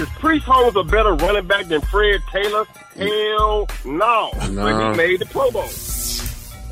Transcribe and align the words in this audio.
Is 0.00 0.08
Priest 0.18 0.46
Holmes 0.46 0.76
a 0.76 0.82
better 0.82 1.12
running 1.14 1.46
back 1.46 1.66
than 1.66 1.80
Fred 1.82 2.22
Taylor? 2.32 2.64
Hell 2.96 3.68
no. 3.84 4.30
But 4.34 4.48
No. 4.50 4.90
he 4.92 4.96
made 4.96 5.20
the 5.20 5.26
Pro 5.26 5.50
Bowl. 5.50 5.68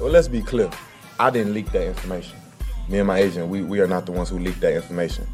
Well, 0.01 0.11
let's 0.11 0.29
be 0.29 0.41
clear. 0.41 0.71
I 1.21 1.29
didn't 1.31 1.53
leak 1.53 1.71
that 1.73 1.87
information. 1.87 2.37
Me 2.89 2.99
and 2.99 3.07
my 3.07 3.19
agent, 3.19 3.49
we, 3.49 3.63
we 3.63 3.81
are 3.81 3.87
not 3.87 4.07
the 4.07 4.13
ones 4.13 4.31
who 4.31 4.39
leaked 4.39 4.61
that 4.61 4.75
information. 4.75 5.27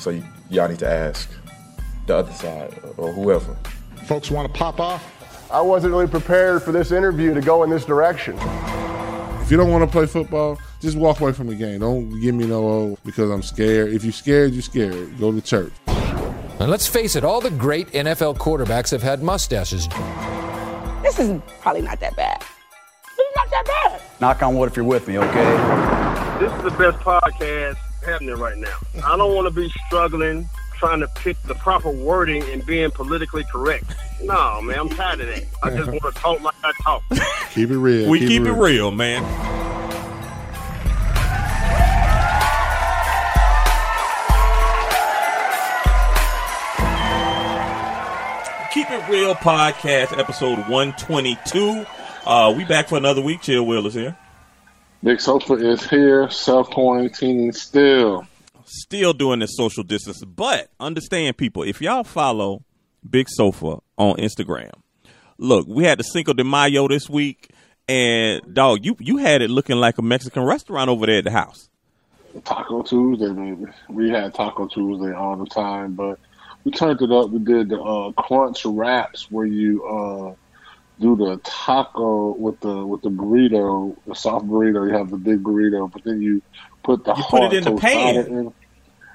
So 0.00 0.10
y- 0.10 0.22
y'all 0.50 0.68
need 0.68 0.80
to 0.80 0.88
ask 0.90 1.30
the 2.06 2.16
other 2.16 2.32
side 2.32 2.74
or 2.96 3.12
whoever. 3.12 3.56
Folks 4.06 4.30
want 4.30 4.52
to 4.52 4.58
pop 4.58 4.80
off? 4.80 5.04
I 5.52 5.60
wasn't 5.60 5.92
really 5.92 6.08
prepared 6.08 6.62
for 6.64 6.72
this 6.72 6.90
interview 6.90 7.32
to 7.34 7.40
go 7.40 7.62
in 7.62 7.70
this 7.70 7.84
direction. 7.84 8.36
If 9.42 9.50
you 9.52 9.56
don't 9.56 9.70
want 9.70 9.84
to 9.84 9.90
play 9.90 10.06
football, 10.06 10.58
just 10.80 10.96
walk 10.96 11.20
away 11.20 11.30
from 11.32 11.46
the 11.46 11.54
game. 11.54 11.78
Don't 11.80 12.20
give 12.20 12.34
me 12.34 12.46
no 12.46 12.66
oh 12.68 12.98
because 13.04 13.30
I'm 13.30 13.42
scared. 13.42 13.92
If 13.92 14.02
you're 14.02 14.12
scared, 14.12 14.52
you're 14.52 14.62
scared. 14.62 15.16
Go 15.20 15.30
to 15.30 15.40
church. 15.40 15.72
And 16.58 16.70
let's 16.70 16.86
face 16.86 17.16
it, 17.16 17.24
all 17.24 17.40
the 17.40 17.50
great 17.50 17.88
NFL 17.88 18.38
quarterbacks 18.38 18.90
have 18.90 19.02
had 19.02 19.22
mustaches. 19.22 19.88
This 21.02 21.18
is 21.18 21.40
probably 21.60 21.82
not 21.82 22.00
that 22.00 22.16
bad. 22.16 22.42
It's 23.18 23.36
not 23.36 23.50
that 23.50 23.64
bad. 23.66 24.00
Knock 24.20 24.42
on 24.42 24.56
wood 24.56 24.70
if 24.70 24.76
you're 24.76 24.84
with 24.84 25.06
me, 25.06 25.18
okay? 25.18 26.38
This 26.40 26.52
is 26.52 26.62
the 26.62 26.70
best 26.70 26.98
podcast 26.98 27.76
happening 28.04 28.36
right 28.36 28.56
now. 28.56 28.76
I 29.04 29.16
don't 29.16 29.34
want 29.34 29.46
to 29.46 29.54
be 29.54 29.68
struggling 29.86 30.48
trying 30.76 31.00
to 31.00 31.08
pick 31.08 31.40
the 31.42 31.54
proper 31.56 31.90
wording 31.90 32.42
and 32.50 32.64
being 32.64 32.90
politically 32.90 33.44
correct. 33.44 33.94
No, 34.22 34.60
man, 34.62 34.78
I'm 34.78 34.88
tired 34.88 35.20
of 35.20 35.26
that. 35.26 35.44
I 35.62 35.70
just 35.70 35.88
want 36.02 36.02
to 36.02 36.10
talk 36.12 36.40
like 36.40 36.54
I 36.64 36.72
talk. 36.82 37.02
Keep 37.52 37.70
it 37.70 37.78
real. 37.78 38.08
We 38.08 38.20
keep, 38.20 38.42
it 38.42 38.52
real, 38.52 38.90
man. 38.90 39.22
Keep 48.76 48.90
It 48.90 49.08
Real 49.08 49.34
podcast, 49.34 50.18
episode 50.18 50.58
122. 50.68 51.86
Uh, 52.26 52.52
we 52.54 52.62
back 52.66 52.88
for 52.88 52.98
another 52.98 53.22
week. 53.22 53.40
Chill 53.40 53.64
Will 53.64 53.86
is 53.86 53.94
here. 53.94 54.14
Big 55.02 55.18
Sofa 55.18 55.54
is 55.54 55.88
here, 55.88 56.28
self 56.28 56.68
quarantining 56.68 57.54
still. 57.54 58.26
Still 58.66 59.14
doing 59.14 59.38
this 59.38 59.56
social 59.56 59.82
distance, 59.82 60.22
but 60.22 60.68
understand, 60.78 61.38
people, 61.38 61.62
if 61.62 61.80
y'all 61.80 62.04
follow 62.04 62.66
Big 63.08 63.30
Sofa 63.30 63.78
on 63.96 64.16
Instagram, 64.16 64.72
look, 65.38 65.66
we 65.66 65.84
had 65.84 65.98
the 65.98 66.04
Cinco 66.04 66.34
de 66.34 66.44
Mayo 66.44 66.86
this 66.86 67.08
week, 67.08 67.48
and 67.88 68.42
dog, 68.52 68.84
you 68.84 68.94
you 69.00 69.16
had 69.16 69.40
it 69.40 69.48
looking 69.48 69.76
like 69.76 69.96
a 69.96 70.02
Mexican 70.02 70.42
restaurant 70.42 70.90
over 70.90 71.06
there 71.06 71.16
at 71.20 71.24
the 71.24 71.30
house. 71.30 71.70
Taco 72.44 72.82
Tuesday, 72.82 73.30
baby. 73.30 73.72
We 73.88 74.10
had 74.10 74.34
Taco 74.34 74.68
Tuesday 74.68 75.14
all 75.14 75.36
the 75.36 75.46
time, 75.46 75.94
but 75.94 76.18
we 76.66 76.72
turned 76.72 77.00
it 77.00 77.12
up. 77.12 77.30
We 77.30 77.38
did 77.38 77.68
the 77.68 77.80
uh, 77.80 78.10
crunch 78.20 78.64
wraps 78.64 79.30
where 79.30 79.46
you 79.46 79.84
uh, 79.86 80.34
do 81.00 81.14
the 81.14 81.40
taco 81.44 82.34
with 82.34 82.58
the 82.58 82.84
with 82.84 83.02
the 83.02 83.08
burrito, 83.08 83.94
the 84.04 84.16
soft 84.16 84.46
burrito. 84.46 84.88
You 84.88 84.98
have 84.98 85.10
the 85.10 85.16
big 85.16 85.44
burrito, 85.44 85.90
but 85.92 86.02
then 86.02 86.20
you 86.20 86.42
put 86.82 87.04
the 87.04 87.14
You 87.14 87.22
put 87.30 87.44
it 87.44 87.52
in 87.52 87.64
the 87.72 87.80
pan. 87.80 88.16
in. 88.16 88.54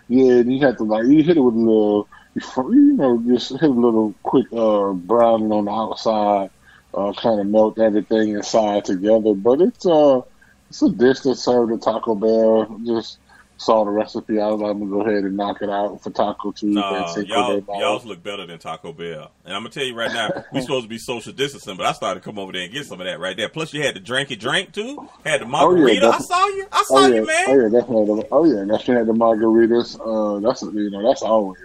Yeah, 0.07 0.35
and 0.35 0.53
you 0.53 0.65
have 0.65 0.77
to 0.77 0.85
like 0.85 1.03
you 1.07 1.23
hit 1.23 1.35
it 1.35 1.41
with 1.41 1.55
a 1.55 1.57
little, 1.57 2.07
you 2.35 2.93
know, 2.93 3.21
just 3.27 3.51
hit 3.51 3.63
a 3.63 3.67
little 3.67 4.15
quick 4.23 4.47
uh, 4.53 4.93
browning 4.93 5.51
on 5.51 5.65
the 5.65 5.71
outside, 5.71 6.51
uh, 6.93 7.11
kind 7.17 7.41
of 7.41 7.47
melt 7.47 7.79
everything 7.79 8.29
inside 8.29 8.85
together. 8.85 9.33
But 9.33 9.59
it's 9.59 9.85
uh, 9.85 10.21
it's 10.69 10.81
a 10.81 10.89
dish 10.89 11.19
that's 11.19 11.41
served 11.41 11.73
at 11.73 11.81
Taco 11.81 12.15
Bell. 12.15 12.79
Just 12.85 13.17
saw 13.61 13.85
the 13.85 13.91
recipe. 13.91 14.39
I 14.39 14.47
was 14.47 14.59
like, 14.59 14.71
I'm 14.71 14.79
gonna 14.79 14.91
go 14.91 15.01
ahead 15.01 15.23
and 15.23 15.37
knock 15.37 15.61
it 15.61 15.69
out 15.69 16.01
for 16.01 16.09
Taco 16.09 16.51
Tuesday. 16.51 16.81
and 16.81 17.27
y'all, 17.27 17.63
y'all's 17.79 18.05
look 18.05 18.23
better 18.23 18.45
than 18.45 18.57
Taco 18.59 18.91
Bell. 18.91 19.31
And 19.45 19.53
I'm 19.55 19.61
gonna 19.61 19.69
tell 19.69 19.83
you 19.83 19.95
right 19.95 20.11
now, 20.11 20.43
we 20.51 20.61
supposed 20.61 20.83
to 20.85 20.89
be 20.89 20.97
social 20.97 21.31
distancing, 21.31 21.77
but 21.77 21.85
I 21.85 21.91
started 21.91 22.21
to 22.21 22.23
come 22.25 22.39
over 22.39 22.51
there 22.51 22.63
and 22.63 22.73
get 22.73 22.85
some 22.85 22.99
of 22.99 23.05
that 23.07 23.19
right 23.19 23.37
there. 23.37 23.49
Plus, 23.49 23.73
you 23.73 23.83
had 23.83 23.95
the 23.95 23.99
drinky 23.99 24.37
drink 24.37 24.71
too. 24.73 25.07
Had 25.23 25.41
the 25.41 25.45
Oh, 25.45 25.75
yeah, 25.75 25.81
margarita. 25.81 26.07
I 26.07 26.17
saw 26.19 26.47
you. 26.47 26.67
I 26.71 26.83
saw 26.83 26.95
oh, 26.95 27.07
yeah. 27.07 27.15
you, 27.15 27.25
man. 27.25 27.45
Oh 27.47 27.55
yeah, 27.55 27.79
definitely. 27.79 28.25
Oh 28.31 28.45
yeah, 28.45 28.59
definitely 28.65 28.95
had 28.95 29.07
the 29.07 29.13
margaritas. 29.13 29.99
Uh, 29.99 30.39
that's 30.39 30.61
you 30.63 30.89
know 30.89 31.07
that's 31.07 31.21
always. 31.21 31.59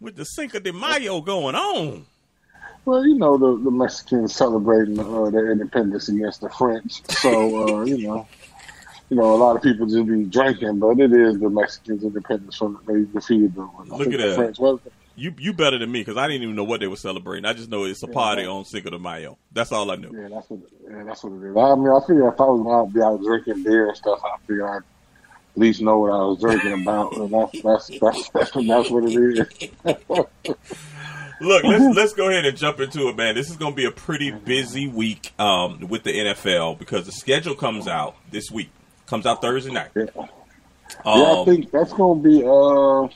With 0.00 0.16
the 0.16 0.24
Cinco 0.24 0.58
de 0.60 0.72
Mayo 0.72 1.20
going 1.20 1.54
on. 1.54 2.06
Well, 2.84 3.06
you 3.06 3.14
know 3.16 3.36
the 3.36 3.62
the 3.62 3.70
Mexicans 3.70 4.34
celebrating 4.34 4.98
uh, 4.98 5.30
their 5.30 5.52
independence 5.52 6.08
against 6.08 6.40
the 6.40 6.48
French, 6.50 7.02
so 7.08 7.80
uh, 7.80 7.84
you 7.84 8.06
know, 8.08 8.26
you 9.10 9.16
know 9.16 9.34
a 9.34 9.36
lot 9.36 9.56
of 9.56 9.62
people 9.62 9.86
just 9.86 10.06
be 10.06 10.24
drinking, 10.24 10.78
but 10.78 10.98
it 10.98 11.12
is 11.12 11.38
the 11.38 11.50
Mexicans' 11.50 12.04
independence 12.04 12.56
from 12.56 12.80
they 12.86 13.02
defeated 13.12 13.54
the, 13.54 13.62
I 13.62 13.96
Look 13.96 14.12
at 14.12 14.20
the 14.20 14.36
that. 14.36 14.58
Well, 14.58 14.80
You 15.16 15.34
you 15.38 15.52
better 15.52 15.78
than 15.78 15.90
me 15.90 16.00
because 16.00 16.16
I 16.16 16.28
didn't 16.28 16.44
even 16.44 16.56
know 16.56 16.64
what 16.64 16.80
they 16.80 16.86
were 16.86 16.96
celebrating. 16.96 17.44
I 17.44 17.52
just 17.52 17.68
know 17.68 17.84
it's 17.84 18.02
a 18.02 18.08
party 18.08 18.46
on 18.46 18.64
Cinco 18.64 18.90
de 18.90 18.98
Mayo. 18.98 19.36
That's 19.52 19.72
all 19.72 19.90
I 19.90 19.96
knew. 19.96 20.10
yeah, 20.16 20.28
that's 20.28 20.48
what 20.48 20.60
yeah, 20.88 21.02
that's 21.04 21.24
what 21.24 21.32
it 21.32 21.50
is. 21.50 21.56
I 21.56 21.74
mean, 21.74 21.88
I 21.88 22.00
figure 22.06 22.28
if 22.28 22.40
I 22.40 22.44
was 22.44 22.66
out 22.66 22.94
be 22.94 23.02
out 23.02 23.20
drinking 23.22 23.64
beer 23.64 23.88
and 23.88 23.96
stuff, 23.96 24.20
I 24.24 24.38
figure 24.46 24.68
I'd 24.68 24.76
at 24.76 24.84
least 25.56 25.82
know 25.82 25.98
what 25.98 26.12
I 26.12 26.18
was 26.18 26.40
drinking 26.40 26.82
about, 26.82 27.16
and 27.16 27.32
that's 27.34 27.60
that's 27.62 28.30
that's, 28.30 28.52
that's 28.54 28.90
what 28.90 29.04
it 29.04 29.14
is. 29.14 30.28
Look, 31.40 31.64
let's 31.64 31.84
let's 31.96 32.12
go 32.12 32.28
ahead 32.28 32.44
and 32.44 32.56
jump 32.56 32.80
into 32.80 33.08
it, 33.08 33.16
man. 33.16 33.34
This 33.34 33.50
is 33.50 33.56
going 33.56 33.72
to 33.72 33.76
be 33.76 33.86
a 33.86 33.90
pretty 33.90 34.30
busy 34.30 34.86
week 34.86 35.32
um, 35.38 35.88
with 35.88 36.04
the 36.04 36.12
NFL 36.12 36.78
because 36.78 37.06
the 37.06 37.12
schedule 37.12 37.54
comes 37.54 37.88
out 37.88 38.14
this 38.30 38.50
week. 38.50 38.70
Comes 39.10 39.26
out 39.26 39.42
Thursday 39.42 39.72
night. 39.72 39.90
Yeah. 39.96 40.04
Um, 41.04 41.20
yeah, 41.20 41.40
I 41.40 41.44
think 41.44 41.72
that's 41.72 41.92
going 41.92 42.22
to 42.22 42.28
be, 42.28 42.36
uh, 42.44 43.08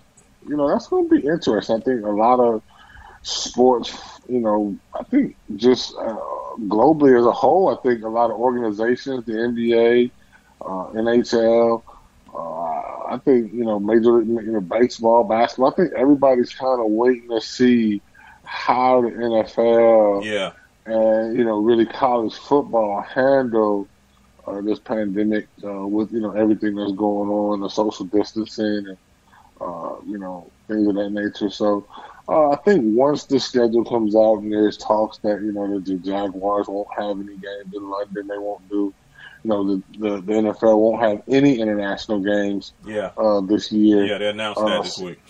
you 0.48 0.56
know, 0.56 0.68
that's 0.68 0.88
going 0.88 1.08
to 1.08 1.20
be 1.20 1.24
interesting. 1.24 1.76
I 1.76 1.80
think 1.80 2.04
a 2.04 2.10
lot 2.10 2.40
of 2.40 2.62
sports, 3.22 3.96
you 4.28 4.40
know, 4.40 4.76
I 4.92 5.04
think 5.04 5.36
just 5.54 5.94
uh, 5.96 6.16
globally 6.62 7.16
as 7.16 7.24
a 7.24 7.30
whole, 7.30 7.68
I 7.68 7.80
think 7.80 8.02
a 8.02 8.08
lot 8.08 8.32
of 8.32 8.40
organizations, 8.40 9.24
the 9.24 9.34
NBA, 9.34 10.10
uh, 10.62 10.64
NHL, 10.64 11.84
uh, 12.34 13.14
I 13.14 13.20
think 13.24 13.52
you 13.52 13.64
know, 13.64 13.78
major 13.78 14.14
league, 14.14 14.46
you 14.46 14.52
know, 14.52 14.60
baseball, 14.60 15.22
basketball. 15.22 15.72
I 15.72 15.76
think 15.76 15.92
everybody's 15.92 16.52
kind 16.52 16.80
of 16.80 16.90
waiting 16.90 17.28
to 17.28 17.40
see 17.40 18.02
how 18.42 19.02
the 19.02 19.10
NFL 19.10 20.24
yeah, 20.24 20.52
and 20.86 21.38
you 21.38 21.44
know, 21.44 21.58
really 21.58 21.86
college 21.86 22.34
football 22.34 23.00
handle 23.00 23.86
uh, 24.46 24.60
this 24.60 24.78
pandemic 24.78 25.48
uh, 25.64 25.86
with 25.86 26.12
you 26.12 26.20
know 26.20 26.32
everything 26.32 26.74
that's 26.74 26.92
going 26.92 27.30
on, 27.30 27.60
the 27.60 27.68
social 27.68 28.06
distancing, 28.06 28.86
and 28.88 28.98
uh, 29.60 29.96
you 30.06 30.18
know 30.18 30.50
things 30.68 30.86
of 30.86 30.94
that 30.94 31.10
nature. 31.10 31.50
So 31.50 31.86
uh, 32.28 32.50
I 32.50 32.56
think 32.56 32.96
once 32.96 33.24
the 33.24 33.38
schedule 33.38 33.84
comes 33.84 34.14
out 34.16 34.38
and 34.38 34.52
there's 34.52 34.76
talks 34.76 35.18
that 35.18 35.42
you 35.42 35.52
know 35.52 35.74
that 35.74 35.84
the 35.84 35.96
Jaguars 35.96 36.68
won't 36.68 36.88
have 36.96 37.18
any 37.18 37.36
games 37.36 37.74
in 37.74 37.88
London, 37.88 38.26
they 38.28 38.38
won't 38.38 38.68
do. 38.68 38.92
You 39.42 39.50
know 39.50 39.76
the, 39.76 39.82
the 39.98 40.08
the 40.22 40.32
NFL 40.32 40.78
won't 40.78 41.02
have 41.02 41.22
any 41.28 41.60
international 41.60 42.20
games 42.20 42.72
yeah, 42.86 43.10
uh, 43.18 43.40
this 43.40 43.70
year. 43.70 44.04
yeah. 44.04 44.18
They 44.18 44.28
announced 44.28 44.60
that 44.60 44.82
this 44.82 44.98
week. 44.98 45.20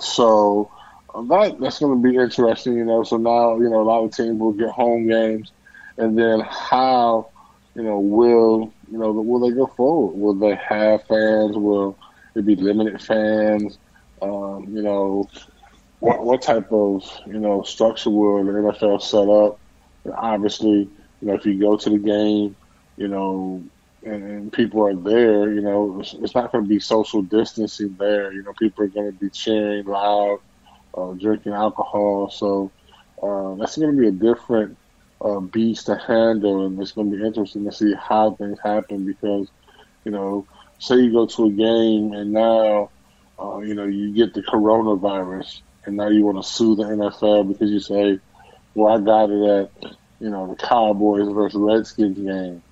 So 0.00 0.70
uh, 1.14 1.22
that 1.22 1.58
that's 1.58 1.78
going 1.78 2.02
to 2.02 2.08
be 2.08 2.16
interesting, 2.16 2.74
you 2.74 2.84
know. 2.84 3.04
So 3.04 3.16
now 3.16 3.56
you 3.56 3.70
know 3.70 3.80
a 3.80 3.84
lot 3.84 4.04
of 4.04 4.14
teams 4.14 4.38
will 4.38 4.52
get 4.52 4.68
home 4.68 5.06
games, 5.06 5.50
and 5.96 6.18
then 6.18 6.40
how 6.40 7.31
you 7.74 7.82
know 7.82 7.98
will 7.98 8.72
you 8.90 8.98
know 8.98 9.12
will 9.12 9.40
they 9.40 9.54
go 9.54 9.66
forward? 9.66 10.16
Will 10.16 10.34
they 10.34 10.54
have 10.56 11.04
fans? 11.06 11.56
Will 11.56 11.96
it 12.34 12.44
be 12.44 12.56
limited 12.56 13.00
fans? 13.02 13.78
Um, 14.20 14.66
you 14.70 14.82
know, 14.82 15.28
what 16.00 16.24
what 16.24 16.42
type 16.42 16.72
of 16.72 17.04
you 17.26 17.38
know 17.38 17.62
structure 17.62 18.10
will 18.10 18.44
the 18.44 18.52
NFL 18.52 19.02
set 19.02 19.28
up? 19.28 19.58
And 20.04 20.14
obviously, 20.14 20.88
you 21.20 21.28
know, 21.28 21.34
if 21.34 21.46
you 21.46 21.58
go 21.58 21.76
to 21.76 21.90
the 21.90 21.98
game, 21.98 22.56
you 22.96 23.08
know, 23.08 23.62
and, 24.04 24.24
and 24.24 24.52
people 24.52 24.86
are 24.86 24.94
there, 24.94 25.52
you 25.52 25.60
know, 25.60 26.00
it's, 26.00 26.14
it's 26.14 26.34
not 26.34 26.52
going 26.52 26.64
to 26.64 26.68
be 26.68 26.80
social 26.80 27.22
distancing 27.22 27.96
there. 27.98 28.32
You 28.32 28.42
know, 28.42 28.52
people 28.58 28.84
are 28.84 28.88
going 28.88 29.12
to 29.12 29.18
be 29.18 29.30
cheering 29.30 29.86
loud, 29.86 30.40
uh, 30.96 31.12
drinking 31.12 31.52
alcohol. 31.52 32.30
So 32.30 32.72
uh, 33.22 33.54
that's 33.54 33.76
going 33.78 33.94
to 33.94 34.00
be 34.00 34.08
a 34.08 34.12
different 34.12 34.76
uh, 35.22 35.40
beast 35.40 35.86
to 35.86 35.96
handle, 35.96 36.66
and 36.66 36.80
it's 36.80 36.92
going 36.92 37.10
to 37.10 37.16
be 37.16 37.24
interesting 37.24 37.64
to 37.64 37.72
see 37.72 37.94
how 37.94 38.34
things 38.34 38.58
happen 38.62 39.06
because, 39.06 39.50
you 40.04 40.10
know, 40.10 40.46
say 40.80 40.96
you 40.96 41.12
go 41.12 41.26
to 41.26 41.46
a 41.46 41.50
game 41.50 42.12
and 42.12 42.32
now, 42.32 42.90
uh, 43.38 43.58
you 43.58 43.74
know, 43.74 43.84
you 43.84 44.12
get 44.14 44.34
the 44.34 44.42
coronavirus, 44.42 45.60
and 45.86 45.96
now 45.96 46.08
you 46.08 46.24
want 46.24 46.42
to 46.42 46.48
sue 46.48 46.74
the 46.74 46.84
NFL 46.84 47.48
because 47.48 47.70
you 47.70 47.80
say, 47.80 48.18
well, 48.74 48.94
I 48.96 49.00
got 49.00 49.30
it 49.30 49.42
at, 49.42 49.92
you 50.18 50.30
know, 50.30 50.48
the 50.48 50.56
Cowboys 50.56 51.28
versus 51.32 51.58
Redskins 51.58 52.18
game. 52.18 52.62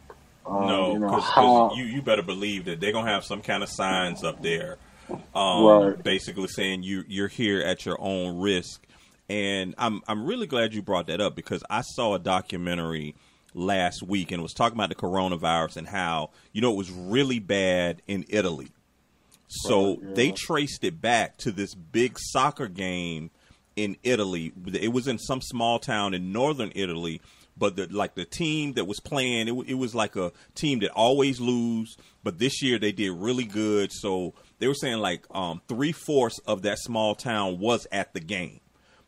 Um, 0.47 0.67
no, 0.67 0.93
you 0.93 0.99
know, 0.99 1.11
because 1.11 1.25
how, 1.25 1.75
you 1.75 1.85
you 1.85 2.03
better 2.03 2.23
believe 2.23 2.65
that 2.65 2.81
they're 2.81 2.93
gonna 2.93 3.11
have 3.11 3.25
some 3.25 3.43
kind 3.43 3.63
of 3.63 3.69
signs 3.69 4.25
up 4.25 4.43
there, 4.43 4.79
um, 5.35 5.65
Right. 5.65 6.03
basically 6.03 6.49
saying 6.49 6.83
you 6.83 7.05
you're 7.07 7.29
here 7.29 7.61
at 7.61 7.85
your 7.85 8.01
own 8.01 8.39
risk. 8.39 8.87
And 9.31 9.77
I'm 9.79 10.03
I'm 10.09 10.27
really 10.27 10.49
glad 10.49 10.75
you 10.75 10.83
brought 10.83 11.07
that 11.07 11.21
up 11.21 11.37
because 11.37 11.63
I 11.71 11.83
saw 11.83 12.15
a 12.15 12.19
documentary 12.19 13.15
last 13.55 14.03
week 14.03 14.33
and 14.33 14.41
it 14.41 14.43
was 14.43 14.53
talking 14.53 14.77
about 14.77 14.89
the 14.89 14.97
coronavirus 14.97 15.77
and 15.77 15.87
how 15.87 16.31
you 16.53 16.61
know 16.61 16.73
it 16.73 16.77
was 16.77 16.91
really 16.91 17.39
bad 17.39 18.03
in 18.09 18.25
Italy. 18.29 18.73
So 19.47 20.01
yeah. 20.01 20.15
they 20.15 20.33
traced 20.33 20.83
it 20.83 21.01
back 21.01 21.37
to 21.39 21.53
this 21.53 21.77
big 21.77 22.19
soccer 22.19 22.67
game 22.67 23.31
in 23.77 23.97
Italy. 24.03 24.53
It 24.67 24.93
was 24.93 25.07
in 25.07 25.19
some 25.21 25.41
small 25.41 25.79
town 25.79 26.13
in 26.13 26.33
northern 26.33 26.73
Italy, 26.75 27.21
but 27.57 27.77
the 27.77 27.87
like 27.87 28.17
the 28.17 28.25
team 28.25 28.73
that 28.73 28.89
was 28.89 28.99
playing, 28.99 29.47
it, 29.47 29.71
it 29.71 29.75
was 29.75 29.95
like 29.95 30.17
a 30.17 30.33
team 30.57 30.81
that 30.81 30.91
always 30.91 31.41
lose. 31.41 31.97
But 32.25 32.41
this 32.41 32.65
year 32.65 32.81
they 32.81 32.91
did 32.91 33.13
really 33.13 33.45
good. 33.45 33.93
So 33.93 34.35
they 34.59 34.67
were 34.67 34.75
saying 34.75 34.99
like 34.99 35.25
um, 35.31 35.63
three 35.69 35.93
fourths 35.93 36.41
of 36.41 36.63
that 36.63 36.79
small 36.81 37.15
town 37.15 37.61
was 37.61 37.87
at 37.93 38.13
the 38.13 38.21
game. 38.21 38.59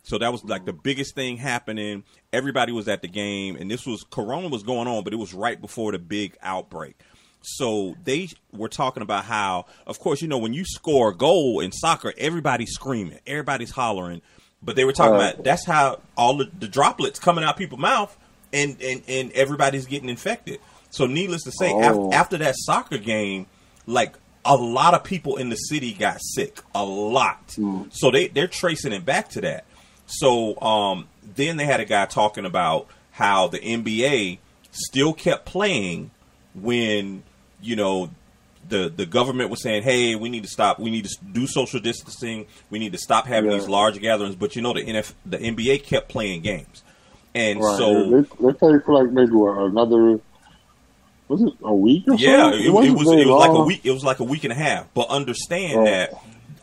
So 0.05 0.19
that 0.19 0.33
was 0.33 0.45
like 0.45 0.65
the 0.65 0.73
biggest 0.73 1.15
thing 1.15 1.37
happening. 1.37 2.05
Everybody 2.33 2.73
was 2.73 2.89
at 2.89 3.03
the 3.03 3.09
game, 3.09 3.57
and 3.57 3.71
this 3.71 3.87
was 3.87 4.05
Corona 4.11 4.49
was 4.49 4.63
going 4.63 4.89
on, 4.89 5.05
but 5.05 5.13
it 5.13 5.17
was 5.17 5.33
right 5.33 5.61
before 5.61 5.93
the 5.93 5.99
big 5.99 6.37
outbreak. 6.43 6.97
So 7.43 7.97
they 8.05 8.29
were 8.53 8.69
talking 8.69 9.03
about 9.03 9.25
how, 9.25 9.67
of 9.87 9.99
course, 9.99 10.23
you 10.23 10.29
know, 10.29 10.39
when 10.39 10.55
you 10.55 10.65
score 10.65 11.11
a 11.11 11.17
goal 11.17 11.61
in 11.61 11.73
soccer, 11.73 12.13
everybody's 12.17 12.73
screaming, 12.73 13.19
everybody's 13.27 13.71
hollering. 13.71 14.23
But 14.63 14.77
they 14.77 14.85
were 14.85 14.93
talking 14.93 15.15
uh, 15.15 15.31
about 15.31 15.45
that's 15.45 15.67
how 15.67 16.01
all 16.17 16.37
the, 16.37 16.51
the, 16.59 16.69
droplets 16.69 17.19
coming 17.19 17.43
out 17.43 17.57
people's 17.57 17.81
mouth, 17.81 18.17
and, 18.53 18.77
and 18.81 19.03
and 19.09 19.33
everybody's 19.33 19.87
getting 19.87 20.09
infected. 20.09 20.61
So 20.91 21.07
needless 21.07 21.43
to 21.45 21.53
say, 21.53 21.73
oh. 21.73 21.83
after, 21.83 22.15
after 22.15 22.39
that 22.39 22.55
soccer 22.57 22.99
game, 22.99 23.47
like 23.87 24.15
a 24.45 24.55
lot 24.55 24.95
of 24.95 25.03
people 25.03 25.37
in 25.37 25.49
the 25.49 25.57
city 25.57 25.93
got 25.93 26.19
sick, 26.21 26.61
a 26.75 26.85
lot. 26.85 27.49
Mm. 27.49 27.93
So 27.93 28.13
they 28.13 28.29
they're 28.29 28.47
tracing 28.47 28.93
it 28.93 29.05
back 29.05 29.31
to 29.31 29.41
that. 29.41 29.65
So 30.13 30.61
um, 30.61 31.09
then 31.35 31.57
they 31.57 31.65
had 31.65 31.81
a 31.81 31.85
guy 31.85 32.05
talking 32.07 32.45
about 32.45 32.87
how 33.13 33.49
the 33.49 33.59
NBA 33.59 34.39
still 34.71 35.13
kept 35.13 35.47
playing 35.47 36.11
when 36.55 37.23
you 37.63 37.77
know 37.77 38.11
the 38.69 38.93
the 38.95 39.07
government 39.07 39.49
was 39.49 39.63
saying, 39.63 39.83
"Hey, 39.85 40.15
we 40.15 40.29
need 40.29 40.43
to 40.43 40.49
stop. 40.49 40.79
We 40.79 40.91
need 40.91 41.07
to 41.07 41.17
do 41.33 41.47
social 41.47 41.81
distancing. 41.81 42.47
We 42.69 42.79
need 42.79 42.93
to 42.93 42.99
stop 42.99 43.27
having 43.27 43.51
yeah. 43.51 43.59
these 43.59 43.69
large 43.69 43.99
gatherings." 44.01 44.35
But 44.35 44.55
you 44.55 44.61
know, 44.61 44.75
the 44.75 44.85
NF, 44.85 45.15
the 45.25 45.39
NBA 45.39 45.83
kept 45.85 46.11
playing 46.11 46.43
games, 46.43 46.83
and 47.35 47.61
right. 47.61 47.79
so 47.79 48.11
they, 48.11 48.21
they 48.21 48.53
played 48.53 48.85
for 48.85 49.03
like 49.03 49.11
maybe 49.11 49.33
another. 49.33 50.21
Was 51.29 51.41
it 51.41 51.55
a 51.63 51.75
week? 51.75 52.05
Or 52.09 52.15
yeah, 52.17 52.51
so? 52.51 52.57
it, 52.57 52.67
it, 52.67 52.71
was. 52.71 52.87
It 52.87 52.93
was 52.93 53.27
long. 53.27 53.39
like 53.39 53.51
a 53.51 53.63
week. 53.63 53.81
It 53.85 53.93
was 53.93 54.05
like 54.05 54.21
a 54.21 54.25
week 54.25 54.45
and 54.45 54.53
a 54.53 54.57
half. 54.57 54.93
But 54.93 55.09
understand 55.09 55.81
oh. 55.81 55.85
that 55.87 56.13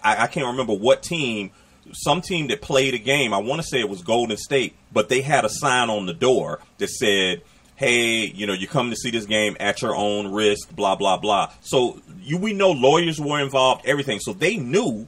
I, 0.04 0.24
I 0.24 0.28
can't 0.28 0.46
remember 0.46 0.74
what 0.74 1.02
team 1.02 1.52
some 1.94 2.22
team 2.22 2.48
that 2.48 2.62
played 2.62 2.94
a 2.94 2.98
game. 2.98 3.34
I 3.34 3.38
want 3.38 3.62
to 3.62 3.68
say 3.68 3.80
it 3.80 3.90
was 3.90 4.02
Golden 4.02 4.38
State, 4.38 4.76
but 4.92 5.10
they 5.10 5.22
had 5.22 5.46
a 5.46 5.50
sign 5.50 5.90
on 5.90 6.06
the 6.06 6.14
door 6.14 6.60
that 6.78 6.90
said 6.90 7.42
hey, 7.80 8.26
you 8.26 8.46
know, 8.46 8.52
you 8.52 8.68
come 8.68 8.90
to 8.90 8.96
see 8.98 9.10
this 9.10 9.26
game 9.26 9.56
at 9.58 9.82
your 9.82 9.96
own 9.96 10.34
risk, 10.34 10.76
blah 10.76 10.96
blah 10.96 11.18
blah. 11.18 11.50
So 11.62 12.02
you, 12.22 12.38
we 12.38 12.52
know 12.52 12.72
lawyers 12.72 13.22
were 13.22 13.40
involved, 13.40 13.86
everything. 13.86 14.20
So 14.20 14.34
they 14.34 14.58
knew 14.58 15.08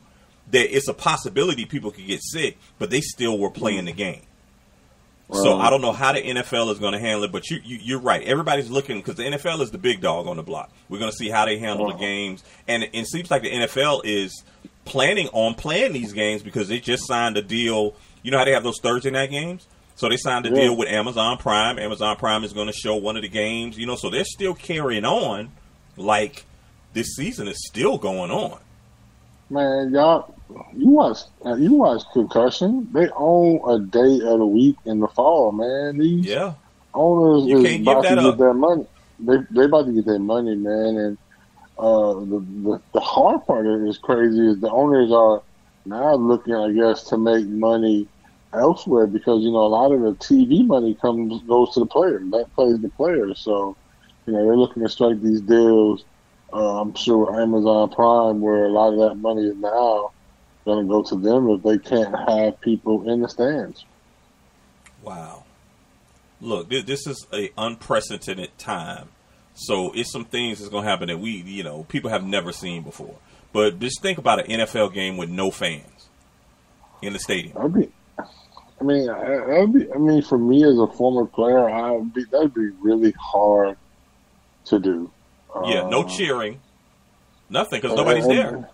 that 0.52 0.74
it's 0.74 0.88
a 0.88 0.94
possibility 0.94 1.66
people 1.66 1.92
could 1.92 2.08
get 2.08 2.22
sick, 2.24 2.58
but 2.80 2.90
they 2.90 3.02
still 3.02 3.38
were 3.38 3.50
playing 3.50 3.86
the 3.86 3.92
game. 3.92 4.22
So 5.34 5.58
I 5.58 5.70
don't 5.70 5.80
know 5.80 5.94
how 5.94 6.12
the 6.12 6.22
NFL 6.22 6.74
is 6.74 6.80
going 6.80 6.92
to 6.92 7.00
handle 7.00 7.24
it, 7.24 7.32
but 7.32 7.50
you, 7.50 7.62
you 7.64 7.98
are 7.98 8.02
right. 8.02 8.22
Everybody's 8.22 8.70
looking 8.70 8.98
because 8.98 9.16
the 9.16 9.24
NFL 9.24 9.62
is 9.62 9.72
the 9.72 9.78
big 9.78 10.02
dog 10.02 10.28
on 10.28 10.36
the 10.36 10.44
block. 10.44 10.70
We're 10.90 11.00
going 11.00 11.10
to 11.10 11.16
see 11.16 11.30
how 11.30 11.46
they 11.46 11.58
handle 11.58 11.88
the 11.88 11.94
games, 11.98 12.44
and 12.68 12.84
it 12.84 13.08
seems 13.08 13.32
like 13.32 13.44
the 13.44 13.50
NFL 13.50 14.02
is 14.04 14.44
planning 14.86 15.28
on 15.34 15.56
playing 15.56 15.94
these 15.94 16.14
games 16.14 16.42
because 16.42 16.68
they 16.68 16.80
just 16.80 17.08
signed 17.08 17.38
a 17.38 17.42
deal. 17.42 17.96
You 18.24 18.32
know 18.32 18.38
how 18.38 18.46
they 18.46 18.54
have 18.54 18.64
those 18.64 18.80
Thursday 18.82 19.12
night 19.12 19.32
games? 19.32 19.68
So 19.96 20.10
they 20.10 20.18
signed 20.18 20.46
a 20.46 20.50
yeah. 20.50 20.56
deal 20.56 20.78
with 20.78 20.90
Amazon 20.90 21.38
Prime. 21.38 21.78
Amazon 21.78 22.16
Prime 22.16 22.44
is 22.44 22.54
going 22.54 22.68
to 22.68 22.74
show 22.74 22.96
one 22.96 23.18
of 23.18 23.22
the 23.22 23.30
games, 23.30 23.78
you 23.78 23.86
know, 23.86 23.96
so 23.96 24.10
they're 24.10 24.26
still 24.26 24.54
carrying 24.54 25.06
on 25.06 25.52
like 25.98 26.46
this 26.94 27.16
season 27.16 27.48
is 27.48 27.68
still 27.68 27.98
going 27.98 28.32
on. 28.32 28.60
Man, 29.50 29.92
y'all, 29.94 30.34
you 30.76 30.90
watch 30.90 31.18
uh, 31.46 31.56
you 31.56 31.74
watch 31.74 32.04
Concussion. 32.14 32.90
They 32.94 33.10
own 33.16 33.62
a 33.70 33.80
day 33.80 34.26
of 34.26 34.40
the 34.40 34.46
week 34.46 34.78
in 34.86 35.00
the 35.02 35.08
fall, 35.10 35.52
man. 35.52 35.98
These 35.98 36.26
yeah. 36.26 36.54
owners 36.94 37.48
you 37.48 37.60
is 37.60 37.82
about 37.82 38.02
to 38.04 38.18
up. 38.18 38.24
get 38.32 38.38
their 38.38 38.54
money. 38.54 38.88
They 39.20 39.38
they 39.52 39.66
about 39.66 39.88
to 39.88 39.92
get 39.92 40.06
their 40.06 40.20
money, 40.20 40.56
man. 40.56 40.98
And 40.98 41.18
uh, 41.78 42.14
the, 42.14 42.46
the 42.64 42.82
the 42.94 43.00
hard 43.00 43.46
part 43.46 43.66
is 43.66 43.98
crazy 43.98 44.48
is 44.48 44.60
the 44.60 44.70
owners 44.70 45.12
are 45.12 45.42
now 45.86 46.16
looking, 46.16 46.54
I 46.54 46.72
guess, 46.72 47.04
to 47.06 47.18
make 47.18 47.46
money 47.48 48.08
elsewhere 48.54 49.08
because 49.08 49.44
you 49.44 49.52
know 49.52 49.66
a 49.66 49.68
lot 49.68 49.92
of 49.92 50.02
the 50.02 50.14
TV 50.14 50.66
money 50.66 50.96
comes 50.96 51.42
goes 51.44 51.74
to 51.74 51.80
the 51.82 51.86
player. 51.86 52.20
That 52.32 52.54
plays 52.54 52.80
the 52.80 52.90
player. 52.90 53.34
So 53.36 53.76
you 54.26 54.34
know 54.34 54.46
they're 54.46 54.58
looking 54.58 54.84
to 54.84 54.90
strike 54.90 55.22
these 55.22 55.42
deals. 55.42 56.06
Uh, 56.54 56.82
I'm 56.82 56.94
sure 56.96 57.42
Amazon 57.42 57.90
Prime, 57.90 58.42
where 58.42 58.66
a 58.66 58.70
lot 58.70 58.94
of 58.94 59.00
that 59.00 59.16
money 59.16 59.48
is 59.48 59.56
now 59.56 60.12
going 60.66 60.86
to 60.86 60.90
go 60.90 61.02
to 61.02 61.16
them 61.16 61.50
if 61.50 61.64
they 61.64 61.78
can't 61.78 62.14
have 62.30 62.60
people 62.62 63.10
in 63.10 63.22
the 63.22 63.30
stands. 63.30 63.86
Wow. 65.02 65.46
Look, 66.42 66.70
this 66.70 67.08
is 67.08 67.26
a 67.32 67.52
unprecedented 67.58 68.58
time. 68.58 69.10
So 69.62 69.92
it's 69.94 70.12
some 70.12 70.26
things 70.26 70.58
that's 70.58 70.70
going 70.70 70.84
to 70.84 70.90
happen 70.90 71.08
that 71.10 71.20
we, 71.20 71.32
you 71.32 71.64
know, 71.64 71.84
people 71.84 72.10
have 72.10 72.26
never 72.26 72.52
seen 72.52 72.82
before. 72.82 73.16
But 73.54 73.80
just 73.80 74.02
think 74.02 74.18
about 74.18 74.40
an 74.40 74.60
NFL 74.60 74.94
game 74.94 75.18
with 75.18 75.30
no 75.30 75.52
fans 75.52 76.10
in 77.02 77.14
the 77.14 77.20
stadium. 77.20 77.58
I'd 77.58 77.74
be, 77.74 77.90
I 78.18 78.84
mean, 78.84 79.08
I, 79.08 79.66
be, 79.68 79.92
I 79.94 79.98
mean, 79.98 80.24
for 80.24 80.38
me 80.38 80.64
as 80.64 80.80
a 80.80 80.88
former 80.88 81.26
player, 81.26 81.70
I 81.70 81.92
would 81.92 82.12
be 82.12 82.24
that'd 82.26 82.56
be 82.56 82.70
really 82.82 83.14
hard 83.20 83.78
to 84.66 84.80
do. 84.80 85.12
Yeah, 85.66 85.88
no 85.90 86.04
uh, 86.04 86.08
cheering, 86.08 86.60
nothing 87.50 87.82
because 87.82 87.96
nobody's 87.96 88.26
and, 88.26 88.38
there. 88.38 88.70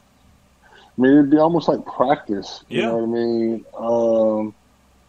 I 0.97 1.01
mean, 1.01 1.11
it'd 1.11 1.31
be 1.31 1.37
almost 1.37 1.67
like 1.67 1.85
practice. 1.85 2.63
You 2.69 2.79
yeah. 2.79 2.85
know 2.87 2.97
what 2.97 3.03
I 3.03 3.23
mean? 3.23 3.65
Um, 3.77 4.55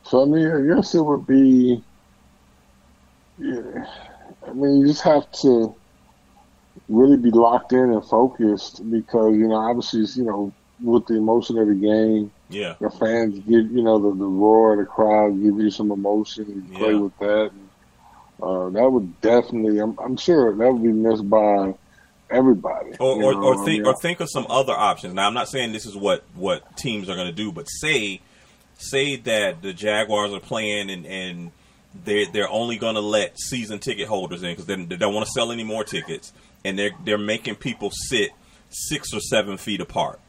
so 0.03 0.23
I 0.23 0.25
mean, 0.25 0.51
I 0.51 0.75
guess 0.75 0.95
it 0.95 1.03
would 1.03 1.27
be. 1.27 1.85
Yeah, 3.39 3.87
I 4.49 4.53
mean, 4.53 4.81
you 4.81 4.87
just 4.87 5.03
have 5.03 5.31
to 5.43 5.75
really 6.89 7.17
be 7.17 7.31
locked 7.31 7.73
in 7.73 7.93
and 7.93 8.05
focused 8.05 8.89
because 8.91 9.37
you 9.37 9.49
know, 9.49 9.57
obviously, 9.57 10.07
you 10.15 10.29
know, 10.29 10.53
with 10.83 11.07
the 11.07 11.17
emotion 11.17 11.59
of 11.59 11.69
the 11.69 11.75
game 11.75 12.31
yeah. 12.51 12.75
The 12.81 12.91
fans 12.91 13.39
give 13.41 13.71
you 13.71 13.83
know 13.83 13.99
the, 13.99 14.17
the 14.17 14.25
roar 14.25 14.73
of 14.73 14.79
the 14.79 14.87
crowd 14.87 15.43
give 15.43 15.59
you 15.59 15.71
some 15.71 15.91
emotion. 15.91 16.67
You 16.71 16.79
play 16.79 16.93
yeah. 16.93 16.99
with 16.99 17.19
that. 17.19 17.51
And, 17.53 17.69
uh, 18.43 18.69
that 18.71 18.91
would 18.91 19.21
definitely. 19.21 19.79
I'm, 19.81 19.99
I'm, 19.99 20.17
sure 20.17 20.55
that 20.57 20.73
would 20.73 20.83
be 20.83 20.93
missed 20.93 21.29
by 21.29 21.75
everybody. 22.31 22.93
Or 22.99 23.23
or, 23.23 23.35
or, 23.35 23.65
think 23.65 23.87
or 23.87 23.95
think 24.01 24.21
of 24.21 24.31
some 24.31 24.47
other 24.49 24.73
options. 24.73 25.15
Now 25.15 25.27
I'm 25.27 25.35
not 25.35 25.49
saying 25.49 25.73
this 25.73 25.87
is 25.87 25.97
what 25.97 26.25
what 26.35 26.77
teams 26.77 27.09
are 27.09 27.15
going 27.15 27.27
to 27.27 27.33
do, 27.33 27.53
but 27.53 27.65
say 27.65 28.21
say 28.79 29.17
that 29.17 29.61
the 29.61 29.73
Jaguars 29.73 30.33
are 30.33 30.41
playing 30.41 30.91
and 30.91 31.05
and 31.05 31.51
they 32.05 32.27
they're 32.27 32.51
only 32.51 32.77
going 32.77 32.95
to 32.95 33.01
let 33.01 33.39
season 33.39 33.79
ticket 33.79 34.09
holders 34.09 34.43
in 34.43 34.51
because 34.51 34.67
they, 34.67 34.77
they 34.77 34.97
don't 34.97 35.15
want 35.15 35.27
to 35.27 35.33
sell 35.33 35.53
any 35.53 35.65
more 35.65 35.85
tickets, 35.85 36.33
and 36.65 36.79
they're 36.79 36.93
they're 37.05 37.19
making 37.19 37.57
people 37.57 37.91
sit 37.91 38.31
six 38.71 39.13
or 39.15 39.21
seven 39.21 39.57
feet 39.57 39.81
apart. 39.81 40.21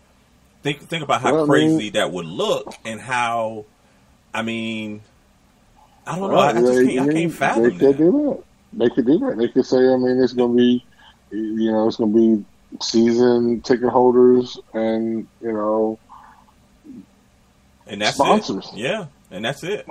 Think 0.64 0.82
think 0.82 1.04
about 1.04 1.22
how 1.22 1.34
well, 1.34 1.46
crazy 1.46 1.76
I 1.76 1.78
mean, 1.78 1.94
that 1.94 2.12
would 2.12 2.26
look 2.26 2.74
and 2.86 3.00
how. 3.00 3.66
I 4.32 4.44
mean, 4.44 5.02
I 6.06 6.18
don't 6.18 6.32
well, 6.32 6.54
know. 6.54 6.60
I, 6.60 6.74
just 6.76 6.88
can't, 6.88 7.10
I 7.10 7.14
can't 7.14 7.34
fathom 7.34 7.64
they 7.64 7.72
could 7.72 7.98
do 7.98 8.12
that. 8.12 8.44
They 8.74 8.90
could 8.94 9.06
do 9.06 9.20
that. 9.20 9.38
They 9.38 9.48
could 9.48 9.66
say, 9.66 9.78
I 9.78 9.98
mean, 9.98 10.22
it's 10.22 10.34
going 10.34 10.52
to 10.52 10.58
be, 10.58 10.86
you 11.32 11.72
know, 11.72 11.88
it's 11.88 11.98
going 11.98 12.14
to 12.14 12.38
be 12.38 12.46
season 12.82 13.62
ticket 13.62 13.90
holders 13.90 14.60
and 14.74 15.28
you 15.42 15.52
know, 15.52 16.00
and 17.88 18.02
that's 18.02 18.16
sponsors. 18.16 18.70
It. 18.74 18.80
Yeah, 18.80 19.06
and 19.32 19.44
that's 19.44 19.64
it. 19.64 19.88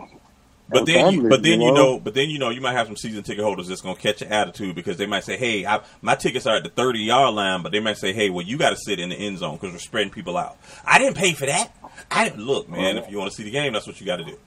But 0.71 0.85
then, 0.85 1.15
you, 1.15 1.29
but 1.29 1.43
then 1.43 1.63
you 1.63 1.73
know, 1.73 1.99
but 1.99 2.13
then 2.15 2.29
you 2.29 2.39
know, 2.39 2.51
you 2.51 2.61
might 2.61 2.75
have 2.75 2.87
some 2.87 2.97
season 2.97 3.23
ticket 3.23 3.43
holders 3.43 3.69
that's 3.69 3.81
gonna 3.81 3.97
catch 3.97 4.21
an 4.21 4.31
attitude 4.31 4.75
because 4.75 4.99
they 4.99 5.07
might 5.07 5.25
say, 5.25 5.39
"Hey, 5.39 5.65
I, 5.65 5.81
my 6.03 6.15
tickets 6.15 6.47
are 6.47 6.57
at 6.57 6.63
the 6.63 6.69
thirty 6.69 7.01
yard 7.01 7.35
line," 7.35 7.63
but 7.63 7.73
they 7.73 7.81
might 7.81 7.97
say, 7.97 8.13
"Hey, 8.13 8.29
well, 8.29 8.45
you 8.45 8.59
got 8.59 8.71
to 8.71 8.77
sit 8.77 9.01
in 9.01 9.09
the 9.09 9.17
end 9.17 9.39
zone 9.39 9.57
because 9.57 9.73
we're 9.73 9.79
spreading 9.79 10.11
people 10.11 10.37
out." 10.37 10.59
I 10.85 10.99
didn't 10.99 11.17
pay 11.17 11.33
for 11.33 11.47
that. 11.47 11.75
I 12.11 12.29
didn't 12.29 12.45
look, 12.45 12.69
man. 12.69 12.99
If 12.99 13.11
you 13.11 13.17
want 13.19 13.31
to 13.31 13.37
see 13.37 13.45
the 13.45 13.51
game, 13.51 13.73
that's 13.73 13.87
what 13.87 13.99
you 13.99 14.07
got 14.07 14.17
to 14.17 14.25
do. 14.25 14.39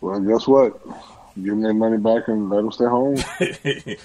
Well, 0.00 0.18
guess 0.20 0.46
what? 0.46 0.80
Give 1.34 1.46
them 1.46 1.62
their 1.62 1.72
money 1.72 1.96
back 1.96 2.28
and 2.28 2.50
let 2.50 2.58
them 2.58 2.72
stay 2.72 2.84
home. 2.84 3.16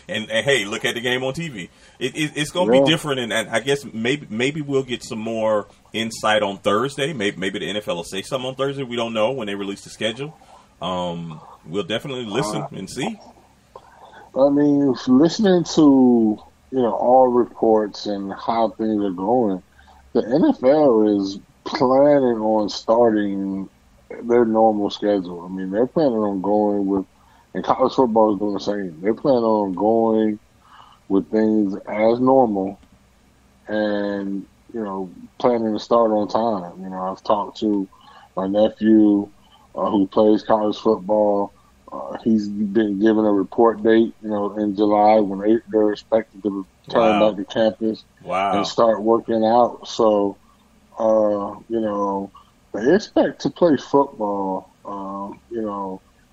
and, 0.08 0.32
and, 0.32 0.46
hey, 0.46 0.64
look 0.66 0.86
at 0.86 0.96
the 0.96 1.02
game 1.02 1.24
on 1.24 1.34
TV. 1.34 1.70
It, 2.00 2.16
it, 2.16 2.32
it's 2.36 2.52
going 2.52 2.70
to 2.70 2.78
yeah. 2.78 2.84
be 2.84 2.90
different, 2.90 3.20
and, 3.20 3.34
and, 3.34 3.50
I 3.50 3.60
guess 3.60 3.84
maybe 3.92 4.28
maybe 4.30 4.62
we'll 4.62 4.84
get 4.84 5.04
some 5.04 5.20
more 5.20 5.68
insight 5.92 6.42
on 6.42 6.58
Thursday. 6.60 7.12
Maybe 7.12 7.38
maybe 7.38 7.60
the 7.60 7.66
NFL 7.66 7.96
will 7.96 8.04
say 8.06 8.22
something 8.22 8.48
on 8.48 8.56
Thursday. 8.56 8.84
We 8.84 8.96
don't 8.96 9.14
know 9.14 9.32
when 9.32 9.48
they 9.48 9.56
release 9.56 9.84
the 9.84 9.90
schedule. 9.90 10.38
Um, 10.82 11.42
we'll 11.66 11.84
definitely 11.84 12.26
listen 12.26 12.62
uh, 12.62 12.70
and 12.72 12.90
see. 12.90 13.20
I 14.38 14.50
mean, 14.50 14.96
listening 15.08 15.66
to 15.76 16.42
you 16.72 16.82
know 16.82 16.94
all 16.94 17.28
reports 17.28 18.06
and 18.06 18.32
how 18.34 18.70
things 18.70 19.04
are 19.04 19.12
going, 19.12 19.62
the 20.14 20.22
NFL 20.22 21.18
is 21.18 21.40
planning 21.66 22.40
on 22.40 22.70
starting 22.70 23.70
their 24.10 24.46
normal 24.46 24.90
schedule. 24.90 25.42
I 25.46 25.50
mean, 25.50 25.72
they're 25.72 25.88
planning 25.88 26.18
on 26.18 26.42
going 26.42 26.86
with 26.86 27.06
and 27.54 27.64
college 27.64 27.94
football 27.94 28.34
is 28.34 28.40
doing 28.40 28.54
the 28.54 28.60
same. 28.60 29.02
They 29.02 29.12
plan 29.14 29.44
on 29.44 29.76
going 29.76 30.40
with 31.10 31.32
things 31.32 31.76
as 31.88 32.20
normal, 32.20 32.82
and 33.68 34.46
you 34.74 34.82
know, 34.84 35.14
planning 35.40 35.74
to 35.74 35.80
start 35.80 36.12
on 36.12 36.28
time. 36.28 36.82
You 36.84 36.90
know, 36.90 37.02
I've 37.12 37.24
talked 37.24 37.60
to 37.60 37.90
my 38.36 38.48
nephew, 38.48 39.32
uh, 39.76 39.90
who 39.90 40.08
plays 40.08 40.44
college 40.44 40.78
football, 40.78 41.54
uh, 41.92 42.18
he's 42.24 42.50
been 42.50 43.00
given 43.00 43.26
a 43.26 43.32
report 43.34 43.84
date, 43.84 44.14
you 44.22 44.30
know, 44.30 44.56
in 44.58 44.76
July 44.76 45.20
when 45.20 45.40
they, 45.40 45.58
they're 45.72 45.92
expected 45.92 46.44
to 46.44 46.66
return 46.88 47.18
Wow. 47.18 47.20
back 47.20 47.36
to 47.38 47.46
campus 47.46 48.06
Wow. 48.22 48.52
and 48.52 48.66
start 48.66 49.04
working 49.04 49.44
out. 49.46 49.88
So, 49.88 50.40
uh, 51.00 51.56
you 51.70 51.80
know, 51.82 52.32
they 52.74 52.94
expect 52.96 53.42
to 53.42 53.50
play 53.50 53.76
football, 53.78 54.70
um, 54.86 55.40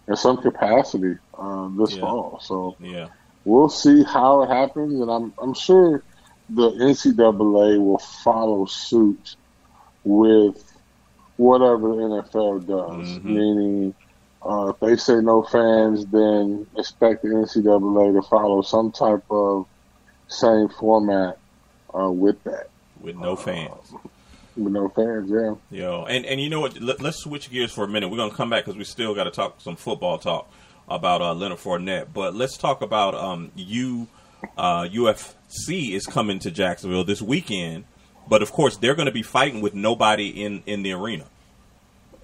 in 0.08 0.16
some 0.16 0.36
capacity 0.38 1.14
uh, 1.38 1.68
this 1.78 1.94
Yeah. 1.94 2.00
fall. 2.00 2.40
So 2.42 2.76
Yeah. 2.80 3.08
we'll 3.44 3.68
see 3.68 4.02
how 4.04 4.42
it 4.42 4.48
happens, 4.48 5.00
and 5.00 5.10
I'm 5.10 5.34
I'm 5.38 5.54
sure 5.54 6.04
the 6.48 6.70
NCAA 6.72 7.78
will 7.78 7.98
follow 8.22 8.66
suit 8.66 9.36
with 10.04 10.56
whatever 11.36 11.88
the 11.96 12.02
NFL 12.02 12.58
does. 12.60 13.18
Mhm. 13.18 13.24
Meaning, 13.24 13.94
uh, 14.42 14.68
if 14.74 14.80
they 14.80 14.96
say 14.96 15.20
no 15.20 15.42
fans, 15.42 16.06
then 16.06 16.66
expect 16.76 17.22
the 17.22 17.28
NCAA 17.30 18.12
to 18.12 18.22
follow 18.28 18.60
some 18.62 18.92
type 18.92 19.24
of 19.30 19.66
same 20.28 20.68
format 20.68 21.38
uh, 21.98 22.10
with 22.10 22.42
that. 22.44 22.68
With 23.00 23.16
no 23.16 23.36
fans. 23.36 23.94
With 24.56 24.72
no 24.72 24.88
fans, 24.88 25.30
yeah. 25.30 25.54
Yo, 25.70 26.04
and 26.04 26.24
and 26.24 26.40
you 26.40 26.48
know 26.48 26.60
what? 26.60 26.80
Let, 26.80 27.04
us 27.04 27.18
switch 27.18 27.50
gears 27.50 27.72
for 27.72 27.84
a 27.84 27.88
minute. 27.88 28.08
We're 28.08 28.18
gonna 28.18 28.34
come 28.34 28.50
back 28.50 28.64
because 28.64 28.78
we 28.78 28.84
still 28.84 29.14
got 29.14 29.24
to 29.24 29.30
talk 29.30 29.60
some 29.60 29.74
football 29.74 30.18
talk 30.18 30.48
about 30.88 31.22
uh, 31.22 31.34
Leonard 31.34 31.58
Fournette. 31.58 32.08
But 32.14 32.34
let's 32.34 32.56
talk 32.56 32.82
about 32.82 33.14
um, 33.14 33.50
you. 33.56 34.08
Uh, 34.58 34.82
UFC 34.84 35.92
is 35.92 36.04
coming 36.04 36.38
to 36.40 36.50
Jacksonville 36.50 37.02
this 37.02 37.22
weekend, 37.22 37.84
but 38.28 38.42
of 38.42 38.52
course 38.52 38.76
they're 38.76 38.94
going 38.94 39.06
to 39.06 39.12
be 39.12 39.22
fighting 39.22 39.62
with 39.62 39.74
nobody 39.74 40.28
in 40.28 40.62
in 40.66 40.82
the 40.82 40.92
arena. 40.92 41.24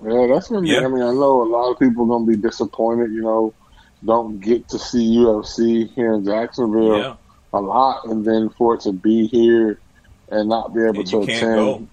Yeah, 0.03 0.27
that's 0.29 0.49
gonna 0.49 0.63
be. 0.63 0.69
Yeah. 0.69 0.85
I 0.85 0.89
mean, 0.89 1.03
I 1.03 1.13
know 1.13 1.43
a 1.43 1.49
lot 1.49 1.71
of 1.71 1.79
people 1.79 2.07
gonna 2.07 2.27
be 2.27 2.37
disappointed. 2.37 3.13
You 3.13 3.23
know, 3.23 3.55
don't 4.05 4.41
get 4.41 4.69
to 4.69 4.79
see 4.79 5.17
UFC 5.17 5.93
here 5.95 6.15
in 6.15 6.25
Jacksonville 6.25 6.99
Yeah, 6.99 7.17
a 7.53 7.61
lot, 7.61 8.07
and 8.07 8.25
then 8.25 8.49
for 8.51 8.75
it 8.75 8.83
to 8.83 8.93
be 8.93 9.27
here 9.27 9.79
and 10.31 10.49
not 10.49 10.75
be 10.75 10.83
able 10.83 11.01
and 11.01 11.07
to 11.09 11.21
you 11.21 11.27
can't 11.27 11.43
attend. 11.43 11.89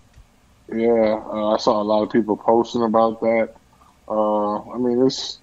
Yeah, 0.71 1.21
uh, 1.31 1.53
I 1.53 1.57
saw 1.57 1.81
a 1.81 1.83
lot 1.83 2.03
of 2.03 2.11
people 2.11 2.37
posting 2.37 2.83
about 2.83 3.21
that. 3.21 3.49
Uh, 4.07 4.69
I 4.71 4.77
mean, 4.77 5.05
it's, 5.05 5.41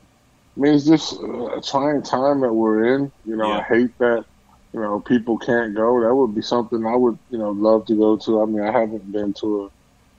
I 0.57 0.61
mean, 0.61 0.75
it's 0.75 0.87
just 0.87 1.13
a 1.15 1.63
trying 1.67 2.03
time 2.03 2.41
that 2.43 2.53
we're 2.53 2.97
in. 2.97 3.13
You 3.25 3.37
know, 3.37 3.53
I 3.53 3.63
hate 3.63 3.97
that. 3.99 4.25
You 4.73 4.81
know, 4.81 5.01
people 5.01 5.39
can't 5.39 5.75
go. 5.75 6.01
That 6.03 6.15
would 6.15 6.35
be 6.35 6.43
something 6.43 6.85
I 6.87 6.97
would, 6.97 7.19
you 7.31 7.39
know, 7.39 7.51
love 7.51 7.87
to 7.87 7.97
go 7.97 8.19
to. 8.19 8.43
I 8.43 8.47
mean, 8.47 8.63
I 8.63 8.73
haven't 8.73 9.11
been 9.13 9.33
to 9.41 9.65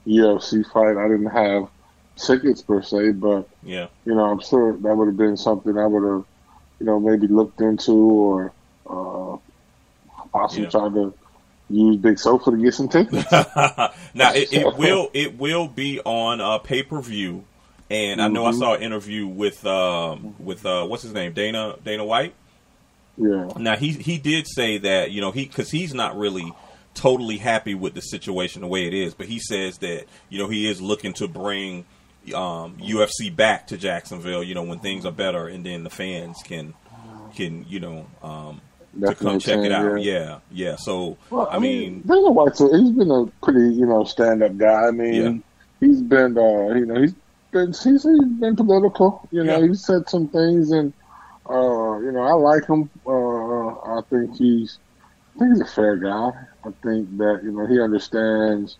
a 0.08 0.10
UFC 0.10 0.64
fight. 0.64 0.98
I 0.98 1.08
didn't 1.08 1.28
have 1.32 1.66
tickets 2.18 2.62
per 2.64 2.82
se, 2.82 3.12
but 3.14 3.50
Yeah, 3.62 3.88
you 4.06 4.16
know, 4.16 4.26
I'm 4.26 4.40
sure 4.42 4.78
that 4.82 4.96
would 4.96 5.08
have 5.08 5.18
been 5.18 5.38
something 5.38 5.78
I 5.78 5.88
would 5.88 6.08
have, 6.10 6.26
you 6.80 6.86
know, 6.88 7.00
maybe 7.00 7.28
looked 7.28 7.62
into 7.62 7.94
or 7.94 8.56
uh, 8.90 9.38
possibly 10.32 10.66
Yeah. 10.66 10.70
tried 10.70 10.94
to 10.96 11.14
use 11.70 11.98
Big 11.98 12.20
Sofa 12.20 12.52
to 12.52 12.58
get 12.58 12.74
some 12.74 12.88
tickets. 12.90 13.30
now 13.32 14.34
it, 14.34 14.54
it 14.54 14.76
will 14.78 15.10
it 15.14 15.38
will 15.38 15.68
be 15.68 16.00
on 16.02 16.42
uh, 16.42 16.58
pay 16.60 16.84
per 16.84 17.02
view, 17.02 17.44
and 17.90 18.22
I 18.22 18.28
know 18.28 18.46
I 18.46 18.52
Mhm. 18.52 18.60
saw 18.60 18.74
an 18.76 18.82
interview 18.84 19.28
with 19.28 19.66
um, 19.66 20.36
with 20.40 20.66
uh, 20.66 20.86
what's 20.86 21.04
his 21.04 21.14
name 21.14 21.34
Dana 21.34 21.76
Dana 21.84 22.06
White. 22.06 22.34
yeah. 23.18 23.50
Now 23.58 23.76
he 23.76 23.92
he 23.92 24.18
did 24.18 24.48
say 24.48 24.78
that 24.80 25.12
you 25.12 25.22
know 25.22 25.32
he 25.32 25.46
because 25.46 25.72
he's 25.72 25.94
not 25.94 26.18
really 26.18 26.52
totally 26.94 27.38
happy 27.38 27.74
with 27.76 27.94
the 27.94 28.02
situation 28.02 28.62
the 28.62 28.68
way 28.68 28.86
it 28.88 28.94
is, 28.94 29.14
but 29.14 29.28
he 29.28 29.40
says 29.40 29.80
that 29.80 30.06
you 30.30 30.38
know 30.40 30.48
he 30.48 30.70
is 30.70 30.82
looking 30.82 31.14
to 31.14 31.28
bring 31.28 31.86
um, 32.34 32.78
UFC 32.78 33.36
back 33.36 33.68
to 33.68 33.78
Jacksonville. 33.78 34.44
You 34.44 34.56
know 34.56 34.64
when 34.64 34.80
things 34.80 35.06
are 35.06 35.12
better, 35.12 35.48
and 35.48 35.66
then 35.66 35.84
the 35.84 35.90
fans 35.90 36.38
can 36.44 36.74
can 37.36 37.66
you 37.68 37.80
know 37.80 38.06
um, 38.24 38.62
to 39.02 39.16
come 39.16 39.40
check 39.40 39.60
it 39.60 39.72
out. 39.72 40.02
yeah. 40.02 40.14
Yeah, 40.14 40.40
yeah. 40.52 40.76
So 40.78 41.18
Well, 41.30 41.48
I 41.52 41.60
mean, 41.60 42.02
Dana 42.02 42.32
White's 42.32 42.62
a, 42.62 42.68
he's 42.78 42.92
been 42.92 43.12
a 43.12 43.26
pretty 43.44 43.74
you 43.76 43.86
know 43.86 44.04
stand 44.04 44.44
up 44.44 44.58
guy. 44.58 44.88
I 44.88 44.92
mean, 44.92 45.44
he's 45.80 46.02
been 46.02 46.38
uh, 46.38 46.74
you 46.76 46.86
know 46.86 47.02
he's 47.02 47.14
been 47.52 47.68
he's, 47.68 47.84
he's 47.84 48.04
been 48.04 48.56
political. 48.56 49.28
You 49.32 49.44
know, 49.44 49.60
Yeah. 49.60 49.68
he's 49.68 49.84
said 49.86 50.10
some 50.10 50.28
things, 50.28 50.72
and 50.72 50.94
uh, 51.50 51.98
you 52.00 52.12
know 52.12 52.22
I 52.22 52.34
like 52.34 52.66
him. 52.68 52.90
Uh, 53.06 53.68
I 53.98 54.02
think 54.10 54.36
he's 54.36 54.80
I 55.36 55.40
think 55.40 55.52
he's 55.54 55.62
a 55.62 55.66
fair 55.66 55.96
guy. 55.98 56.32
I 56.66 56.72
think 56.84 57.18
that 57.18 57.42
you 57.44 57.52
know 57.52 57.66
he 57.68 57.80
understands 57.80 58.78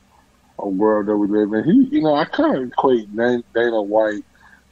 a 0.58 0.68
world 0.68 1.08
that 1.08 1.18
we 1.18 1.28
live 1.28 1.52
in. 1.54 1.64
He 1.66 1.98
you 1.98 2.02
know 2.04 2.16
I 2.16 2.26
kind 2.26 2.58
of 2.58 2.64
equate 2.72 3.14
Dana 3.16 3.82
White. 3.82 4.24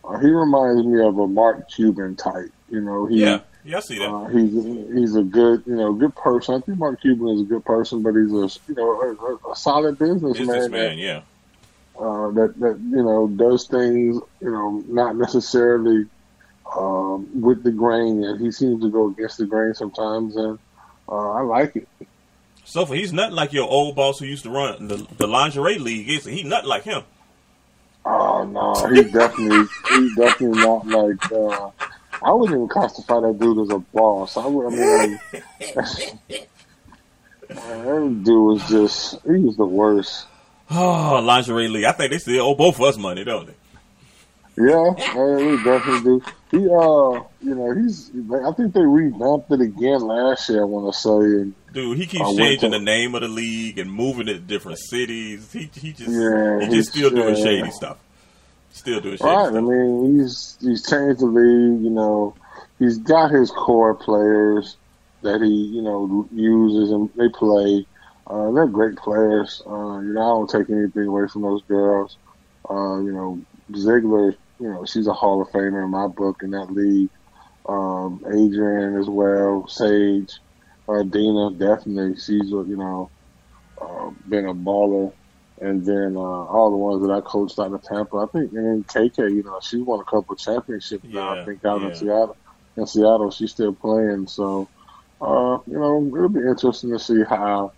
Uh, 0.05 0.17
he 0.19 0.29
reminds 0.29 0.85
me 0.85 1.01
of 1.01 1.17
a 1.17 1.27
Mark 1.27 1.69
Cuban 1.69 2.15
type. 2.15 2.51
You 2.69 2.81
know, 2.81 3.05
he 3.05 3.21
yeah, 3.21 3.39
yeah, 3.63 3.77
I 3.77 3.79
see 3.79 3.99
that. 3.99 4.09
uh, 4.09 4.27
he's 4.27 4.51
he's 4.93 5.15
a 5.15 5.23
good 5.23 5.63
you 5.65 5.75
know 5.75 5.93
good 5.93 6.15
person. 6.15 6.55
I 6.55 6.59
think 6.59 6.77
Mark 6.77 7.01
Cuban 7.01 7.29
is 7.29 7.41
a 7.41 7.45
good 7.45 7.65
person, 7.65 8.01
but 8.01 8.13
he's 8.15 8.31
a 8.31 8.49
you 8.67 8.75
know 8.75 9.01
a, 9.01 9.51
a, 9.51 9.55
solid 9.55 9.97
businessman, 9.97 10.33
Businessman, 10.33 10.97
yeah. 10.97 11.21
that, 11.93 11.99
uh, 11.99 12.31
that 12.31 12.59
that 12.59 12.79
you 12.79 13.03
know 13.03 13.27
does 13.27 13.67
things 13.67 14.19
you 14.41 14.51
know 14.51 14.83
not 14.87 15.15
necessarily 15.15 16.07
um, 16.75 17.41
with 17.41 17.63
the 17.63 17.71
grain. 17.71 18.23
And 18.23 18.41
he 18.41 18.51
seems 18.51 18.81
to 18.81 18.89
go 18.89 19.07
against 19.07 19.37
the 19.37 19.45
grain 19.45 19.73
sometimes, 19.73 20.35
and 20.35 20.59
uh, 21.07 21.31
I 21.31 21.41
like 21.41 21.75
it. 21.75 21.87
So 22.65 22.85
he's 22.85 23.11
nothing 23.11 23.35
like 23.35 23.53
your 23.53 23.69
old 23.69 23.95
boss 23.95 24.19
who 24.19 24.25
used 24.25 24.43
to 24.43 24.49
run 24.49 24.87
the, 24.87 25.07
the 25.17 25.27
lingerie 25.27 25.79
league. 25.79 26.09
Is 26.09 26.25
he 26.25 26.37
He's 26.37 26.45
nothing 26.45 26.69
like 26.69 26.83
him? 26.83 27.03
Oh 28.05 28.43
no, 28.43 28.73
he's 28.93 29.11
definitely 29.11 29.65
he's 29.89 30.15
definitely 30.15 30.59
not 30.59 30.85
like. 30.87 31.31
Uh, 31.31 31.71
I 32.23 32.31
wouldn't 32.31 32.55
even 32.55 32.67
classify 32.69 33.19
that 33.19 33.37
dude 33.39 33.59
as 33.59 33.69
a 33.69 33.79
boss. 33.79 34.37
I 34.37 34.47
would. 34.47 34.67
I 34.73 35.07
mean, 35.07 35.19
that 37.47 38.21
dude 38.23 38.27
was 38.27 38.67
just 38.69 39.21
he 39.25 39.39
was 39.39 39.57
the 39.57 39.65
worst. 39.65 40.27
Oh, 40.71 41.19
lingerie 41.23 41.67
league. 41.67 41.85
I 41.85 41.91
think 41.91 42.11
they 42.11 42.17
still 42.17 42.45
owe 42.45 42.55
both 42.55 42.75
of 42.75 42.81
us 42.81 42.97
money, 42.97 43.23
don't 43.23 43.47
they? 43.47 43.53
Yeah, 44.55 44.75
uh, 44.75 45.35
we 45.37 45.63
definitely 45.63 46.01
do. 46.03 46.21
He, 46.51 46.57
uh, 46.57 47.23
you 47.41 47.55
know, 47.55 47.73
he's. 47.75 48.11
I 48.45 48.51
think 48.53 48.73
they 48.73 48.81
revamped 48.81 49.51
it 49.51 49.61
again 49.61 50.01
last 50.01 50.47
year. 50.49 50.61
I 50.61 50.65
want 50.65 50.93
to 50.93 50.99
say, 50.99 51.09
and 51.09 51.53
Dude, 51.73 51.97
he 51.97 52.05
keeps 52.05 52.35
changing 52.35 52.69
the 52.71 52.79
name 52.79 53.15
of 53.15 53.21
the 53.21 53.27
league 53.27 53.79
and 53.79 53.91
moving 53.91 54.27
it 54.27 54.33
to 54.33 54.39
different 54.39 54.77
cities. 54.77 55.51
He 55.51 55.69
he 55.73 55.91
just 55.93 56.09
Yeah, 56.11 56.59
he 56.59 56.65
he's- 56.65 56.73
just 56.75 56.91
still 56.91 57.09
doing 57.09 57.35
shady 57.35 57.71
stuff. 57.71 57.97
Still 58.73 58.99
doing 59.01 59.17
shady 59.17 59.29
right. 59.29 59.53
I 59.53 59.61
mean, 59.61 60.17
he's 60.17 60.57
he's 60.59 60.89
changed 60.89 61.19
the 61.21 61.27
league. 61.27 61.83
You 61.83 61.91
know, 61.91 62.35
he's 62.79 62.97
got 62.97 63.31
his 63.31 63.51
core 63.51 63.93
players 63.93 64.77
that 65.21 65.41
he, 65.41 65.47
you 65.47 65.81
know, 65.81 66.27
uses 66.33 66.91
and 66.91 67.09
they 67.15 67.29
play. 67.29 67.85
Uh, 68.25 68.51
they're 68.51 68.67
great 68.67 68.97
players. 68.97 69.61
Uh, 69.65 69.99
you 69.99 70.13
know, 70.13 70.21
I 70.21 70.29
don't 70.29 70.49
take 70.49 70.69
anything 70.69 71.07
away 71.07 71.27
from 71.27 71.43
those 71.43 71.61
girls. 71.63 72.17
Uh, 72.69 72.99
you 73.01 73.11
know, 73.11 73.39
Ziegler, 73.75 74.35
you 74.59 74.69
know, 74.69 74.85
she's 74.85 75.07
a 75.07 75.13
Hall 75.13 75.41
of 75.41 75.49
Famer 75.49 75.83
in 75.83 75.91
my 75.91 76.07
book 76.07 76.41
in 76.41 76.51
that 76.51 76.71
league. 76.71 77.09
Um, 77.67 78.23
Adrian 78.25 78.97
as 78.99 79.07
well, 79.07 79.67
Sage, 79.67 80.33
uh, 80.89 81.03
Dina, 81.03 81.51
definitely. 81.51 82.15
She's, 82.15 82.49
you 82.49 82.75
know, 82.77 83.09
uh, 83.79 84.09
been 84.27 84.47
a 84.47 84.53
baller. 84.53 85.13
And 85.63 85.85
then 85.85 86.17
uh, 86.17 86.19
all 86.19 86.71
the 86.71 86.77
ones 86.77 87.07
that 87.07 87.13
I 87.13 87.21
coached 87.21 87.57
out 87.57 87.71
of 87.73 87.81
Tampa, 87.83 88.17
I 88.17 88.25
think, 88.27 88.51
and 88.51 88.65
then 88.65 88.83
KK, 88.83 89.33
you 89.33 89.43
know, 89.43 89.59
she 89.61 89.77
won 89.77 90.01
a 90.01 90.03
couple 90.03 90.33
of 90.33 90.39
championships 90.39 91.05
now. 91.05 91.35
Yeah, 91.35 91.41
I 91.41 91.45
think 91.45 91.63
out 91.63 91.81
yeah. 91.81 91.87
in 91.87 91.95
Seattle. 91.95 92.37
In 92.75 92.87
Seattle, 92.87 93.31
she's 93.31 93.51
still 93.51 93.73
playing. 93.73 94.27
So, 94.27 94.67
uh, 95.21 95.59
you 95.67 95.79
know, 95.79 96.05
it'll 96.15 96.29
be 96.29 96.41
interesting 96.41 96.91
to 96.91 96.99
see 96.99 97.23
how 97.23 97.71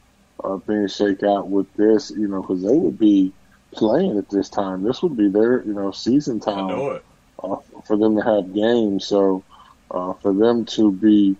uh, 0.43 0.57
things 0.59 0.95
shake 0.95 1.23
out 1.23 1.47
with 1.49 1.71
this, 1.75 2.11
you 2.11 2.27
know, 2.27 2.41
because 2.41 2.63
they 2.63 2.75
would 2.75 2.97
be 2.97 3.33
playing 3.71 4.17
at 4.17 4.29
this 4.29 4.49
time. 4.49 4.83
This 4.83 5.03
would 5.03 5.15
be 5.15 5.29
their, 5.29 5.63
you 5.63 5.73
know, 5.73 5.91
season 5.91 6.39
time. 6.39 6.65
I 6.65 6.69
know 6.69 6.91
it. 6.91 7.05
uh, 7.43 7.57
for 7.85 7.97
them 7.97 8.15
to 8.15 8.23
have 8.23 8.53
games. 8.53 9.05
So 9.05 9.43
uh, 9.91 10.13
for 10.13 10.33
them 10.33 10.65
to 10.65 10.91
be 10.91 11.35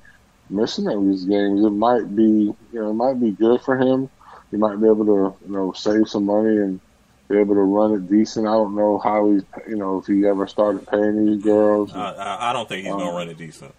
missing 0.50 0.86
these 1.10 1.26
games, 1.26 1.64
it 1.64 1.72
might 1.72 2.16
be, 2.16 2.54
you 2.72 2.82
know, 2.82 2.92
it 2.92 2.94
might 2.94 3.20
be 3.20 3.32
good 3.32 3.62
for 3.62 3.78
him. 3.78 4.10
He 4.52 4.58
might 4.58 4.80
be 4.80 4.88
able 4.88 5.06
to, 5.06 5.46
you 5.48 5.54
know, 5.54 5.74
save 5.74 6.08
some 6.08 6.26
money 6.26 6.58
and 6.58 6.80
be 7.30 7.38
able 7.38 7.56
to 7.56 7.62
run 7.62 7.94
it 7.94 8.10
decent. 8.10 8.48
I 8.48 8.52
don't 8.52 8.76
know 8.76 9.00
how 9.00 9.32
he's, 9.32 9.44
you 9.68 9.76
know, 9.76 9.98
if 10.00 10.06
he 10.06 10.26
ever 10.28 10.48
started 10.48 10.88
paying 10.88 11.26
these 11.26 11.44
girls. 11.44 11.94
I, 11.94 12.12
I, 12.14 12.50
I 12.50 12.54
don't 12.54 12.70
think 12.70 12.86
he's 12.86 12.92
gonna 12.94 13.10
Um, 13.10 13.16
run 13.16 13.30
it 13.30 13.38
decent. 13.38 13.74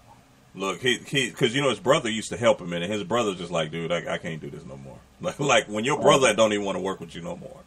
Look, 0.55 0.81
he 0.81 0.97
he 1.07 1.29
because 1.31 1.55
you 1.55 1.61
know 1.61 1.69
his 1.71 1.79
brother 1.79 2.09
used 2.09 2.31
to 2.31 2.37
help 2.37 2.61
him, 2.61 2.73
and 2.73 2.83
his 2.85 3.05
brother's 3.05 3.37
just 3.37 3.53
like, 3.53 3.71
dude, 3.71 3.93
I, 3.93 4.15
I 4.15 4.19
can't 4.19 4.41
do 4.41 4.51
this 4.51 4.65
no 4.65 4.77
more. 4.77 4.99
Like 5.21 5.39
like 5.39 5.67
when 5.69 5.85
your 5.85 5.99
brother 6.01 6.35
don't 6.35 6.53
even 6.53 6.65
want 6.67 6.77
to 6.77 6.83
work 6.83 7.01
with 7.01 7.15
you 7.15 7.23
no 7.23 7.37
more. 7.37 7.61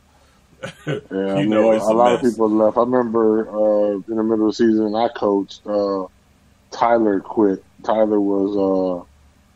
Yeah, 0.86 1.00
you 1.12 1.28
I 1.32 1.36
mean, 1.36 1.50
know 1.50 1.72
a, 1.72 1.78
a 1.80 1.94
a 1.94 1.96
lot 1.96 2.14
of 2.14 2.22
people 2.22 2.50
left. 2.50 2.78
I 2.78 2.82
remember 2.82 3.48
uh, 3.50 3.92
in 3.94 4.04
the 4.16 4.24
middle 4.24 4.48
of 4.50 4.52
the 4.52 4.54
season, 4.54 4.94
I 4.94 5.08
coached. 5.16 5.66
Uh, 5.66 6.06
Tyler 6.72 7.20
quit. 7.22 7.64
Tyler 7.84 8.20
was 8.20 8.56
uh, 8.58 9.09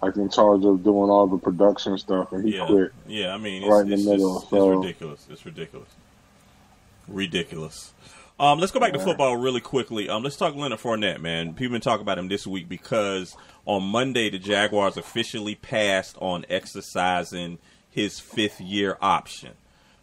like 0.06 0.16
in 0.18 0.30
charge 0.30 0.64
of 0.66 0.84
doing 0.84 1.10
all 1.10 1.28
the 1.28 1.38
production 1.38 1.98
stuff, 1.98 2.32
and 2.32 2.46
he 2.46 2.58
yeah, 2.58 2.66
quit. 2.66 2.92
yeah. 3.08 3.34
I 3.34 3.38
mean, 3.38 3.64
it's, 3.64 3.72
right 3.72 3.82
in 3.84 3.90
the 3.90 3.98
middle, 3.98 4.40
Just, 4.40 4.50
so- 4.50 4.72
it's 4.72 4.86
ridiculous. 4.86 5.28
It's 5.30 5.46
ridiculous. 5.46 5.90
Ridiculous. 7.08 7.94
Um, 8.40 8.60
let's 8.60 8.72
go 8.72 8.80
back 8.80 8.94
to 8.94 9.00
football 9.00 9.38
really 9.38 9.62
quickly. 9.62 10.10
Um, 10.10 10.24
let's 10.24 10.36
talk 10.36 10.56
Leonard 10.56 10.80
Fournette, 10.80 11.22
man. 11.22 11.54
People 11.54 11.74
been 11.74 11.82
talking 11.82 12.02
about 12.02 12.18
him 12.18 12.30
this 12.30 12.48
week 12.48 12.68
because 12.68 13.36
on 13.66 13.84
Monday 13.84 14.30
the 14.30 14.40
Jaguars 14.40 14.98
officially 14.98 15.56
passed 15.56 16.18
on 16.20 16.44
exercising 16.50 17.60
his 17.90 18.20
fifth 18.20 18.60
year 18.60 18.98
option. 19.02 19.52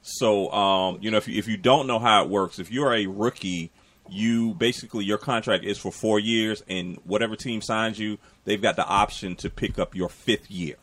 So, 0.03 0.51
um, 0.53 0.99
you 1.01 1.11
know, 1.11 1.17
if 1.17 1.27
you, 1.29 1.39
if 1.39 1.49
you 1.49 1.57
don't 1.57 1.87
know 1.87 1.99
how 1.99 2.23
it 2.23 2.31
works, 2.31 2.59
if 2.59 2.71
you're 2.71 2.95
a 2.95 3.07
rookie, 3.07 3.71
you 4.11 4.55
basically 4.55 5.05
your 5.05 5.19
contract 5.19 5.65
is 5.65 5.79
for 5.79 5.91
four 5.93 6.19
years, 6.19 6.63
and 6.69 6.99
whatever 7.05 7.37
team 7.37 7.63
signs 7.63 7.99
you, 7.99 8.19
they've 8.45 8.61
got 8.63 8.77
the 8.77 8.87
option 8.87 9.37
to 9.37 9.51
pick 9.51 9.79
up 9.79 9.95
your 9.95 10.09
fifth 10.09 10.51
year. 10.51 10.77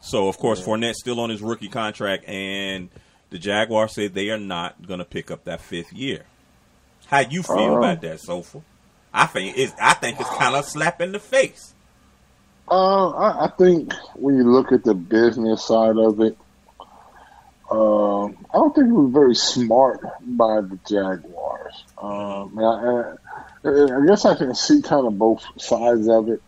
So, 0.00 0.28
of 0.28 0.36
course, 0.38 0.60
Fournette's 0.60 1.00
still 1.00 1.18
on 1.20 1.30
his 1.30 1.40
rookie 1.40 1.68
contract, 1.68 2.28
and 2.28 2.90
the 3.30 3.38
Jaguars 3.38 3.94
said 3.94 4.14
they 4.14 4.30
are 4.30 4.38
not 4.38 4.86
going 4.86 4.98
to 4.98 5.04
pick 5.04 5.30
up 5.30 5.44
that 5.44 5.60
fifth 5.60 5.92
year. 5.92 6.24
How 7.06 7.20
you 7.20 7.42
feel 7.42 7.74
Uh, 7.74 7.78
about 7.78 8.00
that, 8.02 8.20
Sofa? 8.20 8.60
I 9.12 9.26
think 9.26 9.56
it's 9.56 9.72
I 9.80 9.94
think 9.94 10.20
it's 10.20 10.28
kind 10.30 10.54
of 10.54 10.64
a 10.64 10.68
slap 10.68 11.00
in 11.00 11.12
the 11.12 11.18
face. 11.20 11.72
Uh, 12.70 13.10
I, 13.10 13.44
I 13.44 13.48
think 13.58 13.92
when 14.14 14.36
you 14.36 14.44
look 14.50 14.72
at 14.72 14.84
the 14.84 14.94
business 14.94 15.64
side 15.64 15.96
of 15.98 16.20
it, 16.20 16.36
um, 17.70 18.36
I 18.52 18.58
don't 18.58 18.74
think 18.74 18.88
it 18.88 18.92
was 18.92 19.12
very 19.12 19.34
smart 19.34 20.00
by 20.22 20.60
the 20.60 20.78
Jaguars. 20.88 21.33
Um, 21.98 22.58
I, 22.58 23.14
I, 23.64 23.68
I 23.68 24.06
guess 24.06 24.24
I 24.24 24.34
can 24.34 24.54
see 24.54 24.82
kind 24.82 25.06
of 25.06 25.18
both 25.18 25.44
sides 25.58 26.08
of 26.08 26.28
it. 26.28 26.42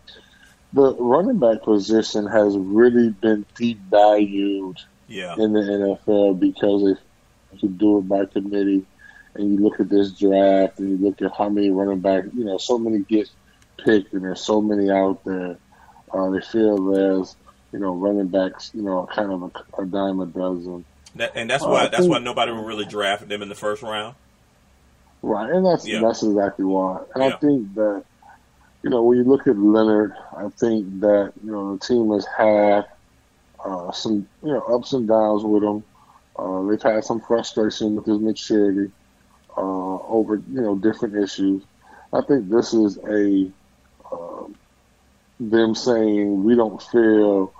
The 0.72 0.94
running 0.96 1.38
back 1.38 1.62
position 1.62 2.26
has 2.26 2.56
really 2.56 3.10
been 3.10 3.46
devalued 3.54 4.78
Yeah. 5.08 5.34
in 5.38 5.52
the 5.52 5.60
NFL 5.60 6.38
because 6.38 6.98
they 7.52 7.58
could 7.58 7.78
do 7.78 7.98
it 7.98 8.08
by 8.08 8.26
committee. 8.26 8.84
And 9.34 9.52
you 9.52 9.58
look 9.64 9.80
at 9.80 9.88
this 9.88 10.10
draft 10.12 10.78
and 10.78 10.90
you 10.98 11.06
look 11.06 11.22
at 11.22 11.36
how 11.36 11.48
many 11.48 11.70
running 11.70 12.00
backs, 12.00 12.28
you 12.34 12.44
know, 12.44 12.58
so 12.58 12.78
many 12.78 13.00
get 13.00 13.28
picked 13.84 14.12
and 14.12 14.24
there's 14.24 14.40
so 14.40 14.60
many 14.60 14.90
out 14.90 15.24
there. 15.24 15.58
Uh, 16.12 16.30
they 16.30 16.40
feel 16.40 16.90
there's, 16.92 17.36
you 17.72 17.78
know, 17.78 17.94
running 17.94 18.28
backs, 18.28 18.70
you 18.74 18.82
know, 18.82 19.06
kind 19.14 19.30
of 19.32 19.42
a, 19.42 19.82
a 19.82 19.86
dime 19.86 20.20
a 20.20 20.26
dozen. 20.26 20.84
That, 21.16 21.32
and 21.34 21.48
that's 21.48 21.64
Uh, 21.64 21.68
why 21.68 21.84
I 21.84 21.88
that's 21.88 22.06
why 22.06 22.18
nobody 22.18 22.52
would 22.52 22.64
really 22.66 22.84
draft 22.84 23.28
them 23.28 23.40
in 23.42 23.48
the 23.48 23.54
first 23.54 23.82
round. 23.82 24.14
Right, 25.22 25.50
and 25.50 25.64
that's 25.66 25.86
Yeah. 25.86 26.00
that's 26.00 26.22
exactly 26.22 26.64
why. 26.64 27.00
And 27.14 27.24
Yeah. 27.24 27.34
I 27.34 27.38
think 27.38 27.74
that 27.74 28.04
you 28.82 28.90
know 28.90 29.02
when 29.02 29.18
you 29.18 29.24
look 29.24 29.46
at 29.46 29.58
Leonard, 29.58 30.12
I 30.36 30.48
think 30.60 31.00
that 31.00 31.32
you 31.42 31.50
know 31.50 31.76
the 31.76 31.80
team 31.86 32.10
has 32.12 32.26
had 32.26 32.86
uh, 33.64 33.92
some 33.92 34.26
you 34.42 34.52
know 34.52 34.60
ups 34.60 34.92
and 34.92 35.08
downs 35.08 35.44
with 35.44 35.62
him. 35.62 35.84
Uh, 36.38 36.62
they've 36.64 36.82
had 36.82 37.04
some 37.04 37.20
frustration 37.20 37.96
with 37.96 38.06
his 38.06 38.20
maturity 38.20 38.92
uh, 39.56 39.96
over 40.08 40.36
you 40.36 40.60
know 40.60 40.76
different 40.76 41.16
issues. 41.16 41.64
I 42.12 42.20
think 42.22 42.48
this 42.50 42.74
is 42.74 42.98
a 43.08 43.50
um, 44.12 44.54
them 45.40 45.74
saying 45.74 46.44
we 46.44 46.54
don't 46.54 46.82
feel 46.82 47.52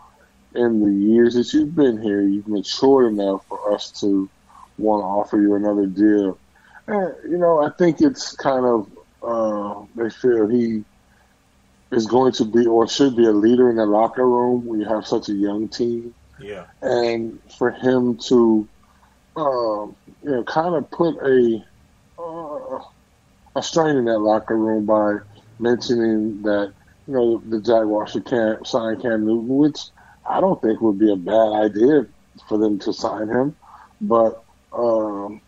in 0.55 0.81
the 0.81 0.93
years 0.93 1.35
that 1.35 1.53
you've 1.53 1.75
been 1.75 2.01
here, 2.01 2.23
you've 2.23 2.49
matured 2.49 3.13
enough 3.13 3.47
for 3.49 3.73
us 3.75 3.91
to 4.01 4.31
want 4.79 5.03
to 5.03 5.07
offer 5.07 5.41
you 5.41 5.55
another 5.55 5.87
deal. 5.87 6.39
And, 6.89 7.15
you 7.31 7.39
know, 7.39 7.63
I 7.63 7.71
think 7.79 8.01
it's 8.01 8.35
kind 8.37 8.65
of 8.65 8.87
uh, 9.23 9.85
they 9.97 10.11
feel 10.11 10.49
he 10.49 10.85
is 11.93 12.07
going 12.07 12.33
to 12.33 12.45
be 12.45 12.67
or 12.67 12.89
should 12.89 13.17
be 13.17 13.27
a 13.27 13.33
leader 13.33 13.71
in 13.71 13.77
the 13.77 13.87
locker 13.87 14.29
room. 14.29 14.67
When 14.67 14.81
you 14.81 14.89
have 14.89 15.07
such 15.07 15.29
a 15.29 15.33
young 15.35 15.69
team, 15.69 16.15
Yeah. 16.39 16.67
and 16.83 17.41
for 17.59 17.71
him 17.71 18.19
to, 18.29 18.69
um, 19.37 19.97
you 20.23 20.31
know, 20.31 20.45
kind 20.45 20.75
of 20.75 20.91
put 20.91 21.17
a 21.25 21.65
uh, 22.19 22.79
a 23.57 23.63
strain 23.63 23.97
in 23.97 24.05
that 24.07 24.19
locker 24.19 24.57
room 24.57 24.87
by 24.87 25.17
mentioning 25.59 26.43
that 26.43 26.73
you 27.07 27.15
know 27.15 27.43
the 27.49 27.61
Jaguars 27.61 28.11
should 28.13 28.27
can 28.27 28.65
sign 28.65 29.01
Cam 29.01 29.27
Newton, 29.27 29.49
which 29.49 29.79
I 30.29 30.41
don't 30.41 30.61
think 30.63 30.81
would 30.81 30.99
be 30.99 31.13
a 31.13 31.17
bad 31.17 31.53
idea 31.55 32.07
for 32.49 32.59
them 32.59 32.79
to 32.81 32.93
sign 32.93 33.29
him, 33.29 33.57
but 34.01 34.43
um, 34.73 35.41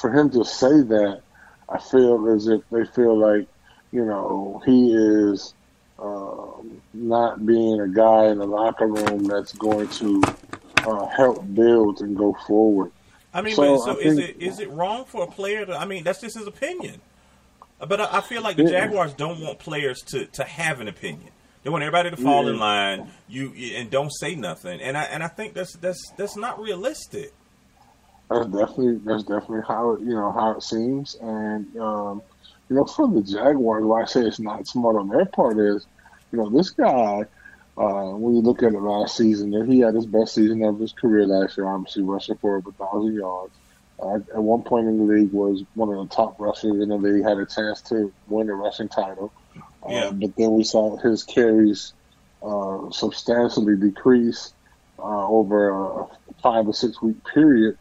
for 0.00 0.12
him 0.12 0.30
to 0.30 0.44
say 0.44 0.80
that, 0.82 1.20
I 1.68 1.78
feel 1.78 2.28
as 2.34 2.46
if 2.48 2.62
they 2.70 2.84
feel 2.86 3.16
like 3.18 3.46
you 3.92 4.04
know 4.04 4.62
he 4.64 4.92
is 4.94 5.54
um, 5.98 6.80
not 6.94 7.44
being 7.46 7.80
a 7.80 7.88
guy 7.88 8.26
in 8.26 8.38
the 8.38 8.46
locker 8.46 8.86
room 8.86 9.24
that's 9.24 9.52
going 9.54 9.88
to 9.88 10.22
uh, 10.86 11.06
help 11.06 11.42
build 11.54 12.00
and 12.00 12.16
go 12.16 12.36
forward. 12.46 12.92
I 13.34 13.42
mean, 13.42 13.54
So, 13.54 13.76
but, 13.76 13.84
so 13.84 13.90
I 13.92 13.94
is 14.02 14.16
think- 14.16 14.30
it 14.30 14.42
is 14.42 14.60
it 14.60 14.70
wrong 14.70 15.04
for 15.04 15.24
a 15.24 15.26
player 15.26 15.64
to? 15.66 15.72
I 15.76 15.84
mean, 15.86 16.04
that's 16.04 16.20
just 16.20 16.36
his 16.38 16.46
opinion. 16.46 17.00
But 17.78 18.00
I, 18.00 18.18
I 18.18 18.20
feel 18.22 18.40
like 18.42 18.56
the 18.56 18.62
Yeah. 18.64 18.86
Jaguars 18.86 19.12
don't 19.12 19.40
want 19.40 19.58
players 19.58 20.00
to, 20.06 20.24
to 20.24 20.44
have 20.44 20.80
an 20.80 20.88
opinion. 20.88 21.28
They 21.62 21.68
want 21.68 21.82
everybody 21.82 22.10
to 22.10 22.16
fall 22.16 22.48
in 22.48 22.58
line. 22.58 23.10
You 23.28 23.52
and 23.74 23.90
don't 23.90 24.10
say 24.10 24.34
nothing. 24.36 24.80
And 24.80 24.96
I 24.96 25.02
and 25.04 25.22
I 25.22 25.28
think 25.28 25.52
that's 25.54 25.74
that's 25.76 26.00
that's 26.16 26.36
not 26.36 26.58
realistic. 26.60 27.34
That's 28.30 28.46
definitely 28.46 28.98
that's 29.04 29.22
definitely 29.22 29.62
how 29.68 29.92
it 29.94 30.00
you 30.00 30.14
know 30.14 30.32
how 30.32 30.52
it 30.56 30.62
seems, 30.62 31.14
and 31.20 31.76
um, 31.76 32.22
you 32.68 32.74
know 32.76 32.84
for 32.84 33.08
the 33.08 33.22
Jaguars, 33.22 33.84
why 33.84 34.02
I 34.02 34.04
say 34.06 34.22
it's 34.22 34.40
not 34.40 34.66
smart 34.66 34.96
on 34.96 35.08
their 35.08 35.26
part 35.26 35.58
is, 35.58 35.86
you 36.32 36.38
know 36.38 36.50
this 36.50 36.70
guy. 36.70 37.24
Uh, 37.78 38.16
when 38.16 38.34
you 38.34 38.40
look 38.40 38.62
at 38.62 38.72
it 38.72 38.80
last 38.80 39.16
season, 39.18 39.52
he 39.70 39.80
had 39.80 39.94
his 39.94 40.06
best 40.06 40.34
season 40.34 40.62
of 40.64 40.80
his 40.80 40.94
career 40.94 41.26
last 41.26 41.56
year, 41.58 41.68
obviously 41.68 42.02
rushing 42.02 42.36
for 42.38 42.56
over 42.56 42.72
thousand 42.72 43.14
yards. 43.14 43.54
Uh, 44.02 44.16
at 44.34 44.42
one 44.42 44.62
point 44.62 44.88
in 44.88 44.96
the 44.98 45.04
league, 45.04 45.30
was 45.32 45.62
one 45.74 45.90
of 45.90 45.96
the 46.08 46.14
top 46.14 46.36
rushers 46.40 46.80
in 46.82 46.88
the 46.88 46.96
league. 46.96 47.22
Had 47.22 47.38
a 47.38 47.46
chance 47.46 47.82
to 47.82 48.12
win 48.26 48.46
the 48.48 48.54
rushing 48.54 48.88
title, 48.88 49.32
uh, 49.82 49.88
Yeah. 49.92 50.10
but 50.10 50.30
then 50.36 50.52
we 50.52 50.64
saw 50.64 50.96
his 50.96 51.22
carries 51.22 51.94
uh, 52.42 52.90
substantially 52.90 53.76
decrease 53.76 54.54
uh, 54.98 55.28
over 55.28 55.70
a 55.70 56.06
five 56.42 56.66
or 56.66 56.74
six 56.74 57.00
week 57.02 57.16
period 57.32 57.76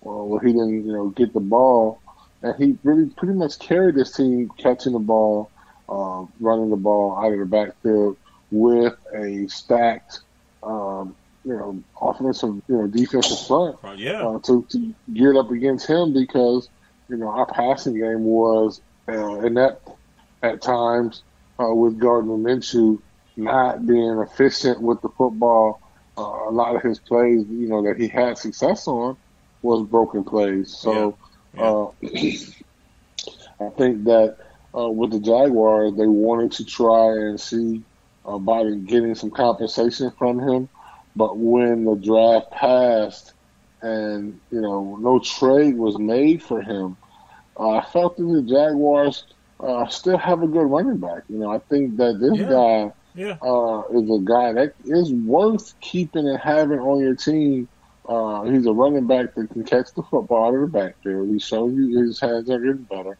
well, 0.00 0.26
where 0.26 0.40
he 0.40 0.52
didn't, 0.52 0.86
you 0.86 0.92
know, 0.92 1.08
get 1.08 1.32
the 1.32 1.40
ball, 1.40 2.00
and 2.42 2.54
he 2.56 2.76
really 2.82 3.10
pretty 3.16 3.34
much 3.34 3.58
carried 3.58 3.94
this 3.94 4.12
team 4.16 4.50
catching 4.58 4.92
the 4.92 4.98
ball, 4.98 5.50
uh, 5.88 6.24
running 6.40 6.70
the 6.70 6.76
ball 6.76 7.16
out 7.18 7.32
of 7.32 7.38
the 7.38 7.46
backfield 7.46 8.16
with 8.50 8.94
a 9.14 9.46
stacked, 9.48 10.20
um, 10.62 11.14
you 11.44 11.52
know, 11.56 11.82
offensive, 12.00 12.54
you 12.68 12.76
know, 12.76 12.86
defensive 12.86 13.46
front 13.46 13.76
Uh, 13.84 13.92
yeah. 13.96 14.26
uh, 14.26 14.38
to, 14.40 14.66
to 14.70 14.94
geared 15.12 15.36
up 15.36 15.50
against 15.50 15.86
him 15.86 16.12
because 16.12 16.68
you 17.08 17.16
know 17.16 17.28
our 17.28 17.46
passing 17.46 17.94
game 17.94 18.24
was 18.24 18.80
uh, 19.08 19.40
inept 19.40 19.88
at 20.42 20.60
times 20.62 21.22
uh, 21.60 21.72
with 21.74 21.98
Gardner 21.98 22.36
Minshew 22.36 23.00
not 23.36 23.86
being 23.86 24.18
efficient 24.18 24.80
with 24.80 25.00
the 25.02 25.08
football. 25.10 25.80
Uh, 26.18 26.48
a 26.48 26.52
lot 26.52 26.76
of 26.76 26.82
his 26.82 26.98
plays, 26.98 27.46
you 27.48 27.68
know, 27.68 27.82
that 27.84 27.98
he 27.98 28.08
had 28.08 28.36
success 28.36 28.86
on 28.86 29.16
was 29.62 29.86
broken 29.88 30.24
plays. 30.24 30.76
So 30.80 31.18
Uh, 31.58 31.86
I 33.60 33.68
think 33.78 34.04
that 34.04 34.36
uh, 34.76 34.90
with 34.90 35.12
the 35.12 35.20
Jaguars, 35.20 35.94
they 35.96 36.06
wanted 36.06 36.52
to 36.52 36.64
try 36.64 37.06
and 37.12 37.40
see 37.40 37.84
about 38.24 38.66
getting 38.86 39.14
some 39.14 39.30
compensation 39.30 40.10
from 40.18 40.38
him. 40.40 40.68
But 41.14 41.38
when 41.38 41.84
the 41.84 41.96
draft 41.96 42.50
passed 42.52 43.34
and, 43.82 44.40
you 44.50 44.60
know, 44.60 44.96
no 45.00 45.18
trade 45.20 45.76
was 45.76 45.98
made 45.98 46.42
for 46.42 46.60
him, 46.60 46.96
uh, 47.58 47.70
I 47.70 47.82
felt 47.84 48.16
that 48.16 48.22
the 48.24 48.42
Jaguars 48.48 49.24
uh, 49.60 49.86
still 49.88 50.18
have 50.18 50.42
a 50.42 50.48
good 50.48 50.66
running 50.66 50.98
back. 51.00 51.22
You 51.28 51.38
know, 51.38 51.50
I 51.50 51.60
think 51.70 51.96
that 51.96 52.18
this 52.20 52.38
Yeah. 52.38 52.48
guy 52.48 52.92
Yeah. 53.14 53.38
uh, 53.42 53.82
is 53.94 54.08
a 54.10 54.22
guy 54.24 54.52
that 54.52 54.74
is 54.84 55.12
worth 55.14 55.74
keeping 55.80 56.26
and 56.28 56.38
having 56.38 56.78
on 56.78 57.00
your 57.00 57.16
team. 57.16 57.68
Uh, 58.10 58.42
he's 58.42 58.66
a 58.66 58.72
running 58.72 59.06
back 59.06 59.34
that 59.36 59.50
can 59.52 59.62
catch 59.64 59.86
the 59.94 60.02
football 60.02 60.48
out 60.48 60.54
of 60.54 60.60
the 60.62 60.66
backfield. 60.66 61.28
He's 61.28 61.44
shown 61.44 61.76
you 61.76 62.00
his 62.02 62.20
hands 62.20 62.50
are 62.50 62.58
getting 62.58 62.82
better. 62.90 63.16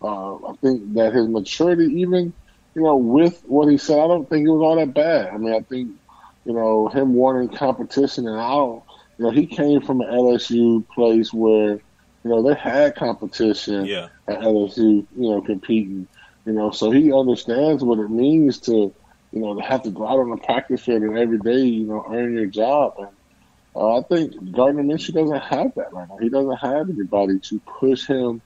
Uh, 0.00 0.36
I 0.36 0.52
think 0.62 0.94
that 0.94 1.12
his 1.12 1.28
maturity, 1.28 1.86
even 2.02 2.32
you 2.76 2.82
know, 2.82 2.96
with 2.96 3.42
what 3.46 3.68
he 3.68 3.78
said, 3.78 3.98
I 3.98 4.06
don't 4.06 4.28
think 4.30 4.46
it 4.46 4.50
was 4.50 4.62
all 4.62 4.76
that 4.76 4.94
bad. 4.94 5.30
I 5.34 5.38
mean, 5.38 5.52
I 5.52 5.60
think 5.68 5.88
you 6.44 6.52
know 6.52 6.86
him 6.88 7.14
wanting 7.14 7.48
competition, 7.48 8.28
and 8.28 8.40
I 8.40 8.50
don't. 8.50 8.82
You 9.18 9.24
know, 9.24 9.30
he 9.32 9.46
came 9.46 9.80
from 9.80 10.00
an 10.02 10.08
LSU 10.08 10.86
place 10.94 11.32
where 11.32 11.70
you 11.72 11.80
know 12.30 12.42
they 12.46 12.54
had 12.54 12.94
competition 12.94 13.86
Yeah. 13.86 14.08
at 14.28 14.38
LSU, 14.38 14.78
you 14.78 15.08
know, 15.30 15.40
competing. 15.42 16.06
You 16.46 16.52
know, 16.52 16.70
so 16.70 16.92
he 16.92 17.12
understands 17.12 17.82
what 17.82 17.98
it 17.98 18.08
means 18.10 18.60
to, 18.60 18.72
you 18.72 19.40
know, 19.40 19.56
to 19.56 19.60
have 19.60 19.82
to 19.82 19.90
go 19.90 20.06
out 20.06 20.20
on 20.20 20.30
the 20.30 20.38
practice 20.38 20.82
field 20.84 21.02
and 21.02 21.18
every 21.18 21.38
day, 21.40 21.60
you 21.64 21.86
know, 21.86 22.04
earn 22.08 22.34
your 22.34 22.46
job. 22.46 22.94
And 22.98 23.08
uh, 23.74 23.98
I 23.98 24.02
think 24.02 24.52
Gardner 24.52 24.82
Minshew 24.82 25.14
doesn't 25.14 25.42
have 25.42 25.74
that 25.76 25.92
right 25.92 26.08
now. 26.08 26.16
He 26.18 26.28
doesn't 26.28 26.56
have 26.56 26.88
anybody 26.90 27.38
to 27.40 27.60
push 27.80 28.06
him 28.06 28.40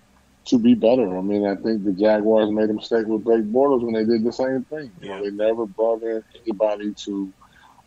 to 0.46 0.58
be 0.58 0.74
better. 0.74 1.16
I 1.16 1.20
mean, 1.20 1.46
I 1.46 1.54
think 1.54 1.84
the 1.84 1.92
Jaguars 1.92 2.50
made 2.50 2.68
a 2.68 2.72
mistake 2.72 3.06
with 3.06 3.24
Blake 3.24 3.44
Bortles 3.44 3.82
when 3.82 3.94
they 3.94 4.04
did 4.04 4.24
the 4.24 4.32
same 4.32 4.64
thing. 4.64 4.90
You 5.00 5.08
know, 5.08 5.22
they 5.22 5.30
never 5.30 5.66
brought 5.66 6.02
in 6.02 6.22
anybody 6.42 6.92
to 7.04 7.32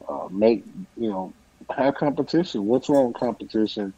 uh, 0.08 0.28
make, 0.32 0.64
you 0.98 1.10
know, 1.10 1.34
have 1.76 1.96
competition. 1.96 2.66
What's 2.66 2.90
wrong 2.90 3.08
with 3.08 3.18
competition? 3.18 3.94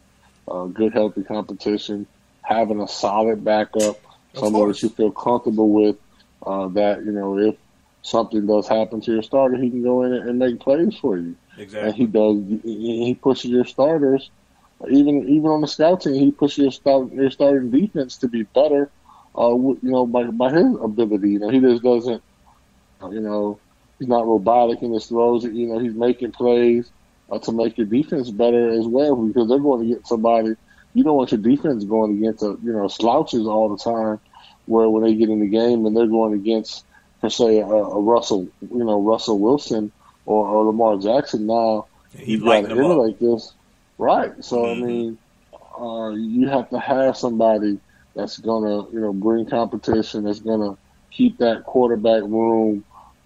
Uh, 0.46 0.64
good, 0.64 0.92
healthy 0.92 1.22
competition. 1.22 2.06
having 2.42 2.80
a 2.80 2.88
solid 2.88 3.44
backup, 3.44 3.96
someone 4.34 4.68
that 4.68 4.82
you 4.82 4.88
feel 4.88 5.10
comfortable 5.10 5.70
with. 5.70 5.96
Uh, 6.44 6.68
that 6.68 7.04
you 7.04 7.12
know, 7.12 7.38
if 7.38 7.56
something 8.02 8.46
does 8.46 8.66
happen 8.68 9.00
to 9.02 9.12
your 9.12 9.22
starter, 9.22 9.56
he 9.56 9.70
can 9.70 9.82
go 9.82 10.02
in 10.02 10.12
and 10.12 10.38
make 10.38 10.60
plays 10.60 10.96
for 10.96 11.18
you. 11.18 11.36
Exactly. 11.58 11.88
And 11.88 11.94
he 11.94 12.06
does. 12.06 12.38
He 12.64 13.18
pushes 13.20 13.50
your 13.50 13.64
starters, 13.64 14.30
even 14.90 15.28
even 15.28 15.50
on 15.50 15.60
the 15.62 15.68
scout 15.68 16.02
team, 16.02 16.14
he 16.14 16.32
pushes 16.32 16.58
your 16.58 16.70
start 16.72 17.12
your 17.12 17.30
starting 17.30 17.70
defense 17.70 18.18
to 18.18 18.28
be 18.28 18.44
better. 18.44 18.90
Uh, 19.36 19.54
you 19.54 19.78
know, 19.82 20.06
by 20.06 20.24
by 20.24 20.50
his 20.52 20.74
ability. 20.82 21.30
You 21.32 21.40
know, 21.40 21.50
he 21.50 21.60
just 21.60 21.82
doesn't. 21.82 22.22
You 23.10 23.20
know, 23.20 23.60
he's 23.98 24.08
not 24.08 24.26
robotic 24.26 24.82
in 24.82 24.92
his 24.92 25.06
throws. 25.06 25.44
You 25.44 25.68
know, 25.68 25.78
he's 25.78 25.94
making 25.94 26.32
plays 26.32 26.90
uh, 27.30 27.38
to 27.40 27.52
make 27.52 27.78
your 27.78 27.86
defense 27.86 28.30
better 28.30 28.70
as 28.70 28.86
well 28.86 29.16
because 29.16 29.48
they're 29.48 29.58
going 29.58 29.88
to 29.88 29.94
get 29.94 30.06
somebody. 30.06 30.54
You 30.94 31.04
don't 31.04 31.16
want 31.16 31.32
your 31.32 31.40
defense 31.40 31.84
going 31.84 32.18
against 32.18 32.42
a, 32.42 32.56
you 32.62 32.72
know 32.72 32.88
slouches 32.88 33.46
all 33.46 33.68
the 33.68 33.82
time, 33.82 34.20
where 34.66 34.88
when 34.88 35.04
they 35.04 35.14
get 35.14 35.30
in 35.30 35.40
the 35.40 35.48
game 35.48 35.86
and 35.86 35.96
they're 35.96 36.06
going 36.06 36.34
against, 36.34 36.84
per 37.20 37.30
se, 37.30 37.58
a, 37.60 37.66
a 37.66 38.00
Russell, 38.00 38.48
you 38.60 38.84
know, 38.84 39.02
Russell 39.02 39.38
Wilson 39.38 39.92
or, 40.28 40.48
or 40.48 40.66
Lamar 40.66 40.98
Jackson. 40.98 41.46
Now 41.46 41.88
He 42.12 42.36
you 42.36 42.40
got 42.40 42.60
lightened 42.60 42.70
to 42.70 42.70
them 42.70 42.84
up. 42.84 42.98
emulate 42.98 43.18
this, 43.20 43.56
right? 43.98 44.32
So 44.40 44.70
Mhm. 44.70 44.72
I 44.72 44.74
mean, 44.74 45.18
uh, 45.80 46.10
you 46.10 46.48
have 46.48 46.68
to 46.70 46.78
have 46.78 47.16
somebody 47.16 47.78
that's 48.14 48.38
gonna, 48.38 48.84
you 48.92 49.00
know, 49.00 49.12
bring 49.12 49.46
competition. 49.46 50.24
That's 50.24 50.40
gonna 50.40 50.74
keep 51.12 51.38
that 51.38 51.64
quarterback 51.64 52.22
room 52.22 52.84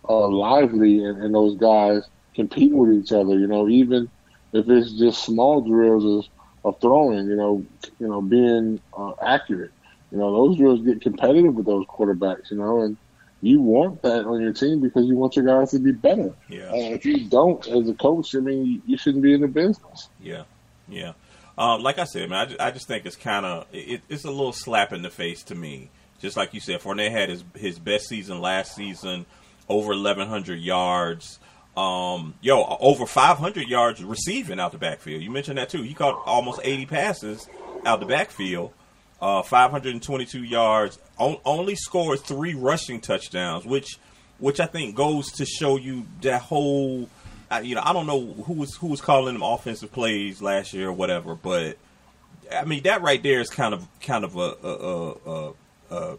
uh, 0.09 0.29
lively, 0.29 0.99
and, 1.05 1.23
and 1.23 1.35
those 1.35 1.57
guys 1.57 2.03
compete 2.35 2.75
with 2.75 2.93
each 2.93 3.13
other. 3.13 3.39
You 3.39 3.49
know, 3.49 3.69
even 3.69 4.09
if 4.53 4.69
it's 4.69 4.99
just 4.99 5.25
small 5.25 5.63
drills 5.67 6.05
of, 6.05 6.75
of 6.75 6.81
throwing. 6.81 7.27
You 7.29 7.37
know, 7.37 7.67
you 7.99 8.09
know, 8.09 8.23
being 8.23 8.81
uh, 8.97 9.13
accurate. 9.23 9.73
You 10.11 10.19
know, 10.19 10.33
those 10.33 10.59
drills 10.59 10.83
get 10.83 11.01
competitive 11.03 11.55
with 11.55 11.67
those 11.67 11.85
quarterbacks. 11.87 12.51
You 12.51 12.59
know, 12.59 12.83
and 12.83 12.97
you 13.43 13.61
want 13.61 14.03
that 14.03 14.25
on 14.25 14.41
your 14.41 14.53
team 14.53 14.81
because 14.81 15.07
you 15.07 15.17
want 15.17 15.37
your 15.37 15.45
guys 15.45 15.73
to 15.73 15.81
be 15.81 15.93
better. 15.93 16.33
Yeah. 16.49 16.71
Uh, 16.71 16.95
if 16.95 17.05
you 17.05 17.29
don't, 17.29 17.67
as 17.67 17.89
a 17.89 17.95
coach, 17.95 18.35
I 18.35 18.39
mean, 18.39 18.81
you 18.87 18.97
shouldn't 18.97 19.23
be 19.23 19.35
in 19.35 19.41
the 19.41 19.49
business. 19.49 20.09
Yeah, 20.23 20.45
yeah. 20.89 21.13
Um, 21.59 21.83
like 21.83 21.99
I 21.99 22.05
said, 22.05 22.31
man, 22.31 22.39
I 22.39 22.45
just, 22.47 22.61
I 22.61 22.71
just 22.71 22.89
think 22.89 23.05
it's 23.05 23.17
kind 23.17 23.45
of 23.45 23.67
it, 23.73 24.01
it's 24.09 24.25
a 24.25 24.31
little 24.31 24.53
slap 24.53 24.93
in 24.93 25.03
the 25.03 25.11
face 25.11 25.43
to 25.45 25.55
me. 25.55 25.91
Just 26.21 26.37
like 26.37 26.55
you 26.55 26.61
said, 26.61 26.81
Fournette 26.81 27.11
had 27.11 27.29
his 27.29 27.45
his 27.55 27.79
best 27.79 28.07
season 28.07 28.41
last 28.41 28.75
season, 28.75 29.27
over 29.69 29.93
eleven 29.93 30.29
hundred 30.29 30.61
yards. 30.61 31.41
Um, 31.77 32.35
yo, 32.41 32.77
over 32.81 33.07
five 33.07 33.39
hundred 33.39 33.69
yards 33.69 34.03
receiving 34.05 34.61
out 34.61 34.73
the 34.73 34.79
backfield. 34.79 35.23
You 35.23 35.31
mentioned 35.31 35.59
that 35.59 35.69
too. 35.69 35.83
He 35.83 35.95
caught 35.95 36.23
almost 36.27 36.61
eighty 36.63 36.87
passes 36.87 37.49
out 37.85 38.01
the 38.01 38.07
backfield. 38.07 38.73
Uh, 39.23 39.41
522 39.41 40.43
yards. 40.43 40.99
On, 41.17 41.37
only 41.45 41.77
scored 41.77 42.19
three 42.19 42.55
rushing 42.55 43.01
touchdowns, 43.01 43.65
which 43.65 43.99
which 44.41 44.59
I 44.59 44.67
think 44.67 44.97
goes 44.97 45.31
to 45.35 45.47
show 45.47 45.77
you 45.77 46.07
that 46.23 46.43
whole. 46.43 47.09
I, 47.49 47.61
you 47.61 47.77
know, 47.77 47.83
I 47.85 47.93
don't 47.93 48.09
know 48.09 48.21
who 48.21 48.55
was 48.55 48.75
who 48.75 48.89
was 48.89 49.01
calling 49.01 49.35
them 49.35 49.43
offensive 49.45 49.93
plays 49.93 50.43
last 50.43 50.73
year 50.73 50.89
or 50.89 50.93
whatever, 50.93 51.37
but 51.37 51.79
I 52.51 52.65
mean 52.65 52.83
that 52.83 53.03
right 53.03 53.23
there 53.23 53.41
is 53.41 53.49
kind 53.49 53.73
of 53.73 53.87
kind 54.01 54.25
of 54.25 54.35
a 54.35 54.57
a 54.65 55.13
a, 55.31 55.53
a, 55.91 56.17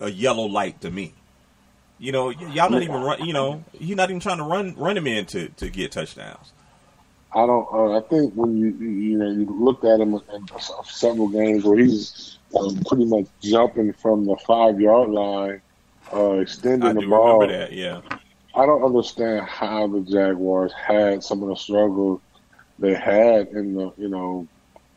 a 0.00 0.10
yellow 0.10 0.46
light 0.46 0.80
to 0.80 0.90
me. 0.90 1.14
You 2.00 2.10
know, 2.10 2.26
y- 2.26 2.52
y'all 2.52 2.68
not 2.68 2.82
even 2.82 3.00
run. 3.00 3.24
You 3.24 3.32
know, 3.32 3.62
he's 3.78 3.94
not 3.94 4.10
even 4.10 4.18
trying 4.18 4.38
to 4.38 4.44
run 4.44 4.74
run 4.76 4.96
him 4.96 5.06
in 5.06 5.26
to, 5.26 5.50
to 5.50 5.70
get 5.70 5.92
touchdowns. 5.92 6.52
I 7.34 7.46
don't. 7.46 7.66
Uh, 7.72 7.96
I 7.96 8.00
think 8.02 8.34
when 8.34 8.56
you 8.56 8.68
you 8.68 9.18
know 9.18 9.30
you 9.30 9.46
looked 9.46 9.84
at 9.84 10.00
him 10.00 10.14
in 10.14 10.48
several 10.84 11.28
games 11.28 11.64
where 11.64 11.78
he's 11.78 12.38
um, 12.58 12.76
pretty 12.86 13.06
much 13.06 13.26
jumping 13.40 13.92
from 13.94 14.26
the 14.26 14.36
five 14.46 14.78
yard 14.80 15.08
line, 15.08 15.62
uh, 16.12 16.32
extending 16.34 16.90
I 16.90 16.92
the 16.92 17.06
ball. 17.06 17.46
that. 17.46 17.72
Yeah, 17.72 18.02
I 18.54 18.66
don't 18.66 18.84
understand 18.84 19.46
how 19.46 19.86
the 19.86 20.00
Jaguars 20.00 20.72
had 20.74 21.24
some 21.24 21.42
of 21.42 21.48
the 21.48 21.56
struggles 21.56 22.20
they 22.78 22.94
had 22.94 23.48
in 23.48 23.74
the 23.74 23.92
you 23.96 24.08
know 24.08 24.46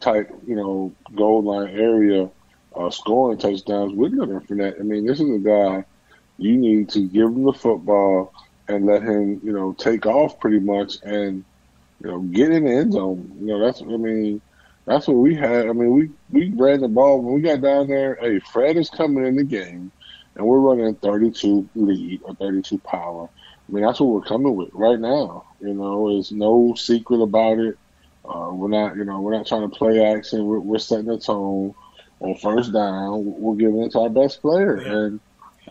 tight 0.01 0.27
you 0.45 0.55
know 0.55 0.93
goal 1.15 1.41
line 1.41 1.69
area, 1.69 2.29
uh, 2.75 2.89
scoring 2.89 3.37
touchdowns 3.37 3.93
with 3.93 4.13
Leonard 4.13 4.45
Fournette. 4.45 4.79
I 4.79 4.83
mean, 4.83 5.05
this 5.05 5.21
is 5.21 5.29
a 5.29 5.39
guy 5.39 5.85
you 6.37 6.57
need 6.57 6.89
to 6.89 7.07
give 7.07 7.27
him 7.27 7.45
the 7.45 7.53
football 7.53 8.33
and 8.67 8.85
let 8.85 9.03
him 9.03 9.39
you 9.41 9.53
know 9.53 9.71
take 9.71 10.05
off 10.05 10.37
pretty 10.39 10.59
much 10.59 10.95
and 11.03 11.45
you 12.03 12.09
know 12.09 12.19
get 12.19 12.51
in 12.51 12.65
the 12.65 12.71
end 12.71 12.93
zone. 12.93 13.37
You 13.39 13.47
know 13.47 13.65
that's 13.65 13.81
I 13.81 13.85
mean. 13.85 14.41
That's 14.87 15.07
what 15.07 15.17
we 15.17 15.33
had. 15.33 15.67
I 15.67 15.73
mean, 15.73 15.91
we, 15.91 16.11
we 16.29 16.49
ran 16.55 16.81
the 16.81 16.87
ball 16.87 17.19
when 17.19 17.33
we 17.33 17.41
got 17.41 17.61
down 17.61 17.87
there. 17.87 18.19
Hey, 18.21 18.37
Fred 18.37 18.77
is 18.77 18.87
coming 18.87 19.25
in 19.25 19.35
the 19.35 19.43
game, 19.43 19.91
and 20.35 20.45
we're 20.45 20.59
running 20.59 20.93
32 20.93 21.67
lead 21.73 22.21
or 22.23 22.35
32 22.35 22.77
power. 22.77 23.27
I 23.67 23.71
mean, 23.71 23.83
that's 23.83 23.99
what 23.99 24.09
we're 24.09 24.21
coming 24.21 24.55
with 24.55 24.69
right 24.73 24.99
now. 24.99 25.45
You 25.59 25.73
know, 25.73 26.13
there's 26.13 26.31
no 26.31 26.75
secret 26.75 27.19
about 27.19 27.57
it. 27.57 27.79
Uh, 28.23 28.51
we're 28.53 28.67
not, 28.69 28.95
you 28.95 29.05
know, 29.05 29.21
we're 29.21 29.35
not 29.35 29.47
trying 29.47 29.67
to 29.67 29.75
play 29.75 30.05
action. 30.05 30.45
We're, 30.45 30.59
we're 30.59 30.77
setting 30.77 31.05
the 31.05 31.17
tone 31.17 31.73
on 32.19 32.35
first 32.35 32.71
down. 32.71 33.25
We're 33.41 33.55
giving 33.55 33.81
it 33.81 33.91
to 33.93 34.01
our 34.01 34.09
best 34.09 34.41
player, 34.41 34.75
and 34.75 35.19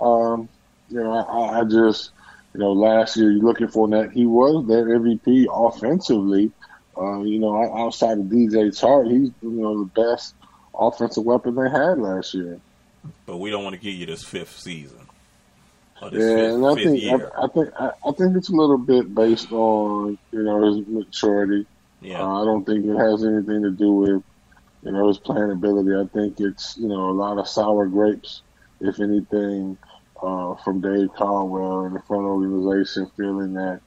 um, 0.00 0.48
you 0.90 1.02
know, 1.02 1.12
I, 1.12 1.60
I 1.60 1.64
just, 1.64 2.10
you 2.54 2.60
know, 2.60 2.72
last 2.72 3.16
year 3.16 3.32
you're 3.32 3.42
looking 3.42 3.68
for 3.68 3.88
that 3.88 4.12
he 4.12 4.26
was 4.26 4.66
their 4.68 4.84
MVP 4.86 5.46
offensively. 5.52 6.52
Uh, 6.96 7.22
you 7.22 7.40
know, 7.40 7.56
outside 7.76 8.18
of 8.18 8.26
DJ 8.26 8.68
Chark, 8.68 9.10
he's 9.10 9.30
you 9.42 9.50
know 9.50 9.80
the 9.80 9.90
best 10.00 10.34
offensive 10.72 11.24
weapon 11.24 11.56
they 11.56 11.68
had 11.68 11.98
last 11.98 12.32
year. 12.32 12.60
but 13.26 13.38
we 13.38 13.50
don't 13.50 13.64
want 13.64 13.74
to 13.74 13.80
give 13.80 13.94
you 13.94 14.06
this 14.06 14.22
fifth 14.22 14.58
season. 14.60 14.98
This 16.12 16.22
Yeah, 16.22 16.36
fifth, 16.36 16.54
and 16.54 16.66
I 16.66 16.74
think. 16.74 17.04
I, 17.04 17.44
I 17.44 17.48
think 17.48 17.68
I, 17.80 17.90
I 18.08 18.12
think 18.12 18.36
it's 18.36 18.48
a 18.50 18.54
little 18.54 18.78
bit 18.78 19.12
based 19.12 19.50
on 19.50 20.16
you 20.30 20.42
know 20.42 20.64
his 20.64 20.86
maturity. 20.86 21.66
Yeah. 22.00 22.22
Uh, 22.22 22.42
I 22.42 22.44
don't 22.44 22.64
think 22.64 22.84
it 22.84 22.96
has 22.96 23.24
anything 23.24 23.62
to 23.62 23.70
do 23.72 23.92
with 23.92 24.22
you 24.84 24.92
know 24.92 25.08
his 25.08 25.18
playing 25.18 25.50
ability. 25.50 25.90
I 25.96 26.06
think 26.16 26.38
it's 26.38 26.76
you 26.76 26.86
know 26.86 27.10
a 27.10 27.12
lot 27.12 27.38
of 27.38 27.48
sour 27.48 27.86
grapes, 27.86 28.42
if 28.80 29.00
anything, 29.00 29.76
uh, 30.24 30.54
from 30.64 30.80
Dave 30.80 31.08
Caldwell 31.16 31.86
and 31.86 31.94
the 31.96 32.02
front 32.06 32.24
organization 32.24 33.10
feeling 33.16 33.52
that 33.54 33.80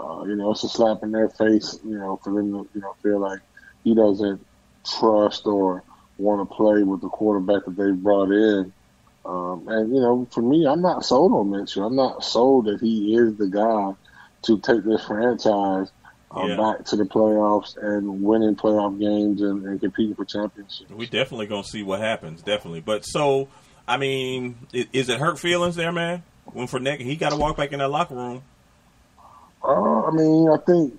uh, 0.00 0.22
you 0.24 0.36
know 0.36 0.52
it's 0.52 0.64
a 0.64 0.68
slap 0.68 0.98
in 1.02 1.10
their 1.12 1.30
face. 1.30 1.78
You 1.84 1.98
know 1.98 2.18
for 2.22 2.32
them 2.32 2.52
to 2.52 2.68
you 2.74 2.80
know 2.80 2.94
feel 3.02 3.20
like 3.20 3.40
he 3.82 3.94
doesn't 3.94 4.46
trust 4.98 5.42
or 5.46 5.84
want 6.18 6.48
to 6.48 6.54
play 6.54 6.82
with 6.82 7.00
the 7.00 7.08
quarterback 7.08 7.64
that 7.64 7.76
they 7.76 7.90
brought 7.90 8.30
in. 8.30 8.72
Um, 9.24 9.66
and 9.68 9.94
you 9.94 10.00
know, 10.00 10.28
for 10.32 10.42
me, 10.42 10.66
I'm 10.66 10.82
not 10.82 11.04
sold 11.04 11.32
on 11.32 11.46
Minshew. 11.48 11.86
I'm 11.86 11.96
not 11.96 12.24
sold 12.24 12.66
that 12.66 12.80
he 12.80 13.14
is 13.14 13.36
the 13.36 13.48
guy 13.48 13.92
to 14.46 14.60
take 14.60 14.84
this 14.84 15.04
franchise 15.04 15.90
uh, 16.34 16.46
Yeah. 16.46 16.56
back 16.56 16.84
to 16.86 16.96
the 16.96 17.04
playoffs 17.04 17.76
and 17.80 18.22
winning 18.22 18.56
playoff 18.56 18.98
games 18.98 19.42
and, 19.42 19.64
and 19.64 19.80
competing 19.80 20.14
for 20.16 20.24
championships. 20.24 20.90
We 20.90 21.06
definitely 21.06 21.46
gonna 21.46 21.64
see 21.64 21.82
what 21.82 22.00
happens, 22.00 22.42
definitely. 22.42 22.80
But 22.80 23.04
so, 23.04 23.48
I 23.92 23.98
mean, 23.98 24.56
is 24.72 25.10
it 25.10 25.18
hurt 25.18 25.38
feelings 25.38 25.76
there, 25.76 25.92
man? 25.92 26.22
When 26.46 26.66
for 26.66 26.80
Fournette, 26.80 27.00
he 27.00 27.14
got 27.14 27.28
to 27.28 27.36
walk 27.36 27.58
back 27.58 27.72
in 27.72 27.78
that 27.80 27.90
locker 27.90 28.14
room. 28.14 28.42
Uh, 29.62 30.06
I 30.06 30.10
mean, 30.12 30.48
I 30.48 30.56
think 30.56 30.98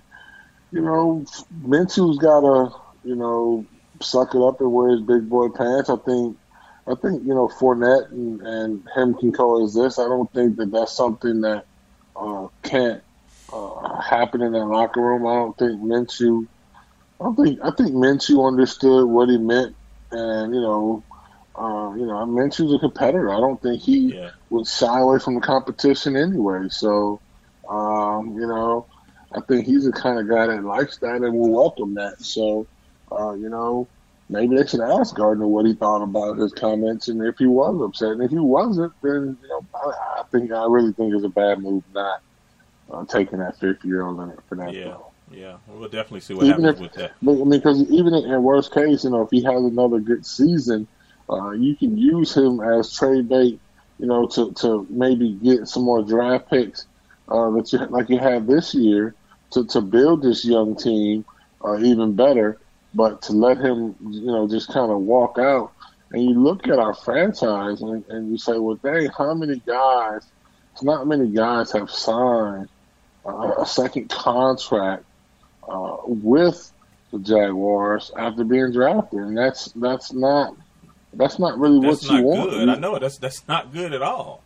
you 0.72 0.82
know 0.82 1.26
Minshew's 1.66 2.20
got 2.20 2.42
to 2.42 2.76
you 3.04 3.16
know 3.16 3.66
suck 4.00 4.36
it 4.36 4.42
up 4.44 4.62
and 4.62 4.72
wear 4.72 4.92
his 4.92 5.02
big 5.02 5.28
boy 5.28 5.50
pants. 5.50 5.90
I 5.90 5.96
think 5.96 6.38
I 6.86 6.94
think 6.94 7.24
you 7.26 7.34
know 7.34 7.48
Fournette 7.48 8.12
and, 8.12 8.42
and 8.42 8.88
him 8.96 9.16
can 9.16 9.32
coexist. 9.32 9.98
I 9.98 10.04
don't 10.04 10.32
think 10.32 10.58
that 10.58 10.70
that's 10.70 10.92
something 10.92 11.42
that 11.42 11.66
uh, 12.16 12.48
can't 12.62 13.02
uh, 13.52 14.02
happen 14.02 14.44
in 14.44 14.52
that 14.52 14.66
locker 14.66 15.02
room. 15.02 15.26
I 15.26 15.34
don't 15.34 15.58
think 15.58 15.82
Minshew. 15.82 16.46
I 17.20 17.24
don't 17.24 17.36
think 17.44 17.60
I 17.64 17.72
think 17.72 17.94
Minshew 17.94 18.48
understood 18.48 19.08
what 19.08 19.30
he 19.30 19.40
meant, 19.40 19.76
and 20.12 20.54
you 20.54 20.62
know, 20.62 21.04
uh, 21.56 21.94
you 21.96 22.06
know, 22.06 22.18
I 22.18 22.26
Minshew's 22.26 22.74
a 22.74 22.80
competitor. 22.80 23.32
I 23.32 23.40
don't 23.40 23.62
think 23.62 23.82
he 23.82 24.14
Yeah. 24.14 24.32
would 24.50 24.68
shy 24.68 25.00
away 25.00 25.20
from 25.20 25.36
the 25.36 25.42
competition 25.42 26.16
anyway. 26.16 26.68
So, 26.70 27.22
um, 27.70 28.36
you 28.40 28.48
know, 28.48 28.88
I 29.32 29.42
think 29.42 29.66
he's 29.66 29.86
the 29.86 29.92
kind 29.92 30.20
of 30.20 30.30
guy 30.30 30.48
that 30.48 30.64
likes 30.64 30.98
that 31.00 31.22
and 31.22 31.34
will 31.34 31.52
welcome 31.52 31.96
that. 31.96 32.20
So, 32.22 32.68
uh, 33.12 33.34
you 33.34 33.50
know, 33.50 33.88
maybe 34.30 34.56
they 34.56 34.66
should 34.66 34.82
ask 34.82 35.16
Gardner 35.16 35.48
what 35.48 35.66
he 35.66 35.74
thought 35.74 36.04
about 36.04 36.38
his 36.38 36.54
comments 36.54 37.08
and 37.08 37.22
if 37.24 37.36
he 37.38 37.46
was 37.46 37.82
upset. 37.82 38.14
And 38.14 38.24
if 38.24 38.32
he 38.32 38.40
wasn't, 38.40 38.94
then 39.02 39.38
you 39.42 39.48
know, 39.48 39.68
I, 39.76 40.22
I 40.22 40.24
think 40.32 40.52
I 40.52 40.66
really 40.66 40.94
think 40.94 41.14
it's 41.14 41.26
a 41.26 41.30
bad 41.30 41.60
move 41.60 41.84
not 41.92 42.20
uh, 42.92 43.06
taking 43.06 43.40
that 43.40 43.60
fifth 43.60 43.84
year 43.84 44.04
on 44.04 44.18
Leonard 44.18 44.44
for 44.50 44.56
that. 44.56 44.74
Yeah, 44.74 44.98
yeah. 45.32 45.58
We'll 45.68 45.88
definitely 45.90 46.22
see 46.22 46.34
what 46.34 46.48
Even 46.48 46.64
happens 46.64 46.76
if, 46.76 46.82
with 46.82 46.94
that. 46.94 47.12
I 47.22 47.26
mean, 47.26 47.50
because 47.50 47.82
even 47.90 48.14
in, 48.14 48.26
in 48.26 48.44
worst 48.44 48.74
case, 48.74 49.04
you 49.04 49.12
know, 49.12 49.22
if 49.22 49.30
he 49.32 49.44
has 49.44 49.64
another 49.64 50.00
good 50.00 50.26
season, 50.26 50.88
uh, 51.34 51.52
you 51.52 51.76
can 51.76 51.98
use 51.98 52.36
him 52.36 52.60
as 52.60 52.94
trade 52.94 53.30
bait, 53.30 53.60
you 54.00 54.06
know, 54.06 54.28
to, 54.28 54.52
to 54.54 54.86
maybe 54.90 55.34
get 55.34 55.68
some 55.68 55.84
more 55.84 56.04
draft 56.04 56.50
picks 56.50 56.88
uh, 57.30 57.50
that 57.52 57.72
you 57.72 57.80
like 57.88 58.10
you 58.10 58.20
had 58.20 58.48
this 58.48 58.74
year 58.74 59.16
to, 59.52 59.66
to 59.66 59.82
build 59.82 60.22
this 60.22 60.46
young 60.46 60.76
team 60.76 61.26
uh, 61.64 61.78
even 61.80 62.16
better. 62.16 62.58
But 62.96 63.24
to 63.24 63.34
let 63.34 63.58
him, 63.58 63.96
you 64.02 64.28
know, 64.28 64.48
just 64.48 64.72
kind 64.72 64.92
of 64.92 65.00
walk 65.00 65.40
out 65.40 65.74
and 66.14 66.24
you 66.24 66.40
look 66.40 66.68
at 66.68 66.78
our 66.78 66.94
franchise 66.94 67.82
and, 67.82 68.06
and 68.08 68.32
you 68.32 68.38
say, 68.38 68.58
well, 68.58 68.76
dang, 68.76 69.10
how 69.18 69.34
many 69.34 69.60
guys? 69.66 70.26
It's 70.72 70.84
Not 70.84 71.08
many 71.08 71.28
guys 71.28 71.72
have 71.72 71.90
signed 71.90 72.70
uh, 73.26 73.54
a 73.60 73.66
second 73.66 74.10
contract 74.10 75.04
uh, 75.68 75.98
with 76.06 76.72
the 77.12 77.20
Jaguars 77.20 78.12
after 78.18 78.44
being 78.44 78.72
drafted, 78.72 79.20
and 79.20 79.38
that's 79.38 79.66
that's 79.76 80.14
not 80.14 80.56
that's 81.16 81.40
not 81.40 81.58
really 81.58 81.80
That's 81.80 82.04
what 82.04 82.12
not 82.12 82.20
you 82.20 82.26
want. 82.26 82.50
good. 82.52 82.70
I 82.70 82.76
know 82.76 83.00
that's 83.00 83.18
that's 83.18 83.48
not 83.48 83.72
good 83.74 83.94
at 83.94 84.02
all. 84.02 84.44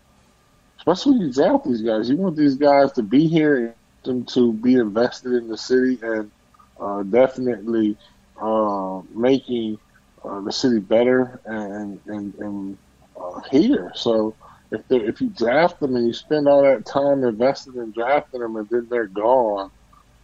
Especially 0.79 1.13
when 1.13 1.21
you 1.27 1.33
draft 1.33 1.65
these 1.65 1.81
guys, 1.81 2.09
you 2.09 2.17
want 2.17 2.35
these 2.35 2.55
guys 2.55 2.91
to 2.93 3.03
be 3.03 3.27
here 3.27 3.57
and 3.57 3.73
them 4.07 4.25
to 4.25 4.53
be 4.53 4.75
invested 4.75 5.33
in 5.33 5.47
the 5.47 5.57
city 5.57 5.99
and 6.01 6.31
uh, 6.79 7.03
definitely 7.03 7.97
uh, 8.41 9.01
making 9.13 9.77
uh, 10.23 10.39
the 10.41 10.51
city 10.51 10.79
better 10.79 11.39
and 11.45 11.99
and, 12.07 12.33
and 12.35 12.77
uh, 13.19 13.41
here. 13.51 13.91
So 13.95 14.35
if 14.71 14.81
if 14.89 15.21
you 15.21 15.29
draft 15.29 15.79
them 15.79 15.95
and 15.95 16.07
you 16.07 16.13
spend 16.13 16.47
all 16.47 16.63
that 16.63 16.85
time 16.85 17.23
invested 17.23 17.75
in 17.75 17.91
drafting 17.91 18.39
them 18.41 18.55
and 18.55 18.67
then 18.69 18.87
they're 18.89 19.07
gone 19.07 19.71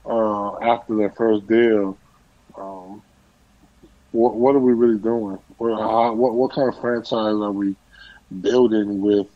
uh, 0.05 0.59
after 0.59 0.95
their 0.95 1.11
first 1.11 1.47
deal, 1.47 1.97
um, 2.57 3.01
what 4.13 4.35
what 4.35 4.55
are 4.55 4.59
we 4.59 4.73
really 4.73 4.99
doing? 4.99 5.39
What, 5.57 5.79
how, 5.79 6.13
what 6.13 6.35
what 6.35 6.53
kind 6.53 6.69
of 6.69 6.79
franchise 6.79 7.33
are 7.33 7.51
we 7.51 7.75
building 8.41 9.01
with 9.01 9.27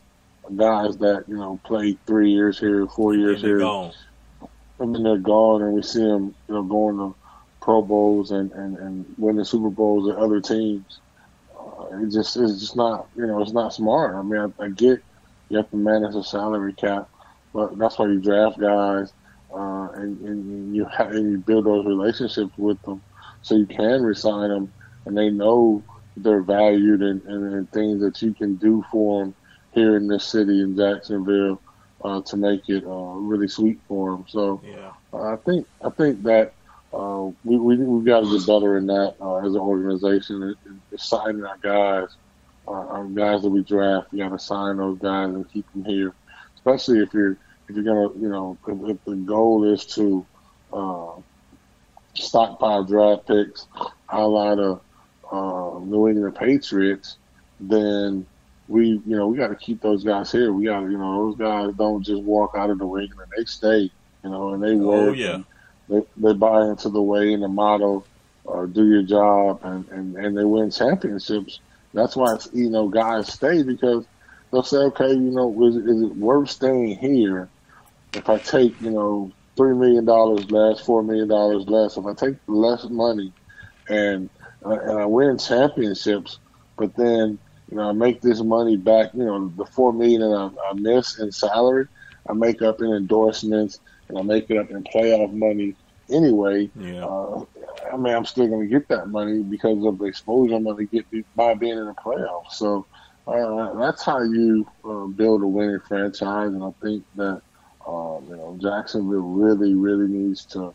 guys 0.56 0.98
that 0.98 1.26
you 1.28 1.36
know 1.36 1.60
played 1.66 1.98
three 2.06 2.32
years 2.32 2.60
here, 2.60 2.88
four 2.88 3.16
years 3.16 3.42
here, 3.42 3.58
gone. 3.58 3.92
and 4.80 4.96
then 4.96 5.04
they're 5.04 5.18
gone, 5.18 5.64
and 5.64 5.74
we 5.74 5.82
see 5.82 6.00
them 6.04 6.36
you 6.48 6.54
know 6.54 6.64
going 6.64 6.98
to 6.98 7.16
Pro 7.60 7.82
Bowls 7.82 8.32
and 8.32 8.52
and, 8.52 8.78
and 8.78 9.06
winning 9.18 9.44
Super 9.44 9.72
Bowls 9.72 10.10
at 10.10 10.16
other 10.16 10.40
teams. 10.40 11.00
Uh, 11.60 12.04
it 12.04 12.12
just 12.12 12.38
it's 12.38 12.60
just 12.60 12.76
not 12.76 13.08
you 13.16 13.26
know 13.26 13.42
it's 13.42 13.54
not 13.54 13.74
smart. 13.74 14.16
I 14.16 14.22
mean 14.22 14.54
I, 14.60 14.64
I 14.66 14.70
get 14.70 15.02
you 15.50 15.58
have 15.58 15.70
to 15.72 15.78
manage 15.78 16.14
a 16.14 16.24
salary 16.24 16.74
cap, 16.74 17.10
but 17.52 17.80
that's 17.80 17.98
why 17.98 18.06
you 18.06 18.20
draft 18.20 18.60
guys 18.60 19.12
uh, 19.52 19.88
and, 19.96 20.22
and 20.22 20.76
you 20.76 20.86
ha- 20.86 21.08
and 21.08 21.32
you 21.32 21.38
build 21.40 21.66
those 21.66 21.86
relationships 21.86 22.54
with 22.58 22.80
them 22.84 23.02
so 23.48 23.56
you 23.56 23.68
can 23.68 24.04
resign 24.04 24.50
them 24.50 24.74
and 25.06 25.18
they 25.18 25.30
know 25.30 25.86
they're 26.18 26.44
valued 26.44 27.02
and, 27.02 27.22
and, 27.26 27.54
and 27.54 27.72
things 27.72 28.02
that 28.02 28.22
you 28.22 28.34
can 28.36 28.58
do 28.58 28.84
for 28.92 29.24
them 29.24 29.36
here 29.72 29.98
in 29.98 30.08
this 30.08 30.26
city 30.32 30.62
in 30.62 30.76
Jacksonville 30.76 31.62
uh, 32.04 32.22
to 32.28 32.38
make 32.38 32.62
it 32.68 32.84
uh, 32.86 33.16
really 33.30 33.48
sweet 33.48 33.80
for 33.88 34.12
them. 34.12 34.26
So 34.28 34.64
Yeah. 34.64 34.92
uh, 35.14 35.34
I 35.34 35.38
think 35.46 35.68
I 35.84 35.90
think 35.98 36.24
that 36.24 36.54
uh, 36.94 37.28
we 37.44 37.58
we 37.60 37.78
we 37.78 38.06
got 38.06 38.22
to 38.22 38.38
get 38.38 38.48
better 38.48 38.78
in 38.78 38.88
that 38.88 39.16
uh, 39.22 39.38
as 39.46 39.54
an 39.56 39.62
organization. 39.62 40.56
Signing 40.98 41.44
our 41.44 41.58
guys, 41.64 42.08
uh, 42.68 42.72
our 42.72 43.06
guys 43.08 43.42
that 43.44 43.50
we 43.50 43.64
draft, 43.64 44.08
you 44.12 44.24
got 44.24 44.30
to 44.30 44.40
sign 44.40 44.78
those 44.78 45.00
guys 45.00 45.30
and 45.30 45.50
keep 45.52 45.66
them 45.74 45.84
here. 45.86 46.16
Especially 46.58 47.00
if 47.00 47.14
you're 47.14 47.38
if 47.70 47.76
you're 47.76 47.84
gonna 47.84 48.10
you 48.20 48.30
know 48.30 48.60
if, 48.68 48.98
if 48.98 49.04
the 49.06 49.16
goal 49.16 49.64
is 49.72 49.86
to 49.96 50.28
uh, 50.74 51.16
stockpile 52.18 52.84
draft 52.84 53.28
picks, 53.28 53.68
a 54.10 54.28
la 54.28 54.56
the 54.56 54.80
uh, 55.32 55.80
New 55.80 56.08
England 56.08 56.36
Patriots, 56.36 57.18
then 57.60 58.26
we 58.68 59.02
you 59.06 59.16
know 59.16 59.28
we 59.28 59.38
got 59.38 59.48
to 59.48 59.56
keep 59.56 59.82
those 59.82 60.04
guys 60.04 60.32
here. 60.32 60.52
We 60.52 60.66
got 60.66 60.82
to 60.82 60.92
you 60.92 60.98
know 60.98 61.28
those 61.28 61.38
guys 61.38 61.74
don't 61.76 62.04
just 62.04 62.22
walk 62.24 62.54
out 62.56 62.70
of 62.70 62.80
the 62.80 62.86
ring 62.86 63.12
and 63.12 63.32
they 63.36 63.46
stay. 63.46 63.92
You 64.24 64.30
know, 64.30 64.54
and 64.54 64.64
they 64.64 64.76
work. 64.76 65.10
Oh 65.10 65.14
yeah. 65.14 65.42
they, 65.88 66.04
they 66.18 66.34
buy 66.34 66.66
into 66.66 66.90
the 66.90 67.02
way 67.02 67.34
and 67.34 67.44
the 67.44 67.48
motto, 67.48 68.04
uh, 68.48 68.66
do 68.66 68.86
your 68.86 69.04
job, 69.04 69.62
and, 69.64 69.88
and, 69.90 70.16
and 70.18 70.38
they 70.38 70.44
win 70.44 70.72
championships. 70.72 71.60
That's 71.94 72.16
why 72.16 72.36
it's, 72.36 72.50
you 72.54 72.70
know 72.70 72.90
guys 72.90 73.32
stay 73.32 73.64
because 73.64 74.06
they'll 74.52 74.64
say, 74.64 74.78
okay, 74.78 75.10
you 75.10 75.32
know, 75.32 75.66
is, 75.66 75.76
is 75.78 76.02
it 76.02 76.16
worth 76.18 76.50
staying 76.50 76.98
here 76.98 77.48
if 78.14 78.30
I 78.30 78.38
take 78.38 78.80
you 78.82 78.92
know 78.92 79.32
three 79.58 79.76
million 79.76 80.06
dollars 80.06 80.50
less, 80.52 80.80
four 80.80 81.04
million 81.04 81.28
dollars 81.28 81.68
less? 81.68 81.98
If 81.98 82.06
I 82.06 82.14
take 82.14 82.38
less 82.48 82.86
money 82.86 83.34
and 83.90 84.30
uh, 84.66 84.80
and 84.80 85.00
I 85.00 85.06
win 85.06 85.38
championships, 85.38 86.40
but 86.78 86.96
then 86.96 87.38
you 87.70 87.78
know 87.78 87.90
I 87.90 87.92
make 87.92 88.22
this 88.22 88.42
money 88.42 88.78
back, 88.78 89.14
you 89.14 89.26
know, 89.26 89.52
the 89.58 89.66
four 89.66 89.92
million 89.92 90.22
that 90.22 90.28
I, 90.36 90.70
I 90.70 90.74
miss 90.74 91.20
in 91.20 91.32
salary, 91.32 91.88
I 92.30 92.34
make 92.34 92.62
up 92.62 92.82
in 92.82 92.94
endorsements 92.94 93.80
and 94.08 94.18
I 94.18 94.22
make 94.22 94.50
it 94.50 94.58
up 94.58 94.70
in 94.70 94.84
playoff 94.84 95.34
money 95.34 95.76
anyway. 96.10 96.70
Yeah. 96.76 97.06
Uh, 97.06 97.46
I 97.92 97.98
mean, 97.98 98.14
I'm 98.14 98.26
still 98.26 98.48
going 98.48 98.62
to 98.62 98.68
get 98.68 98.88
that 98.90 99.10
money 99.10 99.44
because 99.44 99.84
of 99.86 99.98
the 99.98 100.06
exposure 100.06 100.56
I'm 100.56 100.64
going 100.64 100.88
to 100.88 101.02
get 101.02 101.36
by 101.36 101.54
being 101.54 101.78
in 101.78 101.86
the 101.86 101.94
playoffs. 101.94 102.54
So 102.54 102.86
uh, 103.28 103.74
that's 103.74 104.04
how 104.04 104.22
you 104.22 104.66
uh, 104.86 105.06
build 105.06 105.44
a 105.44 105.48
winning 105.48 105.80
franchise, 105.88 106.50
and 106.50 106.64
I 106.64 106.72
think 106.82 107.04
that 107.16 107.42
um, 107.88 108.26
you 108.30 108.36
know 108.36 108.58
Jacksonville 108.62 109.22
really, 109.22 109.74
really 109.74 110.08
needs 110.08 110.46
to 110.46 110.74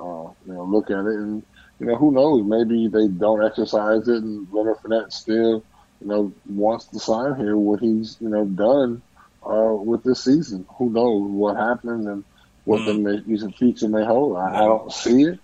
uh, 0.00 0.28
you 0.46 0.52
know 0.52 0.64
look 0.64 0.90
at 0.90 1.04
it, 1.04 1.18
and 1.18 1.42
you 1.78 1.86
know 1.86 1.96
who 1.96 2.12
knows, 2.12 2.44
maybe 2.44 2.88
they 2.88 3.08
don't 3.08 3.44
exercise 3.44 4.08
it, 4.08 4.22
and 4.22 4.48
Leonard 4.52 4.78
Fournette 4.78 5.12
still 5.12 5.62
you 6.00 6.06
know 6.06 6.32
wants 6.48 6.86
to 6.86 6.98
sign 6.98 7.36
here 7.36 7.56
what 7.56 7.80
he's 7.80 8.16
you 8.20 8.28
know 8.28 8.44
done 8.44 9.02
uh, 9.44 9.74
with 9.74 10.02
this 10.02 10.24
season. 10.24 10.66
Who 10.78 10.90
knows 10.90 11.30
what 11.30 11.56
happens 11.56 12.06
and 12.06 12.24
what 12.64 12.84
the 12.84 12.94
may, 12.94 13.50
future 13.52 13.88
may 13.88 14.04
hold. 14.04 14.36
I, 14.36 14.56
I 14.56 14.60
don't 14.60 14.92
see 14.92 15.22
it. 15.22 15.38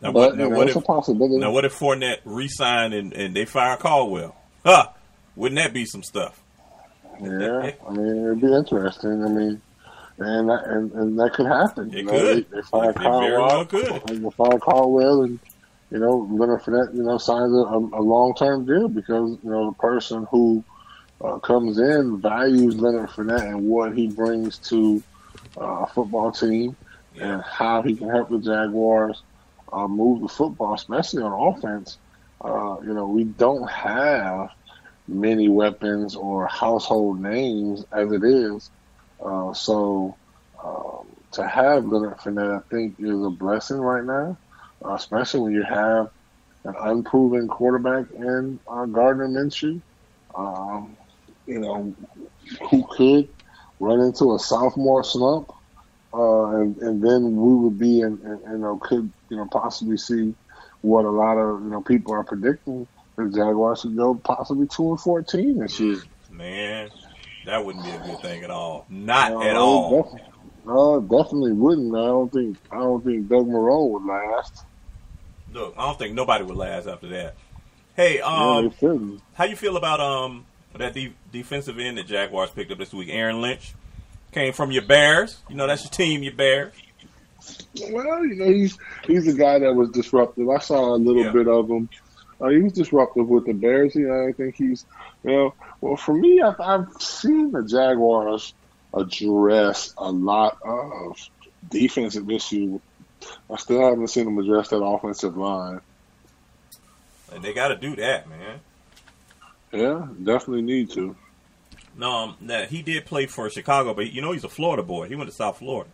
Now, 0.00 0.12
But, 0.12 0.14
what, 0.14 0.36
now, 0.36 0.44
you 0.44 0.50
know, 0.50 0.56
what 0.56 0.68
it's 0.68 0.76
if, 0.76 0.82
a 0.82 0.86
possibility. 0.86 1.38
Now, 1.38 1.52
what 1.52 1.64
if 1.64 1.78
Fournette 1.78 2.18
re-signed 2.24 2.94
and, 2.94 3.12
and 3.12 3.34
they 3.34 3.44
fire 3.44 3.76
Caldwell? 3.76 4.36
Huh? 4.64 4.88
Wouldn't 5.36 5.58
that 5.58 5.74
be 5.74 5.84
some 5.84 6.02
stuff? 6.02 6.42
Yeah, 7.20 7.72
I 7.86 7.92
mean 7.92 8.24
it'd 8.26 8.40
be 8.40 8.52
interesting. 8.52 9.24
I 9.24 9.28
mean, 9.28 9.62
and 10.18 10.48
that, 10.48 10.64
and, 10.66 10.92
and 10.92 11.18
that 11.18 11.32
could 11.34 11.46
happen. 11.46 11.90
It 11.92 11.98
you 11.98 12.02
know, 12.04 12.12
could. 12.12 12.46
They, 12.50 12.56
they 12.56 12.62
fire 12.62 12.90
It 12.90 12.98
very 12.98 13.36
Caldwell. 13.36 13.68
well. 13.72 14.00
They 14.06 14.30
fire 14.30 14.58
Caldwell, 14.58 15.22
and 15.22 15.38
you 15.90 15.98
know 15.98 16.28
Leonard 16.30 16.62
Fournette, 16.62 16.94
you 16.94 17.02
know, 17.02 17.18
signs 17.18 17.52
a, 17.52 17.56
a 17.56 18.02
long 18.02 18.34
term 18.34 18.64
deal 18.64 18.88
because 18.88 19.38
you 19.42 19.50
know 19.50 19.70
the 19.70 19.76
person 19.76 20.26
who 20.30 20.64
uh, 21.22 21.38
comes 21.38 21.78
in 21.78 22.20
values 22.20 22.76
Leonard 22.76 23.10
Fournette 23.10 23.46
and 23.48 23.62
what 23.66 23.96
he 23.96 24.08
brings 24.08 24.58
to 24.58 25.02
uh, 25.58 25.84
a 25.84 25.86
football 25.86 26.32
team 26.32 26.76
and 27.18 27.42
how 27.42 27.82
he 27.82 27.94
can 27.96 28.10
help 28.10 28.28
the 28.28 28.38
Jaguars 28.38 29.22
uh, 29.72 29.88
move 29.88 30.22
the 30.22 30.28
football, 30.28 30.74
especially 30.74 31.22
on 31.22 31.54
offense. 31.54 31.98
Uh, 32.40 32.76
you 32.82 32.92
know, 32.92 33.06
we 33.06 33.24
don't 33.24 33.68
have 33.70 34.50
many 35.08 35.48
weapons 35.48 36.14
or 36.14 36.46
household 36.46 37.20
names 37.20 37.84
as 37.92 38.12
it 38.12 38.22
is. 38.24 38.70
Uh, 39.22 39.52
so 39.52 40.16
um, 40.62 41.06
to 41.32 41.46
have 41.46 41.84
Leonard 41.86 42.18
Fournette, 42.18 42.56
I 42.56 42.68
think, 42.68 42.96
is 42.98 43.22
a 43.22 43.30
blessing 43.30 43.78
right 43.78 44.04
now, 44.04 44.36
uh, 44.84 44.94
especially 44.94 45.40
when 45.40 45.52
you 45.52 45.62
have 45.62 46.10
an 46.64 46.74
unproven 46.78 47.48
quarterback 47.48 48.10
in 48.12 48.58
uh, 48.68 48.86
Gardner 48.86 49.28
Minshew. 49.28 49.80
Um, 50.34 50.96
you 51.46 51.60
know, 51.60 51.94
who 52.70 52.86
could 52.90 53.28
run 53.80 54.00
into 54.00 54.34
a 54.34 54.38
sophomore 54.38 55.04
slump, 55.04 55.50
uh, 56.12 56.46
and, 56.56 56.76
and 56.78 57.02
then 57.02 57.36
we 57.36 57.54
would 57.54 57.78
be 57.78 58.00
in, 58.00 58.18
in, 58.24 58.40
you 58.52 58.58
know, 58.58 58.78
could 58.82 59.10
you 59.30 59.36
know 59.36 59.46
possibly 59.46 59.96
see 59.96 60.34
what 60.82 61.04
a 61.04 61.10
lot 61.10 61.38
of 61.38 61.62
you 61.62 61.70
know 61.70 61.80
people 61.80 62.12
are 62.12 62.24
predicting 62.24 62.86
the 63.16 63.30
Jaguars 63.30 63.80
should 63.80 63.96
go 63.96 64.14
possibly 64.14 64.66
two 64.66 64.90
and 64.90 65.00
fourteen 65.00 65.58
this 65.58 65.80
year. 65.80 65.98
Man, 66.30 66.90
that 67.46 67.64
wouldn't 67.64 67.84
be 67.84 67.90
a 67.90 67.98
good 68.00 68.20
thing 68.20 68.44
at 68.44 68.50
all. 68.50 68.84
Not 68.90 69.32
No, 69.32 69.42
at 69.42 69.56
all. 69.56 70.02
Definitely, 70.02 70.32
no, 70.66 71.00
definitely 71.00 71.52
wouldn't. 71.52 71.94
I 71.96 72.06
don't 72.06 72.32
think. 72.32 72.56
I 72.70 72.78
don't 72.78 73.04
think 73.04 73.28
Doug 73.28 73.46
Marrone 73.48 73.90
would 73.90 74.04
last. 74.04 74.64
Look, 75.52 75.74
I 75.78 75.86
don't 75.86 75.98
think 75.98 76.14
nobody 76.14 76.44
would 76.44 76.56
last 76.56 76.86
after 76.86 77.08
that. 77.08 77.34
Hey, 77.96 78.20
um, 78.20 78.72
shouldn't. 78.78 79.22
how 79.34 79.44
you 79.44 79.56
feel 79.56 79.76
about 79.78 80.00
um 80.00 80.44
that 80.76 80.92
de- 80.92 81.14
defensive 81.32 81.78
end 81.78 81.96
that 81.96 82.06
Jaguars 82.06 82.50
picked 82.50 82.70
up 82.70 82.78
this 82.78 82.92
week? 82.92 83.08
Aaron 83.10 83.40
Lynch 83.40 83.72
came 84.32 84.52
from 84.52 84.70
your 84.70 84.82
Bears. 84.82 85.38
You 85.48 85.56
know 85.56 85.66
that's 85.66 85.82
your 85.84 85.90
team, 85.90 86.22
your 86.22 86.34
Bears. 86.34 86.74
Well, 87.92 88.26
you 88.26 88.34
know, 88.34 88.46
he's 88.50 88.76
he's 89.06 89.26
a 89.28 89.32
guy 89.32 89.58
that 89.60 89.72
was 89.72 89.90
disruptive. 89.90 90.48
I 90.50 90.58
saw 90.58 90.94
a 90.94 90.96
little 90.96 91.24
Yeah. 91.24 91.30
bit 91.32 91.48
of 91.48 91.70
him. 91.70 91.88
Uh, 92.40 92.48
he 92.48 92.58
was 92.58 92.72
disruptive 92.72 93.28
with 93.28 93.46
the 93.46 93.52
Bears. 93.54 93.94
You 93.94 94.08
know, 94.08 94.26
I 94.28 94.32
think 94.32 94.56
he's, 94.56 94.84
you 95.24 95.30
know, 95.30 95.54
well 95.80 95.96
for 95.96 96.14
me, 96.14 96.40
I've, 96.42 96.60
I've 96.60 96.92
seen 97.00 97.52
the 97.52 97.62
Jaguars 97.64 98.52
address 98.92 99.94
a 99.96 100.10
lot 100.10 100.58
of 100.62 101.18
defensive 101.70 102.30
issues. 102.30 102.80
I 103.50 103.56
still 103.56 103.80
haven't 103.80 104.08
seen 104.08 104.26
them 104.26 104.38
address 104.38 104.68
that 104.68 104.82
offensive 104.84 105.36
line. 105.36 105.80
And 107.32 107.42
they 107.42 107.52
got 107.54 107.68
to 107.68 107.76
do 107.76 107.96
that, 107.96 108.28
man. 108.28 108.60
Yeah, 109.72 110.06
definitely 110.22 110.62
need 110.62 110.90
to. 110.92 111.16
No, 111.98 112.10
um, 112.10 112.36
that 112.42 112.68
he 112.68 112.82
did 112.82 113.06
play 113.06 113.26
for 113.26 113.48
Chicago, 113.50 113.94
but 113.94 114.12
you 114.12 114.20
know 114.20 114.32
he's 114.32 114.44
a 114.44 114.48
Florida 114.48 114.82
boy. 114.82 115.08
He 115.08 115.16
went 115.16 115.30
to 115.30 115.34
South 115.34 115.58
Florida. 115.58 115.90